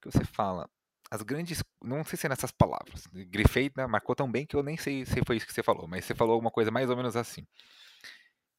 Que 0.00 0.10
você 0.10 0.24
fala, 0.24 0.68
as 1.10 1.22
grandes. 1.22 1.62
Não 1.82 2.04
sei 2.04 2.18
se 2.18 2.26
é 2.26 2.28
nessas 2.28 2.50
palavras. 2.50 3.06
Grifei, 3.12 3.70
né, 3.76 3.86
marcou 3.86 4.14
tão 4.14 4.30
bem 4.30 4.46
que 4.46 4.56
eu 4.56 4.62
nem 4.62 4.76
sei 4.76 5.04
se 5.04 5.22
foi 5.24 5.36
isso 5.36 5.46
que 5.46 5.52
você 5.52 5.62
falou, 5.62 5.86
mas 5.86 6.04
você 6.04 6.14
falou 6.14 6.34
alguma 6.34 6.50
coisa 6.50 6.70
mais 6.70 6.90
ou 6.90 6.96
menos 6.96 7.16
assim. 7.16 7.46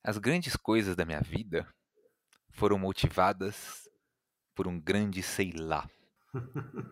As 0.04 0.18
grandes 0.18 0.56
coisas 0.56 0.96
da 0.96 1.06
minha 1.06 1.22
vida 1.22 1.68
foram 2.52 2.78
motivadas 2.78 3.88
por 4.56 4.68
um 4.68 4.80
grande 4.80 5.22
sei 5.22 5.52
lá. 5.52 5.88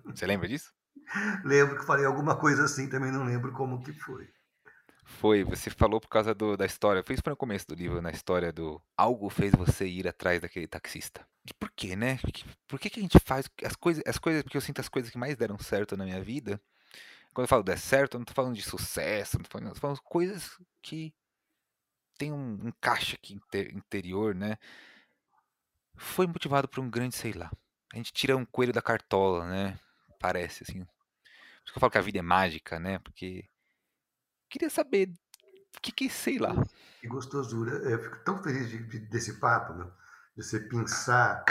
Você 0.07 0.25
lembra 0.25 0.47
disso? 0.47 0.73
lembro 1.45 1.77
que 1.77 1.85
falei 1.85 2.05
alguma 2.05 2.37
coisa 2.37 2.65
assim, 2.65 2.89
também 2.89 3.11
não 3.11 3.23
lembro 3.23 3.51
como 3.53 3.83
que 3.83 3.93
foi. 3.93 4.29
Foi, 5.07 5.43
você 5.43 5.69
falou 5.69 6.01
por 6.01 6.09
causa 6.09 6.33
do, 6.33 6.57
da 6.57 6.65
história. 6.65 7.03
Foi 7.03 7.13
isso 7.13 7.23
no 7.27 7.37
começo 7.37 7.67
do 7.67 7.75
livro, 7.75 8.01
na 8.01 8.09
história 8.09 8.51
do 8.51 8.81
algo 8.97 9.29
fez 9.29 9.53
você 9.53 9.87
ir 9.87 10.07
atrás 10.07 10.41
daquele 10.41 10.67
taxista. 10.67 11.25
E 11.45 11.53
por 11.53 11.71
quê, 11.71 11.95
né? 11.95 12.19
Por 12.67 12.79
que, 12.79 12.89
que 12.89 12.99
a 12.99 13.03
gente 13.03 13.19
faz 13.19 13.47
as 13.63 13.75
coisas, 13.75 14.03
as 14.05 14.17
coisas, 14.17 14.41
porque 14.41 14.57
eu 14.57 14.61
sinto 14.61 14.81
as 14.81 14.89
coisas 14.89 15.11
que 15.11 15.17
mais 15.17 15.35
deram 15.35 15.59
certo 15.59 15.95
na 15.95 16.05
minha 16.05 16.21
vida. 16.23 16.59
Quando 17.33 17.45
eu 17.45 17.47
falo 17.47 17.63
der 17.63 17.77
certo, 17.77 18.15
eu 18.15 18.19
não 18.19 18.25
tô 18.25 18.33
falando 18.33 18.55
de 18.55 18.63
sucesso, 18.63 19.37
não 19.37 19.43
tô 19.43 19.51
falando, 19.51 19.73
tô 19.75 19.79
falando 19.79 20.01
coisas 20.01 20.57
que 20.81 21.13
tem 22.17 22.31
um 22.31 22.67
encaixe 22.67 23.15
aqui 23.15 23.35
inter, 23.35 23.75
interior, 23.75 24.33
né? 24.33 24.57
Foi 25.95 26.25
motivado 26.25 26.67
por 26.67 26.79
um 26.79 26.89
grande, 26.89 27.15
sei 27.15 27.33
lá. 27.33 27.51
A 27.93 27.97
gente 27.97 28.11
tira 28.11 28.35
um 28.35 28.45
coelho 28.45 28.73
da 28.73 28.81
cartola, 28.81 29.45
né? 29.45 29.79
Parece 30.19 30.63
assim, 30.63 30.83
por 30.83 30.91
isso 31.63 31.73
que 31.73 31.77
eu 31.77 31.79
falo 31.79 31.91
que 31.91 31.97
a 31.99 32.01
vida 32.01 32.19
é 32.19 32.21
mágica, 32.23 32.79
né? 32.79 32.99
Porque 32.99 33.45
queria 34.49 34.69
saber 34.69 35.10
o 35.77 35.81
que, 35.81 35.91
que 35.91 36.10
sei 36.10 36.38
lá. 36.38 36.53
Que 37.01 37.08
gostosura. 37.08 37.73
Eu 37.89 38.01
fico 38.01 38.17
tão 38.23 38.41
feliz 38.41 38.69
de, 38.69 38.77
de, 38.84 38.99
desse 38.99 39.39
papo, 39.39 39.73
de 39.73 40.43
você 40.43 40.60
pensar 40.60 41.43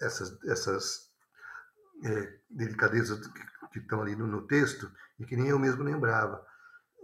essas, 0.00 0.42
essas 0.44 1.10
é, 2.04 2.38
delicadezas 2.50 3.26
que, 3.26 3.46
que, 3.72 3.78
estão 3.78 4.02
ali 4.02 4.14
no, 4.14 4.26
no, 4.26 4.46
texto 4.46 4.90
e 5.18 5.24
que 5.24 5.36
nem 5.36 5.48
eu 5.48 5.58
mesmo 5.58 5.82
lembrava. 5.82 6.44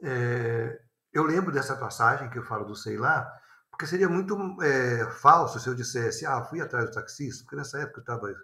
É, 0.03 0.81
eu 1.13 1.25
lembro 1.25 1.53
dessa 1.53 1.77
passagem 1.77 2.31
que 2.31 2.39
eu 2.39 2.45
falo 2.45 2.65
do 2.65 2.77
sei 2.77 2.97
lá, 2.97 3.31
porque 3.71 3.87
seria 3.87 4.09
muito 4.09 4.37
é, 4.63 5.11
falso 5.11 5.59
se 5.59 5.69
eu 5.69 5.75
dissesse, 5.75 6.27
ah, 6.27 6.45
fui 6.45 6.61
atrás 6.61 6.87
do 6.87 6.95
taxista, 6.95 7.45
porque 7.45 7.57
nessa 7.57 7.79
época 7.79 7.99
eu 7.99 8.03
estava 8.03 8.35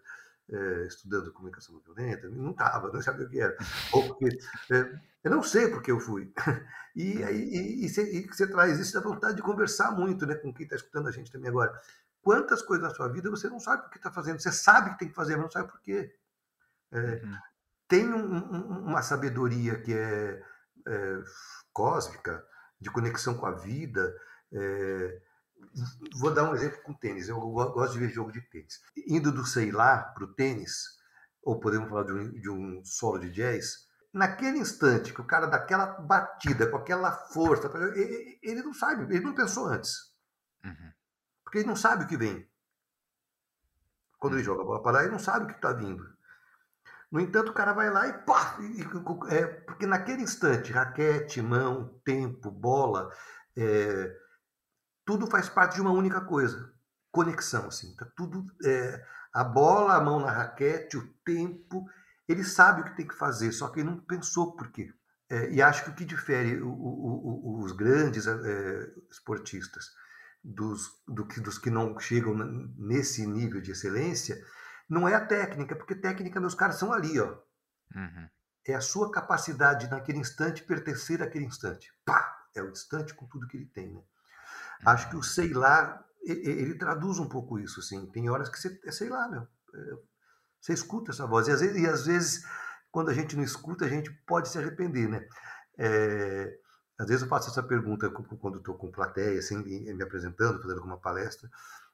é, 0.50 0.86
estudando 0.86 1.32
comunicação 1.32 1.74
não 1.74 1.82
violenta, 1.82 2.28
não 2.28 2.50
estava, 2.52 2.92
não 2.92 3.02
sabia 3.02 3.26
o 3.26 3.30
que 3.30 3.40
era. 3.40 3.56
Ou 3.92 4.06
porque, 4.06 4.38
é, 4.70 5.00
eu 5.24 5.30
não 5.30 5.42
sei 5.42 5.68
porque 5.68 5.90
eu 5.90 6.00
fui. 6.00 6.32
E, 6.98 7.86
você, 7.86 8.10
e 8.10 8.26
você 8.26 8.46
traz 8.46 8.80
isso 8.80 8.94
da 8.94 9.00
vontade 9.00 9.36
de 9.36 9.42
conversar 9.42 9.90
muito 9.90 10.24
né, 10.24 10.34
com 10.34 10.50
quem 10.50 10.64
está 10.64 10.76
escutando 10.76 11.08
a 11.08 11.10
gente 11.10 11.30
também 11.30 11.50
agora. 11.50 11.78
Quantas 12.22 12.62
coisas 12.62 12.88
na 12.88 12.94
sua 12.94 13.06
vida 13.08 13.28
você 13.28 13.50
não 13.50 13.60
sabe 13.60 13.86
o 13.86 13.90
que 13.90 13.98
está 13.98 14.10
fazendo, 14.10 14.40
você 14.40 14.50
sabe 14.50 14.92
que 14.92 15.00
tem 15.00 15.08
que 15.08 15.14
fazer, 15.14 15.36
mas 15.36 15.44
não 15.44 15.50
sabe 15.50 15.70
por 15.70 15.78
quê. 15.82 16.10
É, 16.90 16.98
uhum. 16.98 17.36
Tem 17.86 18.08
um, 18.08 18.34
um, 18.34 18.78
uma 18.86 19.02
sabedoria 19.02 19.78
que 19.78 19.92
é, 19.92 20.42
é, 20.88 21.22
cósmica, 21.70 22.42
de 22.80 22.90
conexão 22.90 23.36
com 23.36 23.44
a 23.44 23.52
vida, 23.52 24.16
é, 24.52 25.20
Vou 26.18 26.32
dar 26.32 26.50
um 26.50 26.54
exemplo 26.54 26.82
com 26.82 26.94
tênis. 26.94 27.28
Eu 27.28 27.38
gosto 27.40 27.92
de 27.92 27.98
ver 27.98 28.08
jogo 28.08 28.32
de 28.32 28.40
tênis. 28.40 28.80
Indo 29.06 29.30
do 29.30 29.44
sei 29.44 29.70
lá 29.70 29.98
para 29.98 30.24
o 30.24 30.32
tênis, 30.34 30.96
ou 31.42 31.60
podemos 31.60 31.88
falar 31.88 32.04
de 32.04 32.12
um, 32.12 32.30
de 32.32 32.50
um 32.50 32.84
solo 32.84 33.18
de 33.18 33.30
jazz, 33.30 33.86
naquele 34.12 34.58
instante 34.58 35.12
que 35.12 35.20
o 35.20 35.26
cara 35.26 35.46
dá 35.46 35.58
aquela 35.58 35.86
batida, 35.86 36.66
com 36.68 36.78
aquela 36.78 37.12
força, 37.12 37.70
ele, 38.42 38.62
não 38.62 38.72
sabe, 38.72 39.14
ele 39.14 39.24
não 39.24 39.34
pensou 39.34 39.66
antes. 39.66 40.14
Uhum. 40.64 40.92
Porque 41.44 41.58
ele 41.58 41.68
não 41.68 41.76
sabe 41.76 42.04
o 42.04 42.06
que 42.06 42.16
vem. 42.16 42.48
Quando 44.18 44.34
ele 44.34 44.42
joga 44.42 44.62
a 44.62 44.64
bola 44.64 44.82
para 44.82 44.92
lá, 44.92 45.02
ele 45.02 45.12
não 45.12 45.18
sabe 45.18 45.44
o 45.44 45.48
que 45.48 45.54
está 45.54 45.72
vindo. 45.72 46.04
No 47.12 47.20
entanto, 47.20 47.50
o 47.50 47.54
cara 47.54 47.72
vai 47.72 47.90
lá 47.90 48.08
e 48.08 48.12
pá! 48.24 48.58
E, 48.60 48.82
é, 49.32 49.46
porque 49.46 49.86
naquele 49.86 50.22
instante, 50.22 50.72
raquete, 50.72 51.40
mão, 51.40 52.00
tempo, 52.04 52.50
bola, 52.50 53.10
é, 53.56 54.16
tudo 55.06 55.26
faz 55.28 55.48
parte 55.48 55.76
de 55.76 55.80
uma 55.80 55.92
única 55.92 56.20
coisa, 56.20 56.70
conexão, 57.12 57.68
assim. 57.68 57.94
Tá 57.94 58.04
tudo 58.16 58.44
é, 58.64 59.02
a 59.32 59.44
bola, 59.44 59.94
a 59.94 60.00
mão 60.00 60.20
na 60.20 60.30
raquete, 60.30 60.98
o 60.98 61.06
tempo. 61.24 61.88
Ele 62.28 62.42
sabe 62.42 62.80
o 62.80 62.84
que 62.84 62.96
tem 62.96 63.06
que 63.06 63.14
fazer, 63.14 63.52
só 63.52 63.68
que 63.68 63.80
ele 63.80 63.88
não 63.88 63.98
pensou 63.98 64.56
por 64.56 64.70
quê. 64.72 64.92
É, 65.30 65.50
e 65.50 65.62
acho 65.62 65.84
que 65.84 65.90
o 65.90 65.94
que 65.94 66.04
difere 66.04 66.60
o, 66.60 66.68
o, 66.68 67.58
o, 67.58 67.64
os 67.64 67.72
grandes 67.72 68.26
é, 68.26 68.92
esportistas 69.10 69.90
dos, 70.42 71.02
do 71.06 71.26
que, 71.26 71.40
dos 71.40 71.58
que 71.58 71.70
não 71.70 71.98
chegam 71.98 72.34
nesse 72.76 73.26
nível 73.26 73.60
de 73.60 73.72
excelência 73.72 74.40
não 74.88 75.08
é 75.08 75.14
a 75.14 75.24
técnica, 75.24 75.74
porque 75.74 75.94
técnica 75.94 76.40
meus 76.40 76.54
caras 76.54 76.76
são 76.76 76.92
ali, 76.92 77.18
ó. 77.18 77.38
Uhum. 77.94 78.28
É 78.66 78.74
a 78.74 78.80
sua 78.80 79.10
capacidade 79.10 79.88
naquele 79.88 80.18
instante 80.18 80.64
pertencer 80.64 81.22
àquele 81.22 81.44
instante. 81.44 81.92
Pá! 82.04 82.34
É 82.54 82.62
o 82.62 82.70
instante 82.70 83.14
com 83.14 83.26
tudo 83.26 83.46
que 83.46 83.56
ele 83.56 83.66
tem, 83.66 83.92
né? 83.92 84.02
Acho 84.84 85.08
que 85.10 85.16
o 85.16 85.22
sei 85.22 85.52
lá, 85.52 86.04
ele 86.24 86.74
traduz 86.76 87.18
um 87.18 87.28
pouco 87.28 87.58
isso, 87.58 87.80
assim. 87.80 88.06
Tem 88.06 88.28
horas 88.28 88.48
que 88.48 88.58
você, 88.58 88.80
é 88.84 88.90
sei 88.90 89.08
lá, 89.08 89.28
meu. 89.28 89.46
É, 89.74 89.98
você 90.60 90.72
escuta 90.72 91.12
essa 91.12 91.26
voz. 91.26 91.48
E 91.48 91.52
às, 91.52 91.60
vezes, 91.60 91.82
e 91.82 91.86
às 91.86 92.06
vezes, 92.06 92.44
quando 92.90 93.10
a 93.10 93.14
gente 93.14 93.36
não 93.36 93.44
escuta, 93.44 93.84
a 93.84 93.88
gente 93.88 94.10
pode 94.26 94.48
se 94.48 94.58
arrepender, 94.58 95.08
né? 95.08 95.26
É, 95.78 96.58
às 96.98 97.06
vezes 97.06 97.22
eu 97.22 97.28
faço 97.28 97.50
essa 97.50 97.62
pergunta 97.62 98.10
quando 98.10 98.58
estou 98.58 98.74
com 98.74 98.90
plateia, 98.90 99.38
assim, 99.38 99.56
me 99.62 100.02
apresentando, 100.02 100.60
fazendo 100.60 100.78
alguma 100.78 100.98
palestra. 100.98 101.50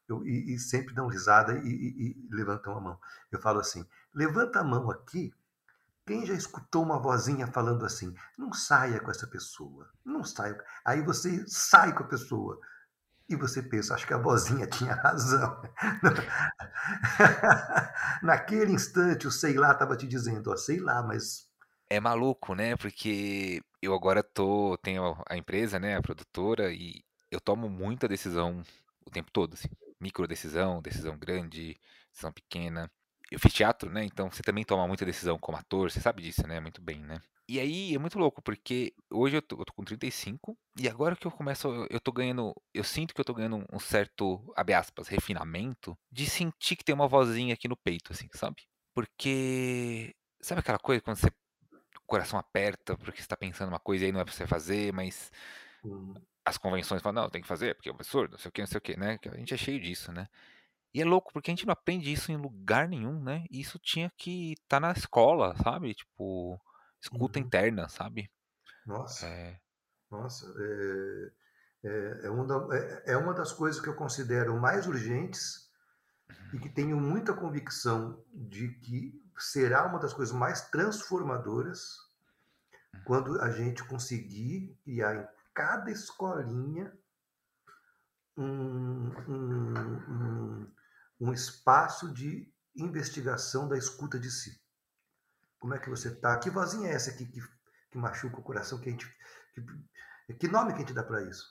eu, 0.09 0.25
e, 0.25 0.55
e, 0.55 0.59
sempre 0.59 0.95
dão 0.95 1.09
risada 1.09 1.59
e, 1.59 1.67
e, 1.67 2.29
e 2.31 2.35
levantam 2.35 2.77
a 2.77 2.81
mão. 2.81 2.99
Eu 3.31 3.41
falo 3.41 3.61
assim: 3.61 3.87
levanta 4.15 4.61
a 4.61 4.65
mão 4.65 4.91
aqui 4.91 5.35
quem 6.07 6.27
já 6.27 6.35
escutou 6.35 6.83
uma 6.83 6.99
vozinha 6.99 7.47
falando 7.47 7.85
assim, 7.87 8.15
não 8.37 8.53
saia 8.53 9.01
com 9.01 9.11
essa 9.11 9.27
pessoa, 9.27 9.89
não 10.05 10.25
saia. 10.25 10.59
Aí 10.85 11.03
você 11.03 11.45
sai 11.47 11.95
com 11.95 12.03
a 12.03 12.09
pessoa 12.09 12.61
e 13.35 13.37
você 13.37 13.63
pensa, 13.63 13.95
acho 13.95 14.07
que 14.07 14.15
a 14.15 14.19
vozinha 14.19 14.67
tinha 14.67 14.95
razão. 14.95 15.63
Naquele 18.23 18.73
instante, 18.73 19.27
o 19.27 19.31
sei 19.31 19.55
lá 19.55 19.73
estava 19.73 19.97
te 19.97 20.07
dizendo, 20.07 20.51
ó, 20.51 20.57
sei 20.57 20.79
lá, 20.79 21.03
mas. 21.03 21.49
É 21.89 22.01
maluco, 22.01 22.55
né? 22.55 22.77
Porque 22.77 23.63
eu 23.81 23.95
agora 23.95 24.23
tô, 24.23 24.77
tenho 24.79 25.17
a 25.29 25.37
empresa, 25.37 25.79
né, 25.79 25.97
a 25.97 26.03
produtora, 26.03 26.73
e 26.73 27.05
eu 27.31 27.41
tomo 27.41 27.69
muita 27.69 28.09
decisão 28.09 28.63
o 29.05 29.11
tempo 29.11 29.31
todo, 29.31 29.55
assim. 29.55 29.69
Micro 30.01 30.27
decisão, 30.27 30.83
decisão 30.83 31.17
grande, 31.17 31.79
decisão 32.11 32.33
pequena 32.33 32.91
eu 33.33 33.39
fiz 33.39 33.53
teatro, 33.53 33.91
né? 33.91 34.05
Então 34.05 34.31
você 34.31 34.43
também 34.43 34.65
toma 34.65 34.87
muita 34.87 35.05
decisão 35.07 35.39
como 35.39 35.57
ator, 35.57 35.91
você 35.91 36.01
sabe 36.01 36.23
disso, 36.23 36.47
né? 36.47 36.61
Muito 36.61 36.83
bem, 36.83 37.01
né? 37.03 37.19
E 37.49 37.59
aí 37.59 37.95
é 37.95 37.99
muito 37.99 38.19
louco, 38.19 38.41
porque 38.43 38.95
hoje 39.11 39.37
eu 39.37 39.43
tô, 39.43 39.59
eu 39.59 39.65
tô 39.65 39.73
com 39.73 39.85
35 39.85 40.57
e 40.79 40.89
agora 40.89 41.17
que 41.17 41.27
eu 41.27 41.31
começo, 41.31 41.69
eu 41.91 42.01
tô 42.01 42.13
ganhando, 42.13 42.55
eu 42.73 42.85
sinto 42.85 43.15
que 43.15 43.21
eu 43.21 43.25
tô 43.25 43.35
ganhando 43.35 43.65
um 43.73 43.79
certo, 43.79 44.53
abre 44.57 44.75
aspas, 44.75 45.09
refinamento 45.09 45.97
de 46.11 46.27
sentir 46.27 46.77
que 46.77 46.85
tem 46.85 46.95
uma 46.95 47.09
vozinha 47.09 47.55
aqui 47.55 47.69
no 47.69 47.77
peito, 47.77 48.13
assim, 48.13 48.29
sabe? 48.35 48.63
Porque, 48.95 50.15
sabe 50.41 50.61
aquela 50.61 50.79
coisa 50.79 51.03
quando 51.03 51.17
você, 51.17 51.29
o 51.29 52.07
coração 52.07 52.39
aperta 52.39 52.97
porque 52.97 53.21
você 53.21 53.29
tá 53.29 53.37
pensando 53.37 53.69
uma 53.69 53.81
coisa 53.81 54.05
e 54.05 54.07
aí 54.07 54.13
não 54.13 54.21
é 54.21 54.25
pra 54.25 54.33
você 54.33 54.47
fazer, 54.47 54.93
mas 54.93 55.31
uhum. 55.83 56.15
as 56.45 56.57
convenções 56.59 57.03
falam, 57.03 57.23
não, 57.23 57.31
tem 57.31 57.43
que 57.43 57.49
fazer, 57.49 57.75
porque 57.75 57.89
é 57.89 57.93
um 57.93 57.97
absurdo, 57.97 58.33
não 58.33 58.39
sei 58.39 58.49
o 58.51 58.53
que, 58.53 58.61
não 58.61 58.69
sei 58.69 58.79
o 58.79 58.83
que, 58.83 58.97
né? 58.97 59.19
A 59.27 59.37
gente 59.37 59.55
é 59.55 59.57
cheio 59.57 59.81
disso, 59.81 60.13
né? 60.13 60.29
E 60.95 61.01
é 61.01 61.05
louco, 61.05 61.33
porque 61.33 61.51
a 61.51 61.55
gente 61.55 61.67
não 61.67 61.73
aprende 61.73 62.13
isso 62.13 62.31
em 62.31 62.37
lugar 62.37 62.87
nenhum, 62.87 63.23
né? 63.23 63.47
E 63.51 63.61
isso 63.61 63.79
tinha 63.79 64.11
que 64.17 64.53
estar 64.53 64.77
tá 64.77 64.81
na 64.81 64.93
escola, 64.93 65.57
sabe? 65.63 65.95
Tipo, 65.95 66.61
escuta 67.01 67.39
uhum. 67.39 67.47
interna, 67.47 67.89
sabe? 67.89 68.31
Nossa. 68.87 69.27
É... 69.27 69.59
Nossa, 70.11 70.47
é, 70.59 71.33
é, 71.85 72.21
é, 72.25 72.31
uma 72.31 72.47
da, 72.47 72.77
é, 72.77 73.13
é, 73.13 73.17
uma 73.17 73.33
das 73.33 73.51
coisas 73.51 73.81
que 73.81 73.89
eu 73.89 73.95
considero 73.95 74.61
mais 74.61 74.87
urgentes 74.87 75.71
e 76.53 76.59
que 76.59 76.69
tenho 76.69 77.01
muita 77.01 77.33
convicção 77.33 78.23
de 78.31 78.69
que 78.81 79.19
será 79.39 79.87
uma 79.87 79.99
das 79.99 80.13
coisas 80.13 80.35
mais 80.35 80.69
transformadoras 80.69 81.97
uhum. 82.95 83.05
quando 83.05 83.41
a 83.41 83.51
gente 83.51 83.83
conseguir 83.85 84.79
criar 84.85 85.17
em 85.17 85.27
cada 85.55 85.91
escolinha 85.91 86.93
um, 88.37 89.11
um, 89.29 89.75
um, 90.09 90.73
um 91.23 91.33
espaço 91.33 92.13
de 92.13 92.53
investigação 92.75 93.69
da 93.69 93.79
escuta 93.79 94.19
de 94.19 94.31
si. 94.31 94.61
Como 95.61 95.73
é 95.73 95.79
que 95.79 95.89
você 95.89 96.09
está? 96.09 96.37
Que 96.39 96.51
vozinha 96.51 96.89
é 96.89 96.95
essa 96.95 97.11
aqui 97.11 97.25
que, 97.25 97.41
que 97.91 97.99
machuca 97.99 98.41
o 98.41 98.43
coração? 98.43 98.81
Que, 98.81 98.89
a 98.89 98.93
gente, 98.93 99.07
que, 99.55 100.35
que 100.35 100.49
nome 100.49 100.73
que 100.73 100.79
a 100.79 100.81
gente 100.81 100.93
dá 100.93 101.05
para 101.05 101.23
isso? 101.23 101.47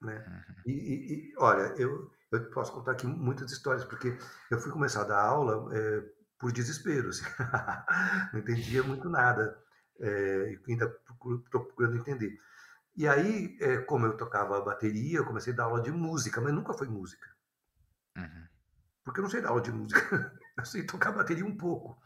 Né? 0.00 0.24
Uhum. 0.24 0.54
E, 0.66 0.72
e, 0.72 1.14
e, 1.14 1.34
olha, 1.38 1.74
eu, 1.76 2.12
eu 2.30 2.50
posso 2.50 2.72
contar 2.72 2.92
aqui 2.92 3.06
muitas 3.06 3.50
histórias, 3.50 3.84
porque 3.84 4.16
eu 4.48 4.60
fui 4.60 4.70
começar 4.70 5.02
a 5.02 5.08
dar 5.08 5.20
aula 5.20 5.76
é, 5.76 6.04
por 6.38 6.52
desespero. 6.52 7.08
Assim. 7.08 7.24
Não 8.32 8.38
entendia 8.38 8.84
muito 8.84 9.08
nada. 9.08 9.60
É, 9.98 10.58
ainda 10.68 10.84
estou 10.84 11.64
procurando 11.64 11.96
entender. 11.96 12.38
E 12.94 13.08
aí, 13.08 13.56
é, 13.60 13.78
como 13.78 14.06
eu 14.06 14.16
tocava 14.16 14.60
bateria, 14.60 15.18
eu 15.18 15.26
comecei 15.26 15.52
a 15.52 15.56
dar 15.56 15.64
aula 15.64 15.82
de 15.82 15.90
música, 15.90 16.40
mas 16.40 16.52
nunca 16.52 16.72
foi 16.72 16.86
música. 16.86 17.28
Porque 19.04 19.20
eu 19.20 19.22
não 19.22 19.30
sei 19.30 19.40
dar 19.40 19.50
aula 19.50 19.60
de 19.60 19.72
música, 19.72 20.32
eu 20.58 20.64
sei 20.64 20.84
tocar 20.84 21.12
bateria 21.12 21.44
um 21.44 21.56
pouco. 21.56 22.00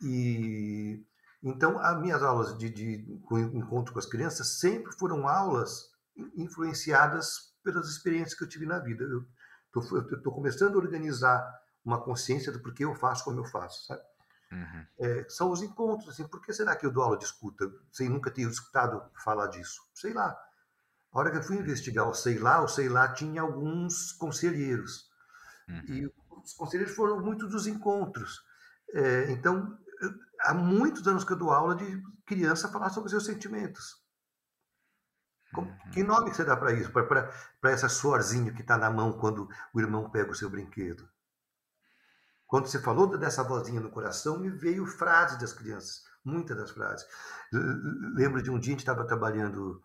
E 0.00 1.04
então 1.42 1.78
as 1.78 2.00
minhas 2.00 2.22
aulas 2.22 2.56
de, 2.56 2.70
de 2.70 3.20
com 3.24 3.38
encontro 3.38 3.92
com 3.92 3.98
as 3.98 4.06
crianças 4.06 4.60
sempre 4.60 4.92
foram 4.92 5.26
aulas 5.26 5.90
influenciadas 6.36 7.52
pelas 7.62 7.88
experiências 7.88 8.34
que 8.36 8.44
eu 8.44 8.48
tive 8.48 8.66
na 8.66 8.78
vida. 8.78 9.04
Eu 9.04 9.26
estou 10.16 10.32
começando 10.32 10.74
a 10.74 10.78
organizar 10.78 11.42
uma 11.84 12.00
consciência 12.00 12.52
do 12.52 12.60
porquê 12.60 12.84
eu 12.84 12.94
faço 12.94 13.24
como 13.24 13.40
eu 13.40 13.44
faço, 13.44 13.86
sabe? 13.86 14.02
Uhum. 14.52 14.86
É, 14.98 15.26
são 15.28 15.50
os 15.50 15.62
encontros, 15.62 16.10
assim, 16.10 16.28
por 16.28 16.42
que 16.42 16.52
será 16.52 16.76
que 16.76 16.84
eu 16.84 16.92
dou 16.92 17.02
aula 17.02 17.16
de 17.16 17.24
escuta 17.24 17.72
sem 17.90 18.08
nunca 18.08 18.30
ter 18.30 18.42
escutado 18.42 19.02
falar 19.24 19.46
disso? 19.46 19.80
Sei 19.94 20.12
lá. 20.12 20.38
A 21.12 21.18
hora 21.18 21.30
que 21.30 21.36
eu 21.36 21.42
fui 21.42 21.56
investigar 21.56 22.08
o 22.08 22.14
Sei 22.14 22.38
Lá, 22.38 22.62
o 22.62 22.68
Sei 22.68 22.88
Lá 22.88 23.12
tinha 23.12 23.42
alguns 23.42 24.12
conselheiros. 24.12 25.10
Uhum. 25.68 25.84
E 25.88 26.06
os 26.42 26.54
conselheiros 26.54 26.94
foram 26.94 27.20
muitos 27.20 27.50
dos 27.50 27.66
encontros. 27.66 28.42
É, 28.94 29.30
então, 29.30 29.78
há 30.40 30.54
muitos 30.54 31.06
anos 31.06 31.24
que 31.24 31.32
eu 31.32 31.38
dou 31.38 31.50
aula 31.50 31.76
de 31.76 32.02
criança 32.24 32.68
falar 32.68 32.90
sobre 32.90 33.10
seus 33.10 33.26
sentimentos. 33.26 34.02
Como, 35.52 35.68
uhum. 35.68 35.90
Que 35.92 36.02
nome 36.02 36.30
que 36.30 36.36
você 36.36 36.44
dá 36.44 36.56
para 36.56 36.72
isso? 36.72 36.90
Para 36.90 37.30
essa 37.70 37.88
suorzinha 37.88 38.52
que 38.52 38.62
está 38.62 38.78
na 38.78 38.90
mão 38.90 39.12
quando 39.12 39.48
o 39.74 39.80
irmão 39.80 40.08
pega 40.08 40.30
o 40.30 40.34
seu 40.34 40.48
brinquedo? 40.48 41.06
Quando 42.46 42.66
você 42.66 42.80
falou 42.80 43.06
dessa 43.18 43.42
vozinha 43.42 43.80
no 43.80 43.90
coração, 43.90 44.38
me 44.38 44.50
veio 44.50 44.86
frases 44.86 45.38
das 45.38 45.52
crianças, 45.52 46.04
muitas 46.24 46.56
das 46.56 46.70
frases. 46.70 47.06
Lembro 48.14 48.42
de 48.42 48.50
um 48.50 48.58
dia 48.58 48.72
a 48.72 48.74
gente 48.74 48.80
estava 48.80 49.06
trabalhando 49.06 49.82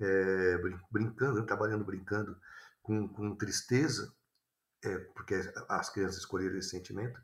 é, 0.00 0.58
brincando, 0.90 1.44
trabalhando 1.44 1.84
brincando 1.84 2.36
com, 2.82 3.08
com 3.08 3.36
tristeza, 3.36 4.12
é, 4.84 4.98
porque 5.14 5.34
as 5.68 5.90
crianças 5.90 6.18
escolheram 6.18 6.56
esse 6.58 6.70
sentimento. 6.70 7.20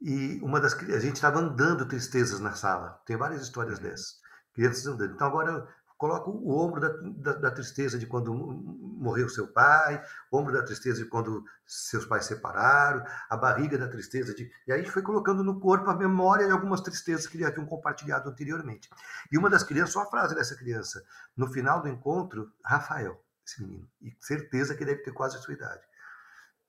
E 0.00 0.40
uma 0.42 0.60
das 0.60 0.74
a 0.74 0.98
gente 0.98 1.16
estava 1.16 1.40
andando 1.40 1.86
tristezas 1.86 2.40
na 2.40 2.54
sala. 2.54 3.00
Tem 3.04 3.16
várias 3.16 3.42
histórias 3.42 3.78
uhum. 3.78 3.84
dessas. 3.84 4.18
Crianças 4.54 4.86
andando. 4.86 5.14
Então 5.14 5.26
agora 5.26 5.68
coloca 6.00 6.30
o 6.30 6.58
ombro 6.58 6.80
da, 6.80 6.88
da, 6.88 7.38
da, 7.38 7.50
tristeza 7.50 7.98
de 7.98 8.06
quando 8.06 8.32
morreu 8.32 9.28
seu 9.28 9.46
pai, 9.46 10.02
o 10.30 10.38
ombro 10.38 10.50
da 10.50 10.64
tristeza 10.64 11.04
de 11.04 11.10
quando 11.10 11.44
seus 11.66 12.06
pais 12.06 12.24
separaram, 12.24 13.04
a 13.28 13.36
barriga 13.36 13.76
da 13.76 13.86
tristeza 13.86 14.34
de. 14.34 14.50
E 14.66 14.72
aí 14.72 14.88
foi 14.88 15.02
colocando 15.02 15.44
no 15.44 15.60
corpo 15.60 15.90
a 15.90 15.94
memória 15.94 16.46
de 16.46 16.52
algumas 16.52 16.80
tristezas 16.80 17.26
que 17.26 17.36
ele 17.36 17.44
haviam 17.44 17.66
compartilhado 17.66 18.30
anteriormente. 18.30 18.88
E 19.30 19.36
uma 19.36 19.50
das 19.50 19.62
crianças, 19.62 19.92
só 19.92 20.00
a 20.00 20.06
frase 20.06 20.34
dessa 20.34 20.56
criança, 20.56 21.04
no 21.36 21.52
final 21.52 21.82
do 21.82 21.88
encontro, 21.88 22.50
Rafael, 22.64 23.22
esse 23.46 23.62
menino, 23.62 23.86
e 24.00 24.16
certeza 24.22 24.74
que 24.74 24.86
deve 24.86 25.02
ter 25.02 25.12
quase 25.12 25.36
a 25.36 25.40
sua 25.40 25.52
idade. 25.52 25.82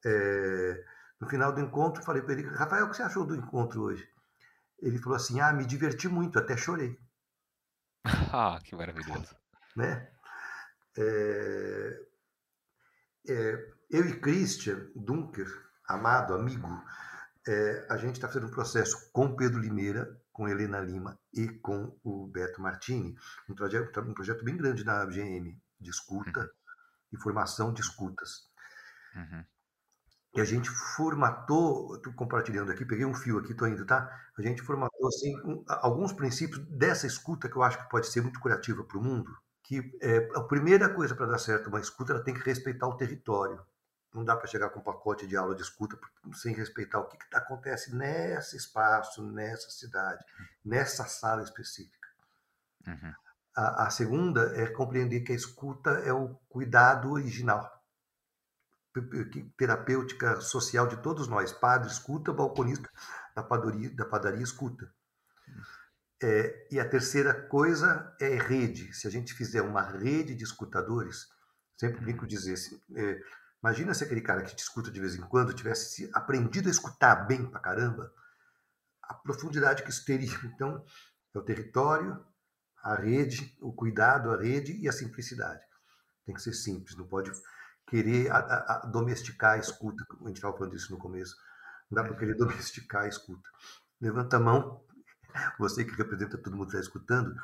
É, 0.06 0.84
no 1.22 1.30
final 1.30 1.54
do 1.54 1.62
encontro, 1.62 2.04
falei 2.04 2.22
para 2.22 2.34
ele, 2.34 2.50
Rafael, 2.50 2.86
o 2.86 2.90
que 2.90 2.98
você 2.98 3.04
achou 3.04 3.26
do 3.26 3.34
encontro 3.34 3.82
hoje? 3.82 4.06
Ele 4.82 4.98
falou 4.98 5.16
assim: 5.16 5.40
Ah, 5.40 5.54
me 5.54 5.66
diverti 5.66 6.10
muito, 6.10 6.38
até 6.38 6.58
chorei. 6.58 7.00
Ah, 8.34 8.60
que 8.64 8.76
maravilhoso. 8.76 9.36
Né? 9.76 10.10
É, 10.98 12.02
é, 13.28 13.72
eu 13.90 14.08
e 14.08 14.20
Christian 14.20 14.90
Dunker, 14.96 15.48
amado, 15.88 16.34
amigo, 16.34 16.68
é, 17.48 17.88
a 17.90 17.98
gente 17.98 18.16
está 18.16 18.28
fazendo 18.28 18.48
um 18.48 18.52
processo 18.52 19.12
com 19.12 19.36
Pedro 19.36 19.60
Limeira, 19.60 20.08
com 20.32 20.48
Helena 20.48 20.80
Lima 20.80 21.20
e 21.34 21.48
com 21.60 21.98
o 22.04 22.28
Beto 22.28 22.62
Martini, 22.62 23.16
um 23.50 23.56
projeto, 23.56 24.00
um 24.02 24.14
projeto 24.14 24.44
bem 24.44 24.58
grande 24.58 24.84
na 24.84 25.06
GM, 25.06 25.58
de 25.80 25.90
escuta 25.90 26.40
uhum. 26.40 26.48
e 27.14 27.18
formação 27.18 27.74
de 27.74 27.82
escutas. 27.82 28.50
Uhum. 29.16 29.46
E 30.34 30.40
a 30.40 30.46
gente 30.46 30.70
formatou, 30.70 31.96
estou 31.96 32.14
compartilhando 32.14 32.72
aqui, 32.72 32.86
peguei 32.86 33.06
um 33.06 33.14
fio 33.14 33.40
aqui, 33.40 33.52
estou 33.52 33.68
indo, 33.68 33.86
tá? 33.86 34.10
A 34.38 34.42
gente 34.42 34.62
formatou 34.62 35.08
assim, 35.08 35.36
um, 35.42 35.64
alguns 35.68 36.14
princípios 36.14 36.66
dessa 36.70 37.06
escuta 37.06 37.50
que 37.50 37.58
eu 37.58 37.64
acho 37.64 37.78
que 37.78 37.90
pode 37.90 38.08
ser 38.08 38.22
muito 38.22 38.40
curativa 38.40 38.82
para 38.84 38.98
o 38.98 39.04
mundo. 39.04 39.30
Que 39.62 39.98
é, 40.02 40.30
a 40.34 40.42
primeira 40.42 40.88
coisa 40.88 41.14
para 41.16 41.26
dar 41.26 41.38
certo 41.38 41.68
uma 41.68 41.82
escuta, 41.82 42.14
ela 42.14 42.24
tem 42.24 42.34
que 42.34 42.46
respeitar 42.46 42.88
o 42.88 42.96
território. 42.96 43.62
Não 44.14 44.24
dá 44.24 44.36
para 44.36 44.48
chegar 44.48 44.70
com 44.70 44.80
um 44.80 44.84
pacote 44.84 45.28
de 45.28 45.36
aula 45.36 45.54
de 45.54 45.62
escuta 45.64 46.00
sem 46.34 46.54
respeitar 46.54 47.00
o 47.00 47.08
que, 47.08 47.18
que 47.18 47.36
acontece 47.36 47.94
nesse 47.94 48.56
espaço, 48.56 49.22
nessa 49.24 49.70
cidade, 49.70 50.24
nessa 50.64 51.06
sala 51.06 51.44
específica. 51.44 52.08
Uhum. 52.88 53.14
A, 53.56 53.88
a 53.88 53.90
segunda 53.90 54.54
é 54.56 54.68
compreender 54.68 55.22
que 55.22 55.34
a 55.34 55.36
escuta 55.36 55.92
é 56.06 56.14
o 56.14 56.36
cuidado 56.48 57.12
original 57.12 57.81
terapêutica 59.58 60.42
social 60.42 60.88
de 60.88 60.98
todos 60.98 61.28
nós. 61.28 61.52
Padre 61.52 61.90
escuta, 61.90 62.34
balconista 62.34 62.90
da 63.36 63.44
padaria, 63.44 63.90
da 63.96 64.06
padaria 64.06 64.44
escuta. 64.44 64.92
É, 66.22 66.68
e 66.70 66.80
a 66.80 66.88
terceira 66.88 67.34
coisa 67.34 68.16
é 68.20 68.36
rede. 68.36 68.94
Se 68.94 69.08
a 69.08 69.12
gente 69.12 69.34
fizer 69.34 69.62
uma 69.62 69.82
rede 69.82 70.36
de 70.36 70.44
escutadores, 70.44 71.28
sempre 71.78 72.02
brinco 72.02 72.28
dizer 72.28 72.54
assim, 72.54 72.80
é, 72.96 73.20
imagina 73.64 73.94
se 73.94 74.04
aquele 74.04 74.22
cara 74.22 74.44
que 74.44 74.56
te 74.56 74.60
escuta 74.60 74.92
de 74.92 75.00
vez 75.00 75.16
em 75.16 75.22
quando 75.22 75.54
tivesse 75.54 76.10
aprendido 76.14 76.68
a 76.68 76.72
escutar 76.72 77.28
bem 77.28 77.46
pra 77.50 77.60
caramba, 77.60 78.14
a 79.02 79.14
profundidade 79.16 79.84
que 79.84 79.90
isso 79.90 80.06
teria. 80.06 80.38
Então, 80.46 80.86
é 81.34 81.40
o 81.40 81.42
território, 81.42 82.24
a 82.84 82.96
rede, 82.96 83.58
o 83.62 83.74
cuidado, 83.74 84.32
a 84.32 84.40
rede 84.40 84.78
e 84.78 84.88
a 84.88 84.92
simplicidade. 84.92 85.64
Tem 86.26 86.36
que 86.36 86.42
ser 86.42 86.54
simples, 86.54 86.96
não 86.96 87.08
pode 87.08 87.32
querer 87.92 88.32
a, 88.32 88.38
a, 88.38 88.76
a 88.78 88.86
domesticar 88.86 89.56
a 89.56 89.58
escuta, 89.58 90.06
a 90.10 90.28
gente 90.28 90.38
estava 90.38 90.58
falando 90.58 90.72
disso 90.72 90.94
no 90.94 90.98
começo, 90.98 91.36
não 91.92 92.02
dá 92.02 92.08
para 92.08 92.18
querer 92.18 92.36
domesticar 92.36 93.04
a 93.04 93.08
escuta. 93.10 93.50
Levanta 94.00 94.38
a 94.38 94.40
mão, 94.40 94.82
você 95.60 95.84
que 95.84 95.92
representa 95.92 96.38
todo 96.38 96.56
mundo 96.56 96.70
que 96.70 96.78
está 96.78 96.80
escutando, 96.80 97.36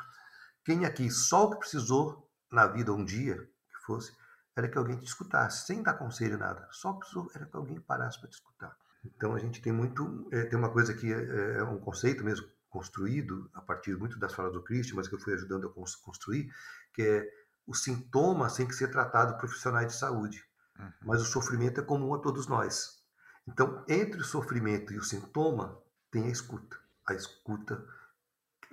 quem 0.63 0.85
aqui 0.85 1.11
só 1.11 1.45
o 1.45 1.51
que 1.51 1.59
precisou 1.59 2.31
na 2.49 2.65
vida 2.65 2.93
um 2.93 3.03
dia, 3.03 3.35
que 3.35 3.85
fosse, 3.85 4.15
era 4.55 4.69
que 4.69 4.77
alguém 4.77 4.97
te 4.97 5.05
escutasse, 5.05 5.65
sem 5.65 5.83
dar 5.83 5.95
conselho 5.95 6.37
nada, 6.37 6.65
só 6.71 6.93
precisou, 6.93 7.29
era 7.35 7.45
que 7.45 7.55
alguém 7.55 7.79
parasse 7.81 8.17
para 8.17 8.29
te 8.29 8.35
escutar. 8.35 8.75
Então 9.03 9.35
a 9.35 9.39
gente 9.39 9.61
tem 9.61 9.73
muito, 9.73 10.29
é, 10.31 10.45
tem 10.45 10.57
uma 10.57 10.71
coisa 10.71 10.93
que 10.93 11.13
é, 11.13 11.57
é 11.57 11.63
um 11.63 11.77
conceito 11.77 12.23
mesmo 12.23 12.47
construído 12.69 13.49
a 13.53 13.61
partir 13.61 13.97
muito 13.97 14.17
das 14.17 14.33
falas 14.33 14.53
do 14.53 14.63
Christian, 14.63 14.95
mas 14.95 15.09
que 15.09 15.15
eu 15.15 15.19
fui 15.19 15.33
ajudando 15.33 15.67
a 15.67 16.03
construir, 16.03 16.49
que 16.93 17.01
é 17.01 17.29
o 17.67 17.75
sintoma 17.75 18.49
tem 18.49 18.65
que 18.65 18.73
ser 18.73 18.87
tratado 18.89 19.33
por 19.33 19.41
profissionais 19.41 19.87
de 19.87 19.99
saúde, 19.99 20.43
uhum. 20.79 20.91
mas 21.01 21.21
o 21.21 21.25
sofrimento 21.25 21.81
é 21.81 21.83
comum 21.83 22.15
a 22.15 22.19
todos 22.19 22.47
nós. 22.47 23.03
Então, 23.45 23.83
entre 23.87 24.21
o 24.21 24.25
sofrimento 24.25 24.93
e 24.93 24.97
o 24.97 25.03
sintoma, 25.03 25.77
tem 26.09 26.25
a 26.25 26.31
escuta. 26.31 26.77
A 27.07 27.13
escuta 27.13 27.85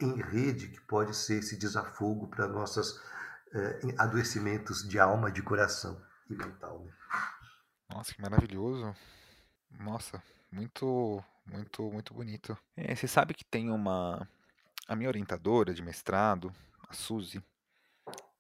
em 0.01 0.21
rede, 0.21 0.69
que 0.69 0.81
pode 0.81 1.15
ser 1.15 1.39
esse 1.39 1.57
desafogo 1.57 2.29
para 2.29 2.49
nossos 2.49 3.01
é, 3.53 3.81
adoecimentos 3.99 4.89
de 4.89 4.99
alma, 4.99 5.31
de 5.31 5.43
coração 5.43 6.01
e 6.29 6.35
mental. 6.35 6.85
Né? 6.85 6.93
Nossa, 7.91 8.15
que 8.15 8.21
maravilhoso. 8.21 8.95
Nossa, 9.71 10.23
muito, 10.51 11.23
muito, 11.47 11.83
muito 11.91 12.15
bonito. 12.15 12.57
É, 12.77 12.95
você 12.95 13.07
sabe 13.07 13.35
que 13.35 13.45
tem 13.45 13.71
uma. 13.71 14.29
A 14.87 14.95
minha 14.95 15.09
orientadora 15.09 15.73
de 15.73 15.83
mestrado, 15.83 16.53
a 16.89 16.93
Suzy, 16.93 17.43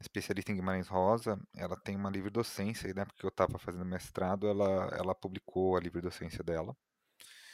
especialista 0.04 0.52
em 0.52 0.56
Guimarães 0.56 0.88
Rosa, 0.88 1.38
ela 1.56 1.76
tem 1.76 1.96
uma 1.96 2.10
livre 2.10 2.30
docência, 2.30 2.92
né? 2.94 3.04
Porque 3.04 3.24
eu 3.24 3.28
estava 3.28 3.58
fazendo 3.58 3.84
mestrado, 3.84 4.46
ela, 4.46 4.88
ela 4.96 5.14
publicou 5.14 5.76
a 5.76 5.80
livre 5.80 6.00
docência 6.00 6.42
dela. 6.42 6.76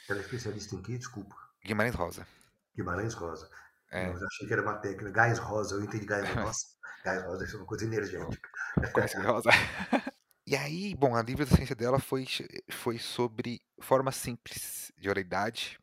Ela 0.09 0.19
é 0.19 0.21
especialista 0.21 0.75
em 0.75 0.81
quê? 0.81 0.97
Desculpa. 0.97 1.35
Guimarães 1.63 1.95
Rosa. 1.95 2.27
Guimarães 2.75 3.13
Rosa. 3.13 3.49
É. 3.91 4.07
Eu 4.07 4.25
achei 4.25 4.47
que 4.47 4.53
era 4.53 4.61
uma 4.61 4.77
técnica. 4.77 5.11
Gás 5.11 5.37
rosa, 5.37 5.75
eu 5.75 5.83
entendi 5.83 6.05
gás 6.05 6.23
rosa. 6.35 6.65
gás 7.03 7.23
rosa 7.23 7.45
é 7.45 7.57
uma 7.57 7.65
coisa 7.65 7.85
energética. 7.85 8.49
Conhece 8.93 9.17
rosa? 9.19 9.49
e 10.47 10.55
aí, 10.55 10.95
bom, 10.95 11.15
a 11.15 11.21
livre 11.21 11.45
docência 11.45 11.75
dela 11.75 11.99
foi, 11.99 12.25
foi 12.71 12.97
sobre 12.97 13.61
forma 13.81 14.11
simples 14.11 14.91
de 14.97 15.09
oralidade. 15.09 15.77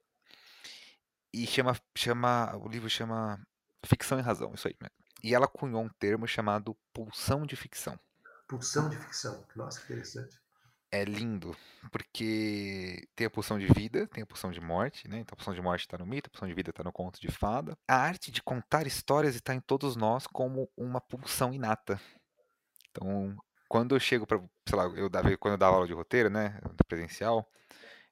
E 1.33 1.47
chama, 1.47 1.77
chama. 1.95 2.57
O 2.57 2.69
livro 2.69 2.89
chama 2.89 3.39
Ficção 3.85 4.19
e 4.19 4.23
Razão, 4.23 4.55
isso 4.55 4.67
aí, 4.67 4.77
né? 4.81 4.89
E 5.23 5.35
ela 5.35 5.49
cunhou 5.49 5.83
um 5.83 5.89
termo 5.89 6.27
chamado 6.27 6.77
pulsão 6.93 7.45
de 7.45 7.57
ficção. 7.57 7.99
Pulsão 8.47 8.89
de 8.89 8.97
ficção. 8.97 9.45
Nossa, 9.57 9.81
que 9.81 9.93
interessante 9.93 10.39
é 10.91 11.05
lindo, 11.05 11.55
porque 11.91 13.07
tem 13.15 13.27
a 13.27 13.31
pulsão 13.31 13.59
de 13.59 13.67
vida, 13.67 14.07
tem 14.07 14.23
a 14.23 14.27
pulsão 14.27 14.51
de 14.51 14.61
morte, 14.61 15.07
né? 15.07 15.19
Então 15.19 15.35
a 15.35 15.37
pulsão 15.37 15.55
de 15.55 15.61
morte 15.61 15.83
está 15.83 15.99
no 15.99 16.07
mito, 16.07 16.29
a 16.29 16.31
pulsão 16.31 16.49
de 16.49 16.55
vida 16.55 16.71
está 16.71 16.83
no 16.83 16.93
conto 16.93 17.21
de 17.21 17.29
fada. 17.29 17.77
A 17.87 17.97
arte 17.97 18.31
de 18.31 18.43
contar 18.43 18.87
histórias 18.87 19.35
está 19.35 19.55
em 19.55 19.61
todos 19.61 19.97
nós 19.97 20.27
como 20.27 20.71
uma 20.77 21.01
pulsão 21.01 21.53
inata. 21.53 22.01
Então, 22.91 23.37
quando 23.69 23.95
eu 23.95 24.01
chego 24.01 24.27
para, 24.27 24.39
sei 24.67 24.79
lá, 24.79 24.85
eu 24.97 25.09
dava, 25.09 25.37
quando 25.37 25.53
eu 25.53 25.59
dava 25.59 25.77
aula 25.77 25.87
de 25.87 25.93
roteiro, 25.93 26.31
né, 26.31 26.59
presencial, 26.87 27.47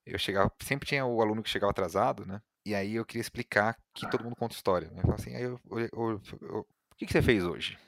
eu 0.04 0.18
chegava, 0.18 0.52
sempre 0.62 0.86
tinha 0.86 1.04
o 1.04 1.20
aluno 1.22 1.42
que 1.42 1.50
chegava 1.50 1.70
atrasado, 1.70 2.26
né? 2.26 2.42
E 2.64 2.74
aí 2.74 2.96
eu 2.96 3.04
queria 3.04 3.20
explicar 3.20 3.78
que 3.94 4.10
todo 4.10 4.24
mundo 4.24 4.36
conta 4.36 4.54
história. 4.54 4.90
Né? 4.90 5.02
Eu 5.04 5.14
assim, 5.14 5.34
aí 5.34 5.42
eu, 5.44 5.60
eu, 5.70 5.88
eu, 5.92 6.22
eu 6.42 6.66
o 6.96 6.98
que, 6.98 7.06
que 7.06 7.12
você 7.12 7.20
fez 7.20 7.44
hoje? 7.44 7.78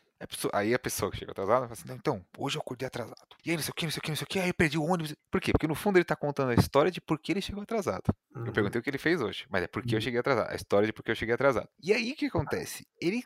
Aí 0.53 0.75
a 0.75 0.79
pessoa 0.79 1.11
que 1.11 1.17
chega 1.17 1.31
atrasada 1.31 1.67
fala 1.67 1.73
assim, 1.73 1.93
então, 1.93 2.23
hoje 2.37 2.57
eu 2.57 2.61
acordei 2.61 2.87
atrasado. 2.87 3.37
E 3.43 3.51
aí 3.51 3.57
não 3.57 3.63
sei 3.63 3.71
o 3.71 3.75
que, 3.75 3.85
não 3.87 3.91
sei 3.91 3.99
o 3.99 4.03
que, 4.03 4.11
não 4.11 4.17
sei 4.17 4.25
o 4.25 4.29
que, 4.29 4.39
aí 4.39 4.49
eu 4.49 4.55
perdi 4.55 4.77
o 4.77 4.85
ônibus. 4.85 5.15
Por 5.31 5.41
quê? 5.41 5.53
Porque 5.53 5.67
no 5.67 5.75
fundo 5.75 5.97
ele 5.97 6.05
tá 6.05 6.15
contando 6.15 6.51
a 6.51 6.55
história 6.55 6.91
de 6.91 7.01
por 7.01 7.19
que 7.19 7.33
ele 7.33 7.41
chegou 7.41 7.63
atrasado. 7.63 8.03
Uhum. 8.35 8.47
Eu 8.47 8.53
perguntei 8.53 8.81
o 8.81 8.83
que 8.83 8.91
ele 8.91 8.99
fez 8.99 9.23
hoje, 9.23 9.47
mas 9.49 9.63
é 9.63 9.67
porque 9.67 9.95
uhum. 9.95 9.99
eu 9.99 10.03
cheguei 10.03 10.21
atrasado. 10.21 10.51
A 10.51 10.55
história 10.55 10.87
de 10.87 10.93
por 10.93 11.03
que 11.03 11.11
eu 11.11 11.15
cheguei 11.15 11.35
atrasado. 11.35 11.69
E 11.81 11.93
aí 11.93 12.13
o 12.13 12.17
que 12.17 12.27
acontece? 12.27 12.87
Ele, 13.01 13.23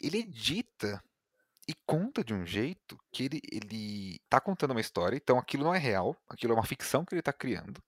ele 0.00 0.18
edita 0.18 1.02
e 1.68 1.74
conta 1.84 2.24
de 2.24 2.32
um 2.32 2.46
jeito 2.46 2.96
que 3.12 3.24
ele, 3.24 3.42
ele 3.52 4.20
tá 4.30 4.40
contando 4.40 4.70
uma 4.70 4.80
história, 4.80 5.16
então 5.16 5.38
aquilo 5.38 5.64
não 5.64 5.74
é 5.74 5.78
real, 5.78 6.16
aquilo 6.26 6.54
é 6.54 6.56
uma 6.56 6.64
ficção 6.64 7.04
que 7.04 7.14
ele 7.14 7.20
tá 7.20 7.32
criando, 7.32 7.82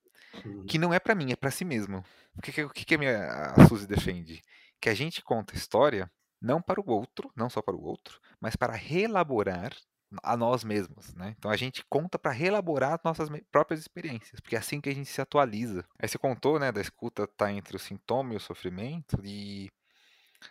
uhum. 0.44 0.66
que 0.66 0.76
não 0.76 0.92
é 0.92 0.98
para 0.98 1.14
mim, 1.14 1.33
é 1.33 1.37
para 1.37 1.50
si 1.50 1.64
mesmo. 1.64 2.05
O 2.37 2.42
que, 2.42 2.53
que, 2.53 2.85
que 2.85 2.94
a, 2.96 2.98
minha, 2.98 3.26
a 3.26 3.68
Suzy 3.68 3.87
defende? 3.87 4.42
Que 4.81 4.90
a 4.90 4.94
gente 4.94 5.22
conta 5.22 5.55
história 5.55 6.11
não 6.40 6.62
para 6.62 6.81
o 6.81 6.90
outro, 6.90 7.31
não 7.37 7.50
só 7.50 7.61
para 7.61 7.74
o 7.76 7.83
outro, 7.83 8.20
mas 8.40 8.57
para 8.57 8.74
relaborar 8.74 9.74
a 10.22 10.37
nós 10.37 10.64
mesmos, 10.64 11.14
né? 11.14 11.35
Então 11.38 11.50
a 11.50 11.57
gente 11.57 11.85
conta 11.88 12.18
para 12.18 12.33
relaborar 12.33 12.94
as 12.94 13.03
nossas 13.05 13.29
próprias 13.50 13.81
experiências, 13.81 14.40
porque 14.40 14.57
é 14.57 14.59
assim 14.59 14.81
que 14.81 14.88
a 14.88 14.94
gente 14.94 15.09
se 15.09 15.20
atualiza. 15.20 15.85
Aí 15.98 16.09
você 16.09 16.18
contou, 16.18 16.59
né, 16.59 16.72
da 16.72 16.81
escuta 16.81 17.26
tá 17.26 17.53
entre 17.53 17.76
o 17.76 17.79
sintoma 17.79 18.35
e 18.35 18.37
o 18.37 18.40
sofrimento 18.40 19.20
e 19.24 19.70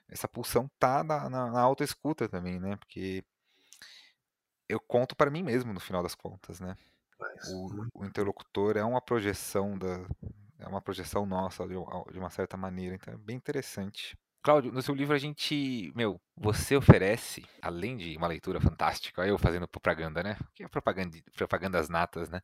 essa 0.08 0.28
pulsão 0.28 0.70
tá 0.80 1.04
na, 1.04 1.30
na, 1.30 1.52
na 1.52 1.62
autoescuta 1.62 2.30
também, 2.30 2.60
né? 2.60 2.78
Porque 2.78 3.24
eu 4.68 4.80
conto 4.80 5.16
para 5.16 5.32
mim 5.32 5.44
mesmo 5.44 5.74
no 5.74 5.80
final 5.80 6.04
das 6.04 6.16
contas, 6.16 6.60
né? 6.60 6.76
O, 7.50 8.02
o, 8.02 8.06
interlocutor 8.06 8.78
é 8.78 8.84
uma 8.84 9.02
projeção 9.02 9.78
da 9.78 10.06
é 10.58 10.68
uma 10.68 10.82
projeção 10.82 11.26
nossa 11.26 11.68
de, 11.68 11.74
de 11.74 12.20
uma 12.20 12.30
certa 12.30 12.56
maneira, 12.56 12.96
então 12.96 13.14
é 13.14 13.18
bem 13.18 13.36
interessante. 13.36 14.18
Cláudio, 14.42 14.72
no 14.72 14.82
seu 14.82 14.96
livro 14.96 15.14
a 15.14 15.18
gente, 15.18 15.92
meu, 15.96 16.20
você 16.36 16.76
oferece, 16.76 17.44
além 17.62 17.98
de 17.98 18.16
uma 18.18 18.28
leitura 18.28 18.62
fantástica, 18.62 19.28
eu 19.28 19.38
fazendo 19.38 19.68
propaganda, 19.68 20.24
né? 20.24 20.38
Que 20.56 20.64
é 20.64 20.68
propaganda, 20.68 21.18
propagandas 21.36 21.90
natas, 21.90 22.30
né? 22.30 22.40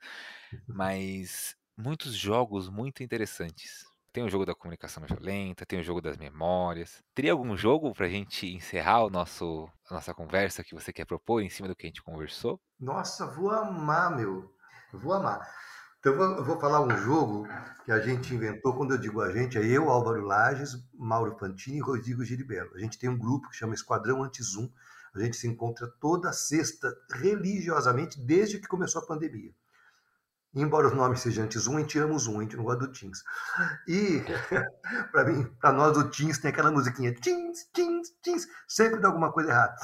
Mas 0.68 1.56
muitos 1.78 2.14
jogos 2.16 2.70
muito 2.70 3.02
interessantes. 3.04 3.86
Tem 4.12 4.24
o 4.24 4.30
jogo 4.30 4.46
da 4.46 4.56
comunicação 4.56 5.02
não 5.02 5.08
violenta, 5.08 5.66
tem 5.66 5.80
o 5.80 5.84
jogo 5.84 6.02
das 6.02 6.18
memórias. 6.18 7.02
Teria 7.14 7.32
algum 7.32 7.56
jogo 7.56 7.94
pra 7.94 8.08
gente 8.10 8.48
encerrar 8.48 9.06
o 9.06 9.10
nosso, 9.10 9.70
a 9.90 9.94
nossa 9.94 10.14
conversa 10.14 10.64
que 10.64 10.76
você 10.76 10.94
quer 10.94 11.06
propor 11.06 11.42
em 11.42 11.50
cima 11.50 11.68
do 11.68 11.76
que 11.76 11.86
a 11.86 11.90
gente 11.90 12.04
conversou? 12.04 12.60
Nossa, 12.80 13.26
vou 13.28 13.52
amar, 13.52 14.16
meu. 14.16 14.54
Vou 14.94 15.14
amar. 15.14 15.50
Então, 16.08 16.22
eu 16.38 16.44
vou 16.44 16.60
falar 16.60 16.82
um 16.82 16.96
jogo 16.98 17.48
que 17.84 17.92
a 17.92 18.00
gente 18.00 18.32
inventou, 18.32 18.76
quando 18.76 18.94
eu 18.94 18.98
digo 19.00 19.22
a 19.22 19.32
gente, 19.32 19.58
é 19.58 19.66
eu, 19.66 19.90
Álvaro 19.90 20.24
Lages, 20.24 20.78
Mauro 20.94 21.36
Fantini 21.40 21.78
e 21.78 21.82
Rodrigo 21.82 22.24
Giribello. 22.24 22.70
A 22.76 22.78
gente 22.78 23.00
tem 23.00 23.10
um 23.10 23.18
grupo 23.18 23.50
que 23.50 23.56
chama 23.56 23.74
Esquadrão 23.74 24.22
Anti-Zoom. 24.22 24.70
A 25.16 25.20
gente 25.20 25.36
se 25.36 25.48
encontra 25.48 25.88
toda 26.00 26.32
sexta, 26.32 26.96
religiosamente, 27.12 28.24
desde 28.24 28.60
que 28.60 28.68
começou 28.68 29.02
a 29.02 29.06
pandemia. 29.08 29.52
Embora 30.54 30.90
o 30.90 30.94
nome 30.94 31.18
seja 31.18 31.42
Anti-Zoom, 31.42 31.78
a 31.78 31.80
gente 31.80 31.98
ama 31.98 32.14
o 32.14 32.20
Zoom, 32.20 32.38
a 32.38 32.44
gente 32.44 32.56
não 32.56 32.66
gosta 32.66 32.86
do 32.86 32.94
Teams. 32.94 33.24
E, 33.88 34.22
para 35.12 35.24
mim, 35.24 35.46
para 35.60 35.74
nós 35.74 35.98
do 35.98 36.08
Teams, 36.12 36.38
tem 36.38 36.52
aquela 36.52 36.70
musiquinha 36.70 37.16
Teams, 37.16 37.64
Teams, 37.74 38.12
Teams, 38.22 38.48
sempre 38.68 39.00
dá 39.00 39.08
alguma 39.08 39.32
coisa 39.32 39.50
errada. 39.50 39.76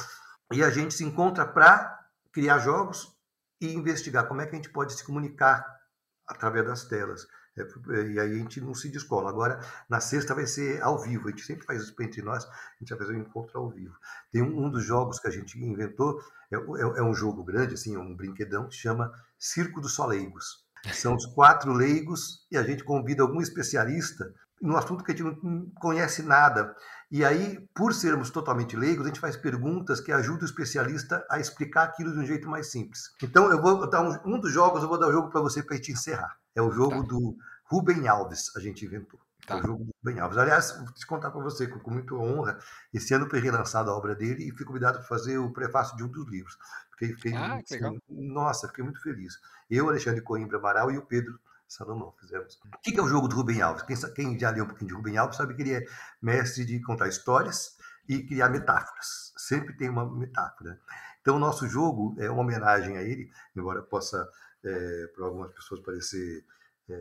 E 0.53 0.63
a 0.63 0.69
gente 0.69 0.93
se 0.93 1.03
encontra 1.03 1.47
para 1.47 1.99
criar 2.31 2.59
jogos 2.59 3.11
e 3.59 3.73
investigar 3.73 4.27
como 4.27 4.41
é 4.41 4.45
que 4.45 4.51
a 4.51 4.55
gente 4.57 4.69
pode 4.69 4.93
se 4.93 5.03
comunicar 5.03 5.80
através 6.27 6.65
das 6.65 6.85
telas. 6.85 7.27
É, 7.57 7.63
e 8.11 8.19
aí 8.19 8.31
a 8.31 8.37
gente 8.37 8.61
não 8.61 8.73
se 8.73 8.89
descola. 8.89 9.29
Agora, 9.29 9.59
na 9.89 9.99
sexta 9.99 10.33
vai 10.33 10.45
ser 10.45 10.81
ao 10.81 11.01
vivo. 11.01 11.27
A 11.27 11.31
gente 11.31 11.43
sempre 11.43 11.65
faz 11.65 11.83
isso 11.83 11.95
entre 12.01 12.21
nós, 12.21 12.45
a 12.45 12.49
gente 12.79 12.89
vai 12.89 12.99
fazer 12.99 13.13
um 13.13 13.21
encontro 13.21 13.59
ao 13.59 13.69
vivo. 13.69 13.95
Tem 14.31 14.41
um, 14.41 14.65
um 14.65 14.69
dos 14.69 14.83
jogos 14.83 15.19
que 15.19 15.27
a 15.27 15.31
gente 15.31 15.59
inventou, 15.59 16.21
é, 16.51 16.55
é, 16.55 16.99
é, 16.99 17.03
um 17.03 17.13
jogo 17.13 17.43
grande, 17.43 17.73
assim, 17.73 17.95
é 17.95 17.99
um 17.99 18.15
brinquedão 18.15 18.67
que 18.67 18.75
chama 18.75 19.11
Circo 19.37 19.81
dos 19.81 19.93
Soleigos. 19.93 20.65
São 20.93 21.15
os 21.15 21.25
quatro 21.27 21.73
leigos 21.73 22.47
e 22.49 22.57
a 22.57 22.63
gente 22.63 22.83
convida 22.83 23.21
algum 23.21 23.39
especialista 23.39 24.33
no 24.61 24.77
assunto 24.77 25.03
que 25.03 25.11
a 25.11 25.15
gente 25.15 25.43
não 25.43 25.69
conhece 25.79 26.21
nada. 26.21 26.75
E 27.09 27.25
aí, 27.25 27.67
por 27.73 27.93
sermos 27.93 28.29
totalmente 28.29 28.77
leigos, 28.77 29.05
a 29.05 29.07
gente 29.07 29.19
faz 29.19 29.35
perguntas 29.35 29.99
que 29.99 30.11
ajudam 30.11 30.43
o 30.43 30.45
especialista 30.45 31.25
a 31.29 31.39
explicar 31.39 31.83
aquilo 31.83 32.13
de 32.13 32.19
um 32.19 32.25
jeito 32.25 32.47
mais 32.47 32.71
simples. 32.71 33.13
Então, 33.21 33.51
eu 33.51 33.61
vou 33.61 33.89
dar 33.89 34.01
um, 34.01 34.35
um 34.35 34.39
dos 34.39 34.51
jogos, 34.51 34.83
eu 34.83 34.87
vou 34.87 34.97
dar 34.97 35.07
o 35.07 35.09
um 35.09 35.13
jogo 35.13 35.29
para 35.29 35.41
você 35.41 35.63
para 35.63 35.73
a 35.73 35.77
gente 35.77 35.91
encerrar. 35.91 36.37
É 36.55 36.61
o 36.61 36.71
jogo 36.71 37.01
tá. 37.01 37.07
do 37.09 37.35
Rubem 37.65 38.07
Alves, 38.07 38.55
a 38.55 38.59
gente 38.59 38.85
inventou. 38.85 39.19
Tá. 39.45 39.55
É 39.55 39.59
o 39.59 39.63
jogo 39.63 39.83
do 39.85 39.91
Rubem 40.03 40.21
Alves. 40.21 40.37
Aliás, 40.37 40.77
vou 40.77 40.93
te 40.93 41.05
contar 41.05 41.31
para 41.31 41.41
você, 41.41 41.67
com, 41.67 41.79
com 41.79 41.91
muita 41.91 42.13
honra, 42.15 42.59
esse 42.93 43.13
ano 43.13 43.29
foi 43.29 43.39
relançada 43.39 43.89
a 43.89 43.95
obra 43.95 44.15
dele 44.15 44.47
e 44.47 44.51
fui 44.51 44.65
convidado 44.65 44.99
para 44.99 45.07
fazer 45.07 45.37
o 45.37 45.51
prefácio 45.51 45.97
de 45.97 46.03
um 46.03 46.07
dos 46.07 46.29
livros. 46.29 46.57
Fiquei, 46.91 47.15
fiquei 47.15 47.33
ah, 47.33 47.55
assim, 47.55 47.99
nossa, 48.07 48.67
fiquei 48.67 48.83
muito 48.83 49.01
feliz. 49.01 49.39
Eu, 49.69 49.89
Alexandre 49.89 50.21
Coimbra 50.21 50.59
Amaral 50.59 50.91
e 50.91 50.97
o 50.97 51.05
Pedro 51.05 51.39
Salomão 51.71 52.13
fizemos. 52.19 52.59
O 52.65 52.77
que 52.81 52.99
é 52.99 53.01
o 53.01 53.07
jogo 53.07 53.29
do 53.29 53.35
Rubem 53.37 53.61
Alves? 53.61 53.83
Quem, 53.83 54.13
quem 54.13 54.37
já 54.39 54.49
leu 54.49 54.65
um 54.65 54.67
pouquinho 54.67 54.89
de 54.89 54.93
Rubem 54.93 55.17
Alves 55.17 55.37
sabe 55.37 55.55
que 55.55 55.61
ele 55.61 55.73
é 55.73 55.85
mestre 56.21 56.65
de 56.65 56.81
contar 56.81 57.07
histórias 57.07 57.77
e 58.09 58.23
criar 58.23 58.49
metáforas. 58.49 59.31
Sempre 59.37 59.77
tem 59.77 59.89
uma 59.89 60.05
metáfora. 60.05 60.81
Então, 61.21 61.37
o 61.37 61.39
nosso 61.39 61.69
jogo 61.69 62.13
é 62.19 62.29
uma 62.29 62.41
homenagem 62.41 62.97
a 62.97 63.01
ele, 63.01 63.31
embora 63.55 63.81
possa, 63.81 64.29
é, 64.65 65.07
para 65.15 65.25
algumas 65.25 65.53
pessoas, 65.53 65.79
parecer 65.79 66.45
é, 66.89 66.97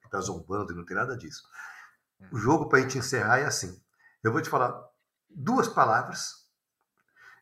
que 0.00 0.06
está 0.06 0.20
zombando 0.20 0.74
e 0.74 0.76
não 0.76 0.84
tem 0.84 0.96
nada 0.96 1.16
disso. 1.16 1.42
O 2.30 2.36
jogo, 2.36 2.68
para 2.68 2.80
a 2.80 2.82
gente 2.82 2.98
encerrar, 2.98 3.38
é 3.38 3.46
assim: 3.46 3.82
eu 4.22 4.30
vou 4.30 4.42
te 4.42 4.50
falar 4.50 4.78
duas 5.30 5.68
palavras 5.68 6.41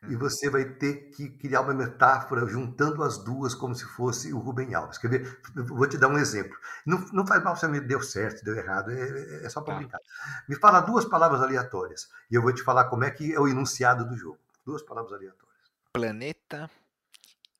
e 0.09 0.17
Hum. 0.17 0.19
você 0.19 0.51
vai 0.51 0.65
ter 0.65 1.11
que 1.11 1.29
criar 1.31 1.61
uma 1.63 1.75
metáfora 1.75 2.47
juntando 2.47 3.03
as 3.05 3.19
duas 3.19 3.55
como 3.55 3.75
se 3.75 3.85
fosse 3.85 4.33
o 4.33 4.39
Rubem 4.39 4.75
Alves. 4.75 4.99
Quer 4.99 5.09
ver? 5.09 5.41
Vou 5.55 5.87
te 5.89 5.99
dar 5.99 6.09
um 6.09 6.19
exemplo. 6.19 6.57
Não, 6.87 6.99
não 7.13 7.27
faz 7.27 7.43
mal 7.45 7.57
se 7.57 7.67
me 7.69 7.81
deu 7.81 8.03
certo, 8.03 8.45
deu 8.45 8.57
errado, 8.57 8.91
é, 8.91 9.45
é 9.45 9.49
só 9.49 9.61
para 9.63 9.75
Tá. 9.75 9.77
brincar. 9.77 10.01
Me 10.49 10.57
fala 10.57 10.81
duas 10.81 11.05
palavras 11.05 11.41
aleatórias 11.43 12.09
e 12.31 12.35
eu 12.35 12.43
vou 12.43 12.53
te 12.53 12.63
falar 12.63 12.87
como 12.87 13.05
é 13.05 13.11
que 13.11 13.33
é 13.35 13.41
o 13.41 13.49
enunciado 13.49 14.07
do 14.09 14.17
jogo. 14.17 14.39
Duas 14.65 14.83
palavras 14.83 15.13
aleatórias. 15.13 15.71
Planeta 15.93 16.71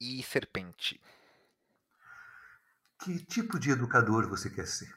e 0.01 0.23
serpente. 0.23 1.01
Que 2.99 3.19
tipo 3.25 3.59
de 3.59 3.71
educador 3.73 4.29
você 4.29 4.49
quer 4.49 4.67
ser? 4.67 4.95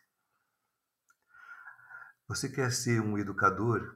Você 2.27 2.49
quer 2.49 2.71
ser 2.71 3.01
um 3.01 3.17
educador 3.17 3.95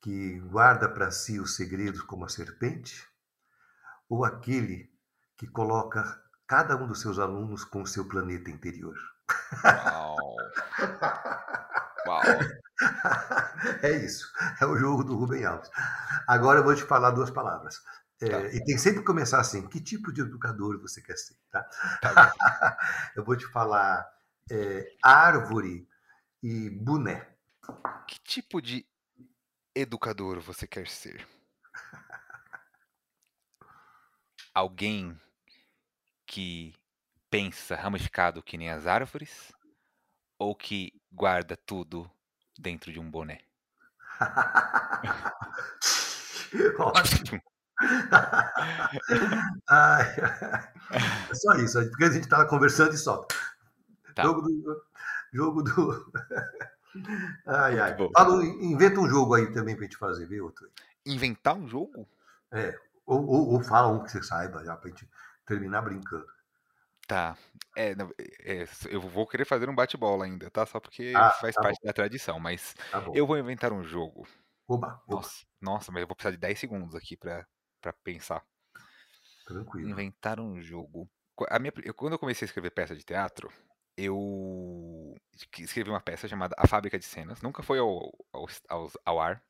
que 0.00 0.38
guarda 0.40 0.88
para 0.88 1.10
si 1.10 1.38
os 1.38 1.56
segredos 1.56 2.02
como 2.02 2.24
a 2.24 2.28
serpente? 2.28 3.06
Ou 4.08 4.24
aquele 4.24 4.90
que 5.36 5.46
coloca 5.46 6.22
cada 6.46 6.76
um 6.76 6.86
dos 6.86 7.00
seus 7.00 7.18
alunos 7.18 7.64
com 7.64 7.82
o 7.82 7.86
seu 7.86 8.08
planeta 8.08 8.50
interior? 8.50 8.96
Uau. 9.64 10.16
Uau. 12.06 12.22
É 13.82 13.90
isso. 13.90 14.32
É 14.60 14.66
o 14.66 14.76
jogo 14.76 15.02
do 15.02 15.16
Rubem 15.16 15.44
Alves. 15.44 15.68
Agora 16.28 16.60
eu 16.60 16.64
vou 16.64 16.76
te 16.76 16.84
falar 16.84 17.10
duas 17.10 17.28
palavras. 17.28 17.82
É, 18.20 18.28
Tá. 18.28 18.40
E 18.54 18.64
tem 18.64 18.76
sempre 18.76 19.00
que 19.00 19.06
começar 19.06 19.40
assim: 19.40 19.66
que 19.68 19.80
tipo 19.80 20.12
de 20.12 20.22
educador 20.22 20.80
você 20.80 21.00
quer 21.00 21.16
ser? 21.16 21.36
Tá? 21.50 21.62
Tá. 22.00 22.32
Eu 23.14 23.24
vou 23.24 23.36
te 23.36 23.46
falar 23.46 24.06
é, 24.50 24.92
árvore 25.02 25.88
e 26.42 26.70
boné. 26.70 27.28
Que 28.06 28.18
tipo 28.20 28.60
de 28.60 28.86
educador 29.74 30.40
você 30.40 30.66
quer 30.66 30.88
ser? 30.88 31.26
Alguém 34.54 35.18
que 36.26 36.74
pensa 37.30 37.76
ramificado 37.76 38.42
que 38.42 38.56
nem 38.56 38.70
as 38.70 38.86
árvores? 38.86 39.52
Ou 40.38 40.54
que 40.54 40.92
guarda 41.12 41.56
tudo 41.56 42.10
dentro 42.58 42.92
de 42.92 43.00
um 43.00 43.10
boné? 43.10 43.40
Ótimo. 46.78 47.42
Ai, 49.68 50.14
é 51.30 51.34
só 51.34 51.52
isso, 51.54 51.80
porque 51.90 52.04
a 52.04 52.10
gente 52.10 52.24
estava 52.24 52.46
conversando 52.46 52.94
e 52.94 52.98
solta. 52.98 53.34
Tá. 54.14 54.24
Jogo 54.24 54.42
do. 54.42 54.82
Jogo 55.32 55.62
do. 55.62 56.12
Ai, 57.46 57.78
ai. 57.80 57.96
Bom. 57.96 58.08
Fala, 58.16 58.44
inventa 58.44 59.00
um 59.00 59.08
jogo 59.08 59.34
aí 59.34 59.52
também 59.52 59.74
pra 59.76 59.84
gente 59.84 59.96
fazer, 59.96 60.26
viu? 60.26 60.44
Outro. 60.46 60.70
Inventar 61.04 61.56
um 61.56 61.66
jogo? 61.66 62.08
É, 62.52 62.74
ou, 63.06 63.26
ou, 63.26 63.52
ou 63.54 63.62
fala 63.62 63.88
um 63.88 64.02
que 64.02 64.10
você 64.10 64.22
saiba 64.22 64.64
já 64.64 64.76
pra 64.76 64.90
gente 64.90 65.08
terminar 65.46 65.82
brincando. 65.82 66.26
Tá. 67.06 67.38
É, 67.74 67.94
não, 67.94 68.10
é, 68.40 68.64
eu 68.90 69.00
vou 69.00 69.26
querer 69.26 69.44
fazer 69.46 69.68
um 69.68 69.74
bate-bola 69.74 70.24
ainda, 70.26 70.50
tá? 70.50 70.66
Só 70.66 70.78
porque 70.78 71.14
Ah, 71.14 71.30
faz 71.40 71.54
tá 71.54 71.62
parte 71.62 71.80
da 71.82 71.92
tradição, 71.92 72.38
mas 72.38 72.74
Tá 72.90 73.00
bom. 73.00 73.12
eu 73.14 73.26
vou 73.26 73.38
inventar 73.38 73.72
um 73.72 73.82
jogo. 73.82 74.26
Oba, 74.68 75.02
oba, 75.08 75.16
Nossa, 75.16 75.46
nossa, 75.60 75.92
mas 75.92 76.02
eu 76.02 76.08
vou 76.08 76.16
precisar 76.16 76.32
de 76.32 76.38
10 76.38 76.58
segundos 76.58 76.94
aqui 76.96 77.16
pra, 77.16 77.46
pra 77.80 77.92
pensar. 77.92 78.44
tranquilo. 79.44 79.88
Inventar 79.90 80.40
um 80.40 80.60
jogo. 80.60 81.08
A 81.48 81.58
minha, 81.58 81.72
eu- 81.84 81.94
quando 81.94 82.12
eu 82.14 82.18
comecei 82.18 82.44
a 82.46 82.48
escrever 82.48 82.70
peça 82.70 82.94
de 82.96 83.04
teatro, 83.04 83.50
eu 83.98 85.16
escrevi 85.58 85.90
uma 85.90 86.00
peça 86.00 86.28
chamada 86.28 86.54
A 86.58 86.66
Fábrica 86.68 86.98
de 86.98 87.04
Cenas. 87.04 87.42
Nunca 87.42 87.62
foi 87.62 87.78
ao, 87.80 88.12
ao, 88.32 88.46
aos- 88.68 88.98
ao 89.04 89.20
ar. 89.20 89.42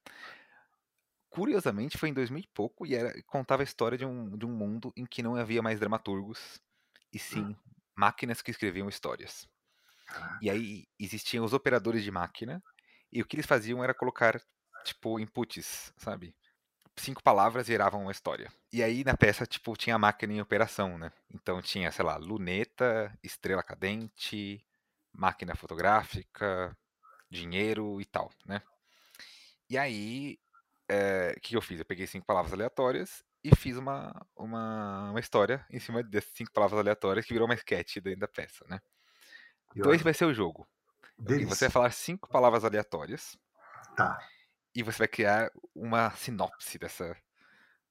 Curiosamente, 1.31 1.99
foi 1.99 2.09
em 2.09 2.15
2000 2.15 2.41
e 2.43 2.49
pouco 2.55 2.87
e 2.87 2.95
era, 2.95 3.13
contava 3.27 3.63
a 3.63 3.65
história 3.65 3.99
de 3.99 4.05
um, 4.05 4.37
de 4.37 4.47
um 4.47 4.51
mundo 4.51 4.93
em 4.97 5.05
que 5.05 5.23
não 5.23 5.37
havia 5.37 5.63
mais 5.63 5.79
dramaturgos, 5.79 6.59
e 7.13 7.19
sim 7.19 7.55
máquinas 7.97 8.41
que 8.41 8.51
escreviam 8.51 8.89
histórias. 8.89 9.47
E 10.41 10.51
aí 10.51 10.87
existiam 10.99 11.45
os 11.45 11.53
operadores 11.55 12.05
de 12.05 12.11
máquina, 12.11 12.63
e 13.13 13.23
o 13.23 13.27
que 13.27 13.37
eles 13.37 13.47
faziam 13.47 13.85
era 13.85 13.95
colocar, 13.95 14.41
tipo, 14.85 15.21
inputs, 15.21 15.93
sabe? 15.99 16.35
Cinco 16.99 17.23
palavras 17.23 17.67
geravam 17.67 18.03
uma 18.03 18.13
história. 18.13 18.53
E 18.73 18.83
aí 18.83 19.05
na 19.05 19.17
peça, 19.17 19.47
tipo, 19.47 19.77
tinha 19.77 19.97
a 19.97 19.99
máquina 19.99 20.33
em 20.33 20.41
operação, 20.41 20.99
né? 20.99 21.13
Então 21.33 21.63
tinha, 21.63 21.91
sei 21.91 22.05
lá, 22.05 22.17
luneta, 22.17 23.17
estrela 23.23 23.63
cadente, 23.63 24.65
máquina 25.13 25.55
fotográfica, 25.55 26.77
dinheiro 27.31 28.01
e 28.01 28.05
tal, 28.05 28.31
né? 28.45 28.63
E 29.71 29.79
aí, 29.79 30.39
é, 30.89 31.35
o 31.37 31.41
que 31.41 31.57
eu 31.57 31.63
fiz? 31.63 31.79
Eu 31.79 31.85
peguei 31.85 32.07
cinco 32.07 32.27
palavras 32.27 32.53
aleatórias 32.53 33.23
e 33.45 33.55
fiz 33.55 33.77
uma, 33.77 34.15
uma, 34.37 35.11
uma 35.11 35.21
história 35.21 35.65
em 35.71 35.79
cima 35.79 36.03
dessas 36.03 36.33
cinco 36.35 36.53
palavras 36.53 36.79
aleatórias 36.79 37.25
que 37.25 37.33
virou 37.33 37.47
uma 37.47 37.55
sketch 37.55 37.99
dentro 37.99 38.21
da 38.21 38.29
peça, 38.29 38.65
né? 38.69 38.81
Esse 39.75 40.05
vai 40.05 40.15
ser 40.15 40.25
o 40.25 40.35
jogo. 40.35 40.67
Delícia. 41.19 41.55
você 41.55 41.65
vai 41.67 41.73
falar 41.73 41.91
cinco 41.93 42.29
palavras 42.29 42.65
aleatórias 42.65 43.37
Tá. 43.99 44.17
E 44.79 44.83
você 44.85 44.99
vai 44.99 45.09
criar 45.09 45.51
uma 45.75 46.13
sinopse 46.13 46.79
dessa, 46.79 47.17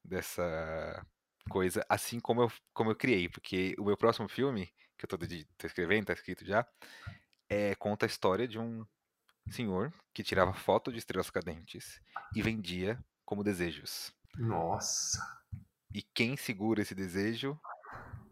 dessa 0.02 1.06
coisa, 1.50 1.84
assim 1.86 2.18
como 2.18 2.42
eu, 2.42 2.52
como 2.72 2.90
eu 2.90 2.96
criei, 2.96 3.28
porque 3.28 3.74
o 3.78 3.84
meu 3.84 3.96
próximo 3.96 4.26
filme, 4.26 4.72
que 4.96 5.04
eu 5.04 5.08
tô, 5.08 5.18
de- 5.18 5.44
tô 5.58 5.66
escrevendo, 5.66 6.06
tá 6.06 6.14
escrito 6.14 6.46
já, 6.46 6.66
é, 7.46 7.74
conta 7.74 8.06
a 8.06 8.08
história 8.08 8.48
de 8.48 8.58
um 8.58 8.86
senhor 9.50 9.92
que 10.14 10.22
tirava 10.22 10.54
foto 10.54 10.90
de 10.90 10.98
estrelas 10.98 11.30
cadentes 11.30 12.00
e 12.34 12.40
vendia 12.40 12.98
como 13.24 13.44
desejos. 13.44 14.10
Nossa. 14.38 15.20
E 15.94 16.02
quem 16.02 16.38
segura 16.38 16.80
esse 16.80 16.94
desejo 16.94 17.58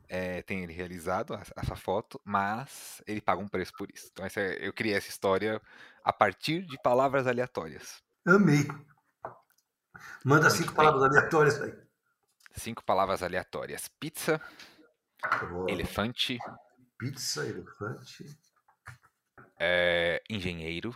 é, 0.08 0.40
tem 0.42 0.62
ele 0.62 0.72
realizado, 0.72 1.34
essa- 1.34 1.76
foto, 1.76 2.18
mas 2.24 3.02
ele 3.06 3.20
paga 3.20 3.42
um 3.42 3.48
preço 3.48 3.72
por 3.76 3.90
isso. 3.92 4.08
Então 4.12 4.24
essa 4.24 4.40
eu 4.40 4.72
criei 4.72 4.96
essa 4.96 5.10
história 5.10 5.60
a 6.02 6.12
partir 6.12 6.62
de 6.64 6.80
palavras 6.82 7.26
aleatórias. 7.26 8.05
Amei. 8.26 8.66
Manda 10.24 10.48
Muito 10.48 10.50
cinco 10.50 10.72
bem. 10.74 10.76
palavras 10.76 11.02
aleatórias 11.04 11.62
aí. 11.62 11.72
Cinco 12.56 12.82
palavras 12.84 13.22
aleatórias: 13.22 13.88
pizza, 13.88 14.40
vou- 15.48 15.68
elefante, 15.68 16.38
Pizza, 16.98 17.46
elefante. 17.46 18.24
é, 19.58 20.22
engenheiro, 20.28 20.94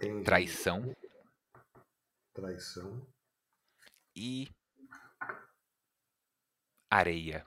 engenheiro, 0.00 0.24
traição 0.24 0.94
Traição. 2.32 3.06
e 4.14 4.48
areia. 6.90 7.44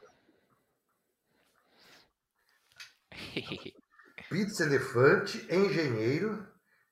Pizza, 4.29 4.63
elefante, 4.65 5.38
engenheiro, 5.53 6.51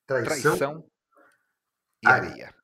traição. 0.10 0.58
Traição 0.58 0.92
e 2.02 2.08
areia. 2.08 2.32
areia. 2.32 2.56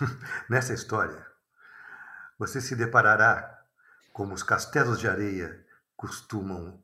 Nessa 0.50 0.74
história, 0.74 1.26
você 2.38 2.60
se 2.60 2.74
deparará 2.74 3.64
como 4.12 4.34
os 4.34 4.42
castelos 4.42 4.98
de 4.98 5.08
areia 5.08 5.64
costumam 5.96 6.82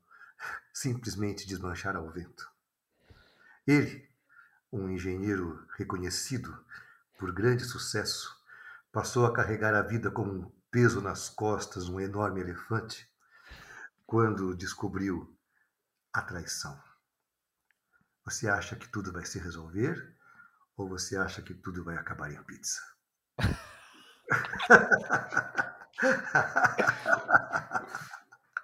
simplesmente 0.72 1.46
desmanchar 1.46 1.96
ao 1.96 2.08
vento. 2.08 2.48
Ele, 3.66 4.08
um 4.72 4.88
engenheiro 4.88 5.66
reconhecido 5.76 6.64
por 7.18 7.32
grande 7.32 7.64
sucesso, 7.64 8.36
passou 8.92 9.26
a 9.26 9.32
carregar 9.32 9.74
a 9.74 9.82
vida 9.82 10.10
como 10.10 10.32
um 10.32 10.52
peso 10.70 11.00
nas 11.00 11.28
costas 11.28 11.88
um 11.88 12.00
enorme 12.00 12.40
elefante 12.40 13.08
quando 14.06 14.54
descobriu 14.54 15.33
a 16.14 16.22
traição. 16.22 16.80
Você 18.24 18.48
acha 18.48 18.76
que 18.76 18.88
tudo 18.88 19.12
vai 19.12 19.26
se 19.26 19.38
resolver 19.38 20.16
ou 20.76 20.88
você 20.88 21.16
acha 21.16 21.42
que 21.42 21.54
tudo 21.54 21.84
vai 21.84 21.96
acabar 21.96 22.32
em 22.32 22.42
pizza? 22.44 22.80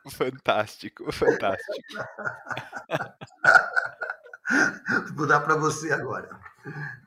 Fantástico, 0.09 1.13
fantástico. 1.13 1.99
Vou 5.15 5.27
dar 5.27 5.41
para 5.41 5.57
você 5.57 5.93
agora. 5.93 6.29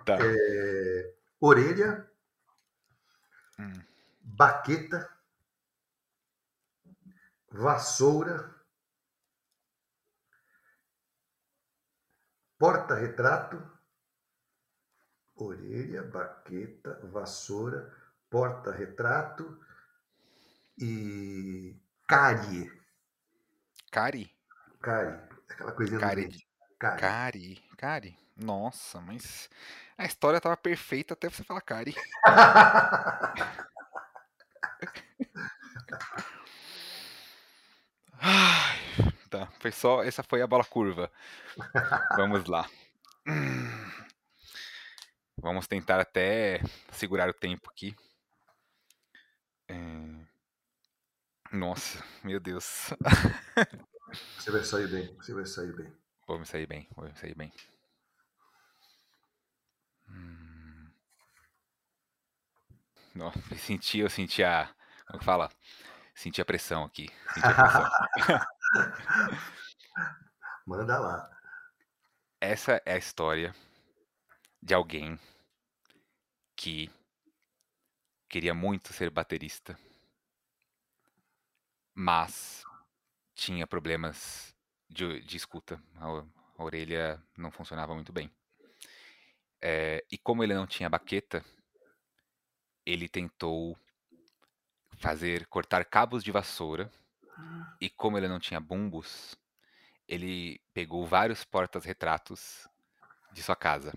Tá. 0.05 0.17
É, 0.21 1.13
orelha, 1.39 2.07
Hum. 3.59 3.71
baqueta, 4.23 5.09
vassoura, 7.51 8.52
porta-retrato, 12.63 13.61
orelha, 15.35 16.01
baqueta, 16.01 16.97
vassoura, 17.03 17.93
porta-retrato 18.29 19.59
e 20.77 21.75
cárie. 22.07 22.71
Cari? 23.91 24.33
Cárie, 24.81 25.19
aquela 25.49 25.73
coisinha 25.73 25.99
Cárie. 25.99 26.23
dente. 26.29 26.47
Cárie. 26.79 27.01
Cari? 27.01 27.61
Cari? 27.75 28.17
Nossa, 28.37 29.01
mas 29.01 29.49
a 29.97 30.05
história 30.05 30.39
tava 30.39 30.55
perfeita 30.55 31.15
até 31.15 31.29
você 31.29 31.43
falar 31.43 31.59
Kari. 31.59 31.93
Ai, 38.21 38.53
tá, 39.33 39.47
foi 39.59 39.71
só. 39.71 40.03
Essa 40.03 40.21
foi 40.21 40.41
a 40.41 40.47
bola 40.47 40.63
curva. 40.63 41.11
Vamos 42.15 42.45
lá. 42.45 42.69
Vamos 45.37 45.67
tentar 45.67 45.99
até 45.99 46.61
segurar 46.91 47.27
o 47.29 47.33
tempo 47.33 47.69
aqui. 47.69 47.95
É... 49.67 49.75
Nossa, 51.51 52.03
meu 52.23 52.39
Deus. 52.39 52.93
Você 54.37 54.51
vai 54.51 54.63
sair 54.63 54.87
bem, 54.87 55.15
você 55.17 55.33
vai 55.33 55.43
sair 55.43 55.75
bem. 55.75 55.91
Vou 56.27 56.37
me 56.37 56.45
sair 56.45 56.67
bem, 56.67 56.87
vou 56.95 57.05
me 57.05 57.15
sair 57.15 57.33
bem. 57.33 57.51
Hum... 60.07 60.91
Nossa, 63.15 63.39
eu 63.49 63.57
senti, 63.57 63.97
eu 63.97 64.09
senti 64.11 64.43
a. 64.43 64.69
Como 65.07 65.17
que 65.17 65.25
fala? 65.25 65.49
Senti 66.13 66.39
a 66.39 66.45
pressão 66.45 66.83
aqui. 66.83 67.09
Senti 67.33 67.47
a 67.47 67.55
pressão. 67.55 68.47
Manda 70.65 70.99
lá. 70.99 71.29
Essa 72.41 72.81
é 72.85 72.93
a 72.93 72.97
história 72.97 73.55
de 74.61 74.73
alguém 74.73 75.19
que 76.55 76.89
queria 78.29 78.53
muito 78.53 78.93
ser 78.93 79.09
baterista, 79.09 79.77
mas 81.93 82.63
tinha 83.35 83.67
problemas 83.67 84.55
de, 84.89 85.21
de 85.21 85.37
escuta. 85.37 85.81
A, 85.95 86.07
a, 86.57 86.63
orelha 86.63 87.21
não 87.37 87.51
funcionava 87.51 87.93
muito 87.93 88.11
bem. 88.11 88.31
É, 89.61 90.03
e 90.11 90.17
como 90.17 90.43
ele 90.43 90.53
não 90.53 90.67
tinha 90.67 90.89
baqueta, 90.89 91.43
ele 92.85 93.07
tentou 93.07 93.77
fazer 94.97 95.45
cortar 95.47 95.85
cabos 95.85 96.23
de 96.23 96.31
vassoura. 96.31 96.91
E 97.79 97.89
como 97.89 98.17
ele 98.17 98.27
não 98.27 98.39
tinha 98.39 98.59
bumbos, 98.59 99.35
ele 100.07 100.61
pegou 100.73 101.05
vários 101.05 101.43
portas-retratos 101.43 102.67
de 103.31 103.41
sua 103.41 103.55
casa. 103.55 103.93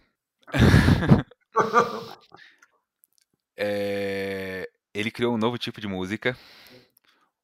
é, 3.56 4.68
ele 4.94 5.10
criou 5.10 5.34
um 5.34 5.38
novo 5.38 5.58
tipo 5.58 5.80
de 5.80 5.86
música, 5.86 6.36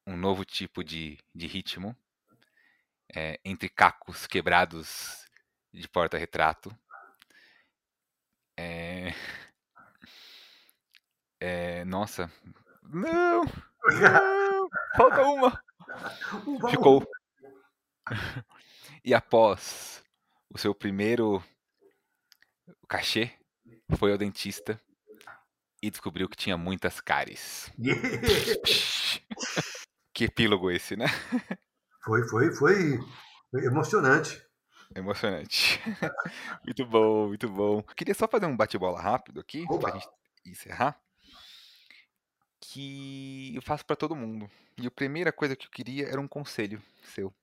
um 0.05 0.17
novo 0.17 0.43
tipo 0.43 0.83
de, 0.83 1.17
de 1.33 1.47
ritmo, 1.47 1.95
é, 3.15 3.39
entre 3.45 3.69
cacos 3.69 4.25
quebrados 4.25 5.25
de 5.71 5.87
porta-retrato. 5.87 6.75
É, 8.57 9.13
é, 11.39 11.85
nossa, 11.85 12.31
não, 12.83 13.43
não, 13.43 14.69
falta 14.95 15.21
uma. 15.23 15.63
Ficou. 16.69 17.05
E 19.03 19.13
após 19.13 20.03
o 20.53 20.57
seu 20.57 20.73
primeiro 20.73 21.43
cachê, 22.87 23.31
foi 23.97 24.11
ao 24.11 24.17
dentista 24.17 24.79
e 25.81 25.89
descobriu 25.89 26.29
que 26.29 26.37
tinha 26.37 26.57
muitas 26.57 27.01
cáries. 27.01 27.71
que 30.13 30.25
epílogo 30.25 30.71
esse, 30.71 30.95
né? 30.95 31.07
Foi, 32.03 32.27
foi, 32.27 32.53
foi 32.53 32.99
emocionante. 33.65 34.41
Emocionante. 34.95 35.81
muito 36.63 36.85
bom, 36.85 37.27
muito 37.27 37.49
bom. 37.49 37.81
Queria 37.81 38.13
só 38.13 38.27
fazer 38.27 38.45
um 38.45 38.55
bate-bola 38.55 39.01
rápido 39.01 39.39
aqui, 39.39 39.65
Oba. 39.67 39.79
pra 39.79 39.99
gente 39.99 40.07
encerrar. 40.45 41.01
Que 42.65 43.53
eu 43.53 43.61
faço 43.61 43.85
para 43.85 43.95
todo 43.95 44.15
mundo. 44.15 44.49
E 44.77 44.87
a 44.87 44.91
primeira 44.91 45.33
coisa 45.33 45.55
que 45.55 45.67
eu 45.67 45.71
queria 45.71 46.07
era 46.07 46.19
um 46.19 46.27
conselho 46.27 46.81
seu. 47.03 47.33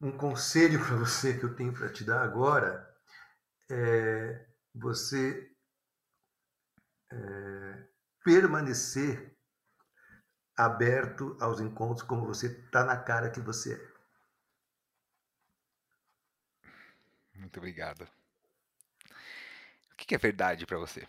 Um 0.00 0.16
conselho 0.16 0.84
para 0.84 0.96
você 0.96 1.38
que 1.38 1.44
eu 1.44 1.54
tenho 1.54 1.72
para 1.72 1.92
te 1.92 2.04
dar 2.04 2.22
agora 2.22 2.90
é 3.70 4.46
você 4.74 5.54
é, 7.12 7.86
permanecer 8.24 9.36
aberto 10.56 11.36
aos 11.38 11.60
encontros 11.60 12.06
como 12.06 12.26
você 12.26 12.46
está 12.46 12.82
na 12.82 12.96
cara 12.96 13.30
que 13.30 13.40
você 13.40 13.74
é. 13.74 13.94
Muito 17.34 17.58
obrigado. 17.58 18.08
O 19.92 19.96
que 19.96 20.14
é 20.14 20.18
verdade 20.18 20.66
para 20.66 20.78
você? 20.78 21.06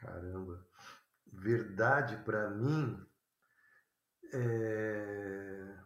Caramba. 0.00 0.66
Verdade 1.32 2.16
para 2.24 2.50
mim 2.50 3.06
é... 4.32 5.78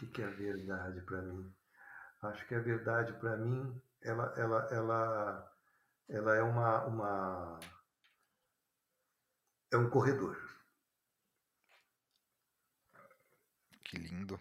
O 0.00 0.06
que 0.06 0.22
é 0.22 0.26
verdade 0.26 1.00
para 1.02 1.22
mim? 1.22 1.54
Acho 2.22 2.46
que 2.46 2.54
a 2.54 2.60
verdade 2.60 3.12
para 3.14 3.36
mim, 3.36 3.80
ela, 4.00 4.32
ela, 4.36 4.68
ela, 4.70 5.52
ela 6.08 6.36
é 6.36 6.42
uma, 6.42 6.84
uma 6.86 7.60
é 9.70 9.76
um 9.76 9.90
corredor. 9.90 10.36
Que 13.84 13.98
lindo. 13.98 14.40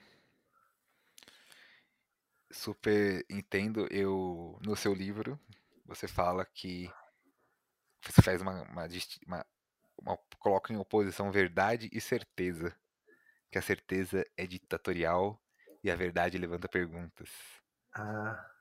Super 2.52 3.26
entendo. 3.30 3.88
Eu 3.92 4.58
no 4.62 4.76
seu 4.76 4.94
livro 4.94 5.40
você 5.86 6.08
fala 6.08 6.46
que 6.46 6.92
você 8.12 8.22
faz 8.22 8.42
uma, 8.42 8.64
uma, 8.64 8.88
uma, 9.26 9.46
uma 9.98 10.18
coloca 10.40 10.74
em 10.74 10.78
oposição 10.78 11.32
verdade 11.32 11.90
e 11.92 12.00
certeza, 12.00 12.76
que 13.52 13.58
a 13.58 13.62
certeza 13.62 14.26
é 14.36 14.46
ditatorial 14.46 15.42
e 15.84 15.92
a 15.92 15.96
verdade 15.96 16.38
levanta 16.38 16.68
perguntas. 16.68 17.30
Ah. 17.94 18.52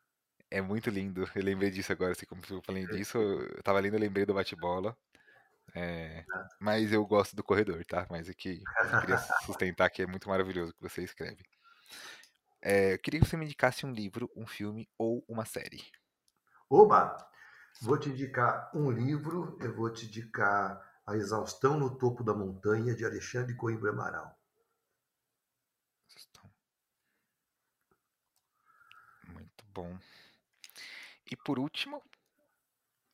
É 0.50 0.60
muito 0.60 0.90
lindo. 0.90 1.28
Eu 1.34 1.42
lembrei 1.42 1.70
disso 1.70 1.92
agora, 1.92 2.12
assim 2.12 2.26
como 2.26 2.42
eu 2.48 2.62
falei 2.62 2.86
disso, 2.86 3.18
eu 3.18 3.62
tava 3.62 3.80
lendo, 3.80 3.94
eu 3.94 4.00
lembrei 4.00 4.24
do 4.24 4.34
bate-bola. 4.34 4.96
É, 5.74 6.24
mas 6.60 6.92
eu 6.92 7.04
gosto 7.04 7.34
do 7.34 7.42
corredor, 7.42 7.84
tá? 7.84 8.06
Mas 8.08 8.28
aqui 8.30 8.62
eu 8.92 9.00
queria 9.00 9.18
sustentar 9.44 9.90
que 9.90 10.02
é 10.02 10.06
muito 10.06 10.28
maravilhoso 10.28 10.70
o 10.70 10.74
que 10.74 10.82
você 10.82 11.02
escreve. 11.02 11.44
É, 12.62 12.94
eu 12.94 12.98
queria 12.98 13.20
que 13.20 13.26
você 13.26 13.36
me 13.36 13.44
indicasse 13.44 13.84
um 13.84 13.92
livro, 13.92 14.30
um 14.34 14.46
filme 14.46 14.88
ou 14.96 15.24
uma 15.28 15.44
série. 15.44 15.82
Oba! 16.70 17.16
Vou 17.80 17.98
te 17.98 18.08
indicar 18.08 18.70
um 18.74 18.90
livro, 18.90 19.58
eu 19.60 19.74
vou 19.74 19.90
te 19.90 20.06
indicar 20.06 20.82
A 21.06 21.16
Exaustão 21.16 21.78
no 21.78 21.96
Topo 21.96 22.24
da 22.24 22.34
Montanha, 22.34 22.94
de 22.94 23.04
Alexandre 23.04 23.54
Coimbra 23.54 23.90
Amaral. 23.90 24.36
Muito 29.28 29.64
bom. 29.74 29.98
E 31.30 31.36
por 31.36 31.58
último, 31.58 32.02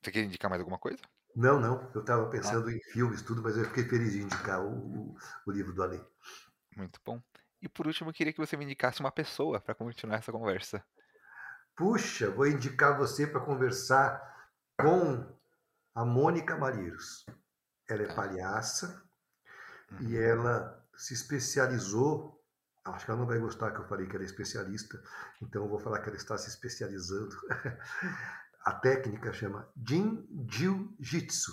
você 0.01 0.11
quer 0.13 0.25
indicar 0.25 0.51
mais 0.51 0.61
alguma 0.61 0.79
coisa? 0.79 1.03
Não, 1.35 1.59
não. 1.59 1.91
Eu 1.95 2.03
estava 2.03 2.29
pensando 2.29 2.69
ah. 2.69 2.73
em 2.73 2.81
filmes, 2.81 3.23
tudo, 3.23 3.43
mas 3.43 3.57
eu 3.57 3.65
fiquei 3.65 3.85
feliz 3.85 4.13
de 4.13 4.23
indicar 4.23 4.61
o, 4.61 4.71
o, 4.71 5.17
o 5.47 5.51
livro 5.51 5.73
do 5.73 5.83
Ale. 5.83 6.05
Muito 6.77 7.01
bom. 7.05 7.21
E 7.61 7.69
por 7.69 7.87
último, 7.87 8.11
eu 8.11 8.15
queria 8.15 8.33
que 8.33 8.41
você 8.41 8.57
me 8.57 8.65
indicasse 8.65 9.01
uma 9.01 9.13
pessoa 9.13 9.61
para 9.61 9.75
continuar 9.75 10.19
essa 10.19 10.33
conversa. 10.33 10.85
Puxa, 11.77 12.31
vou 12.31 12.47
indicar 12.47 12.99
você 12.99 13.27
para 13.27 13.41
conversar 13.41 14.42
com 14.83 15.39
a 15.95 16.05
Mônica 16.05 16.57
Malheiros. 16.57 17.25
Ela 17.89 18.03
é 18.03 18.07
tá. 18.07 18.15
palhaça 18.15 19.03
uhum. 19.93 20.09
e 20.09 20.17
ela 20.17 20.83
se 20.97 21.15
especializou. 21.15 22.41
Acho 22.85 23.05
que 23.05 23.11
ela 23.11 23.21
não 23.21 23.27
vai 23.27 23.39
gostar 23.39 23.71
que 23.71 23.81
eu 23.81 23.89
falei 23.89 24.07
que 24.07 24.17
ela 24.17 24.25
é 24.25 24.27
especialista, 24.27 25.01
então 25.41 25.63
eu 25.63 25.69
vou 25.69 25.79
falar 25.79 26.01
que 26.01 26.09
ela 26.09 26.17
está 26.17 26.37
se 26.37 26.49
especializando 26.49 27.37
a 28.65 28.73
técnica 28.73 29.33
chama 29.33 29.69
Jin 29.77 30.27
Jiu-Jitsu, 30.49 31.53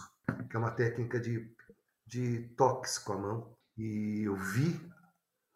que 0.49 0.55
é 0.55 0.59
uma 0.59 0.71
técnica 0.71 1.19
de, 1.19 1.55
de 2.05 2.49
toques 2.55 2.97
com 2.97 3.13
a 3.13 3.17
mão. 3.17 3.57
E 3.77 4.23
eu 4.25 4.35
vi 4.35 4.79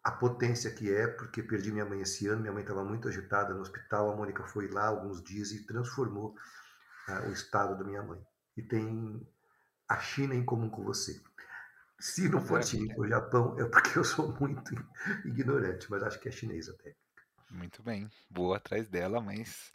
a 0.02 0.12
potência 0.12 0.70
que 0.70 0.92
é, 0.92 1.06
porque 1.06 1.42
perdi 1.42 1.72
minha 1.72 1.84
mãe 1.84 2.00
esse 2.00 2.26
ano, 2.26 2.40
minha 2.40 2.52
mãe 2.52 2.62
estava 2.62 2.84
muito 2.84 3.08
agitada 3.08 3.54
no 3.54 3.60
hospital, 3.60 4.12
a 4.12 4.16
Mônica 4.16 4.44
foi 4.44 4.68
lá 4.68 4.86
alguns 4.86 5.22
dias 5.22 5.50
e 5.52 5.66
transformou 5.66 6.34
o 7.26 7.32
estado 7.32 7.76
da 7.76 7.84
minha 7.84 8.02
mãe. 8.02 8.20
E 8.56 8.62
tem 8.62 9.26
a 9.88 9.98
China 9.98 10.34
em 10.34 10.44
comum 10.44 10.70
com 10.70 10.84
você. 10.84 11.20
Se 11.98 12.28
não 12.28 12.40
for 12.40 12.62
China 12.62 12.94
o 12.98 13.06
Japão, 13.06 13.58
é 13.58 13.64
porque 13.64 13.98
eu 13.98 14.04
sou 14.04 14.32
muito 14.38 14.74
ignorante, 15.24 15.90
mas 15.90 16.02
acho 16.02 16.20
que 16.20 16.28
é 16.28 16.32
chinesa 16.32 16.72
a 16.72 16.76
técnica. 16.76 16.98
Muito 17.50 17.82
bem, 17.82 18.10
vou 18.30 18.52
atrás 18.52 18.88
dela, 18.88 19.20
mas 19.20 19.72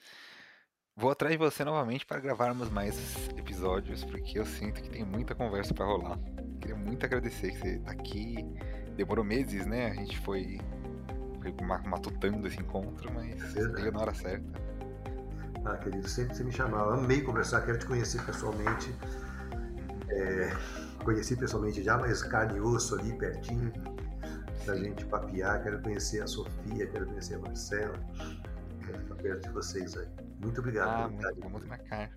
Vou 0.99 1.11
atrás 1.11 1.31
de 1.31 1.37
você 1.37 1.63
novamente 1.63 2.05
para 2.05 2.19
gravarmos 2.19 2.69
mais 2.69 3.29
episódios, 3.37 4.03
porque 4.03 4.37
eu 4.37 4.45
sinto 4.45 4.81
que 4.81 4.89
tem 4.89 5.05
muita 5.05 5.33
conversa 5.33 5.73
para 5.73 5.85
rolar. 5.85 6.19
Queria 6.59 6.75
muito 6.75 7.05
agradecer 7.05 7.51
que 7.51 7.57
você 7.57 7.79
tá 7.79 7.91
aqui. 7.91 8.35
Demorou 8.97 9.23
meses, 9.23 9.65
né? 9.65 9.91
A 9.91 9.93
gente 9.93 10.19
foi, 10.19 10.59
foi 11.41 11.55
matutando 11.87 12.45
esse 12.45 12.59
encontro, 12.59 13.13
mas 13.13 13.55
é 13.55 13.65
veio 13.69 13.93
na 13.93 14.01
hora 14.01 14.13
certa. 14.13 14.51
Ah, 15.69 15.77
querido, 15.77 16.07
sempre 16.09 16.35
você 16.35 16.43
me 16.43 16.51
chamava. 16.51 16.95
Amei 16.95 17.21
conversar, 17.21 17.61
quero 17.61 17.77
te 17.77 17.85
conhecer 17.85 18.23
pessoalmente. 18.25 18.91
É, 20.09 20.49
conheci 21.03 21.35
pessoalmente 21.35 21.83
já, 21.83 21.95
mas 21.95 22.23
carne 22.23 22.57
e 22.57 22.61
osso 22.61 22.95
ali 22.95 23.15
pertinho 23.15 23.71
pra 24.65 24.75
gente 24.75 25.05
papiar. 25.05 25.61
Quero 25.61 25.79
conhecer 25.81 26.23
a 26.23 26.27
Sofia, 26.27 26.87
quero 26.87 27.05
conhecer 27.05 27.35
a 27.35 27.39
Marcela. 27.39 27.93
Quero 28.83 29.01
estar 29.01 29.15
perto 29.15 29.43
de 29.43 29.49
vocês 29.49 29.95
aí. 29.95 30.07
Muito 30.41 30.59
obrigado. 30.59 30.89
Ah, 30.89 31.07
muito, 31.07 31.49
muito 31.49 31.67
na 31.67 31.77
cara. 31.77 32.09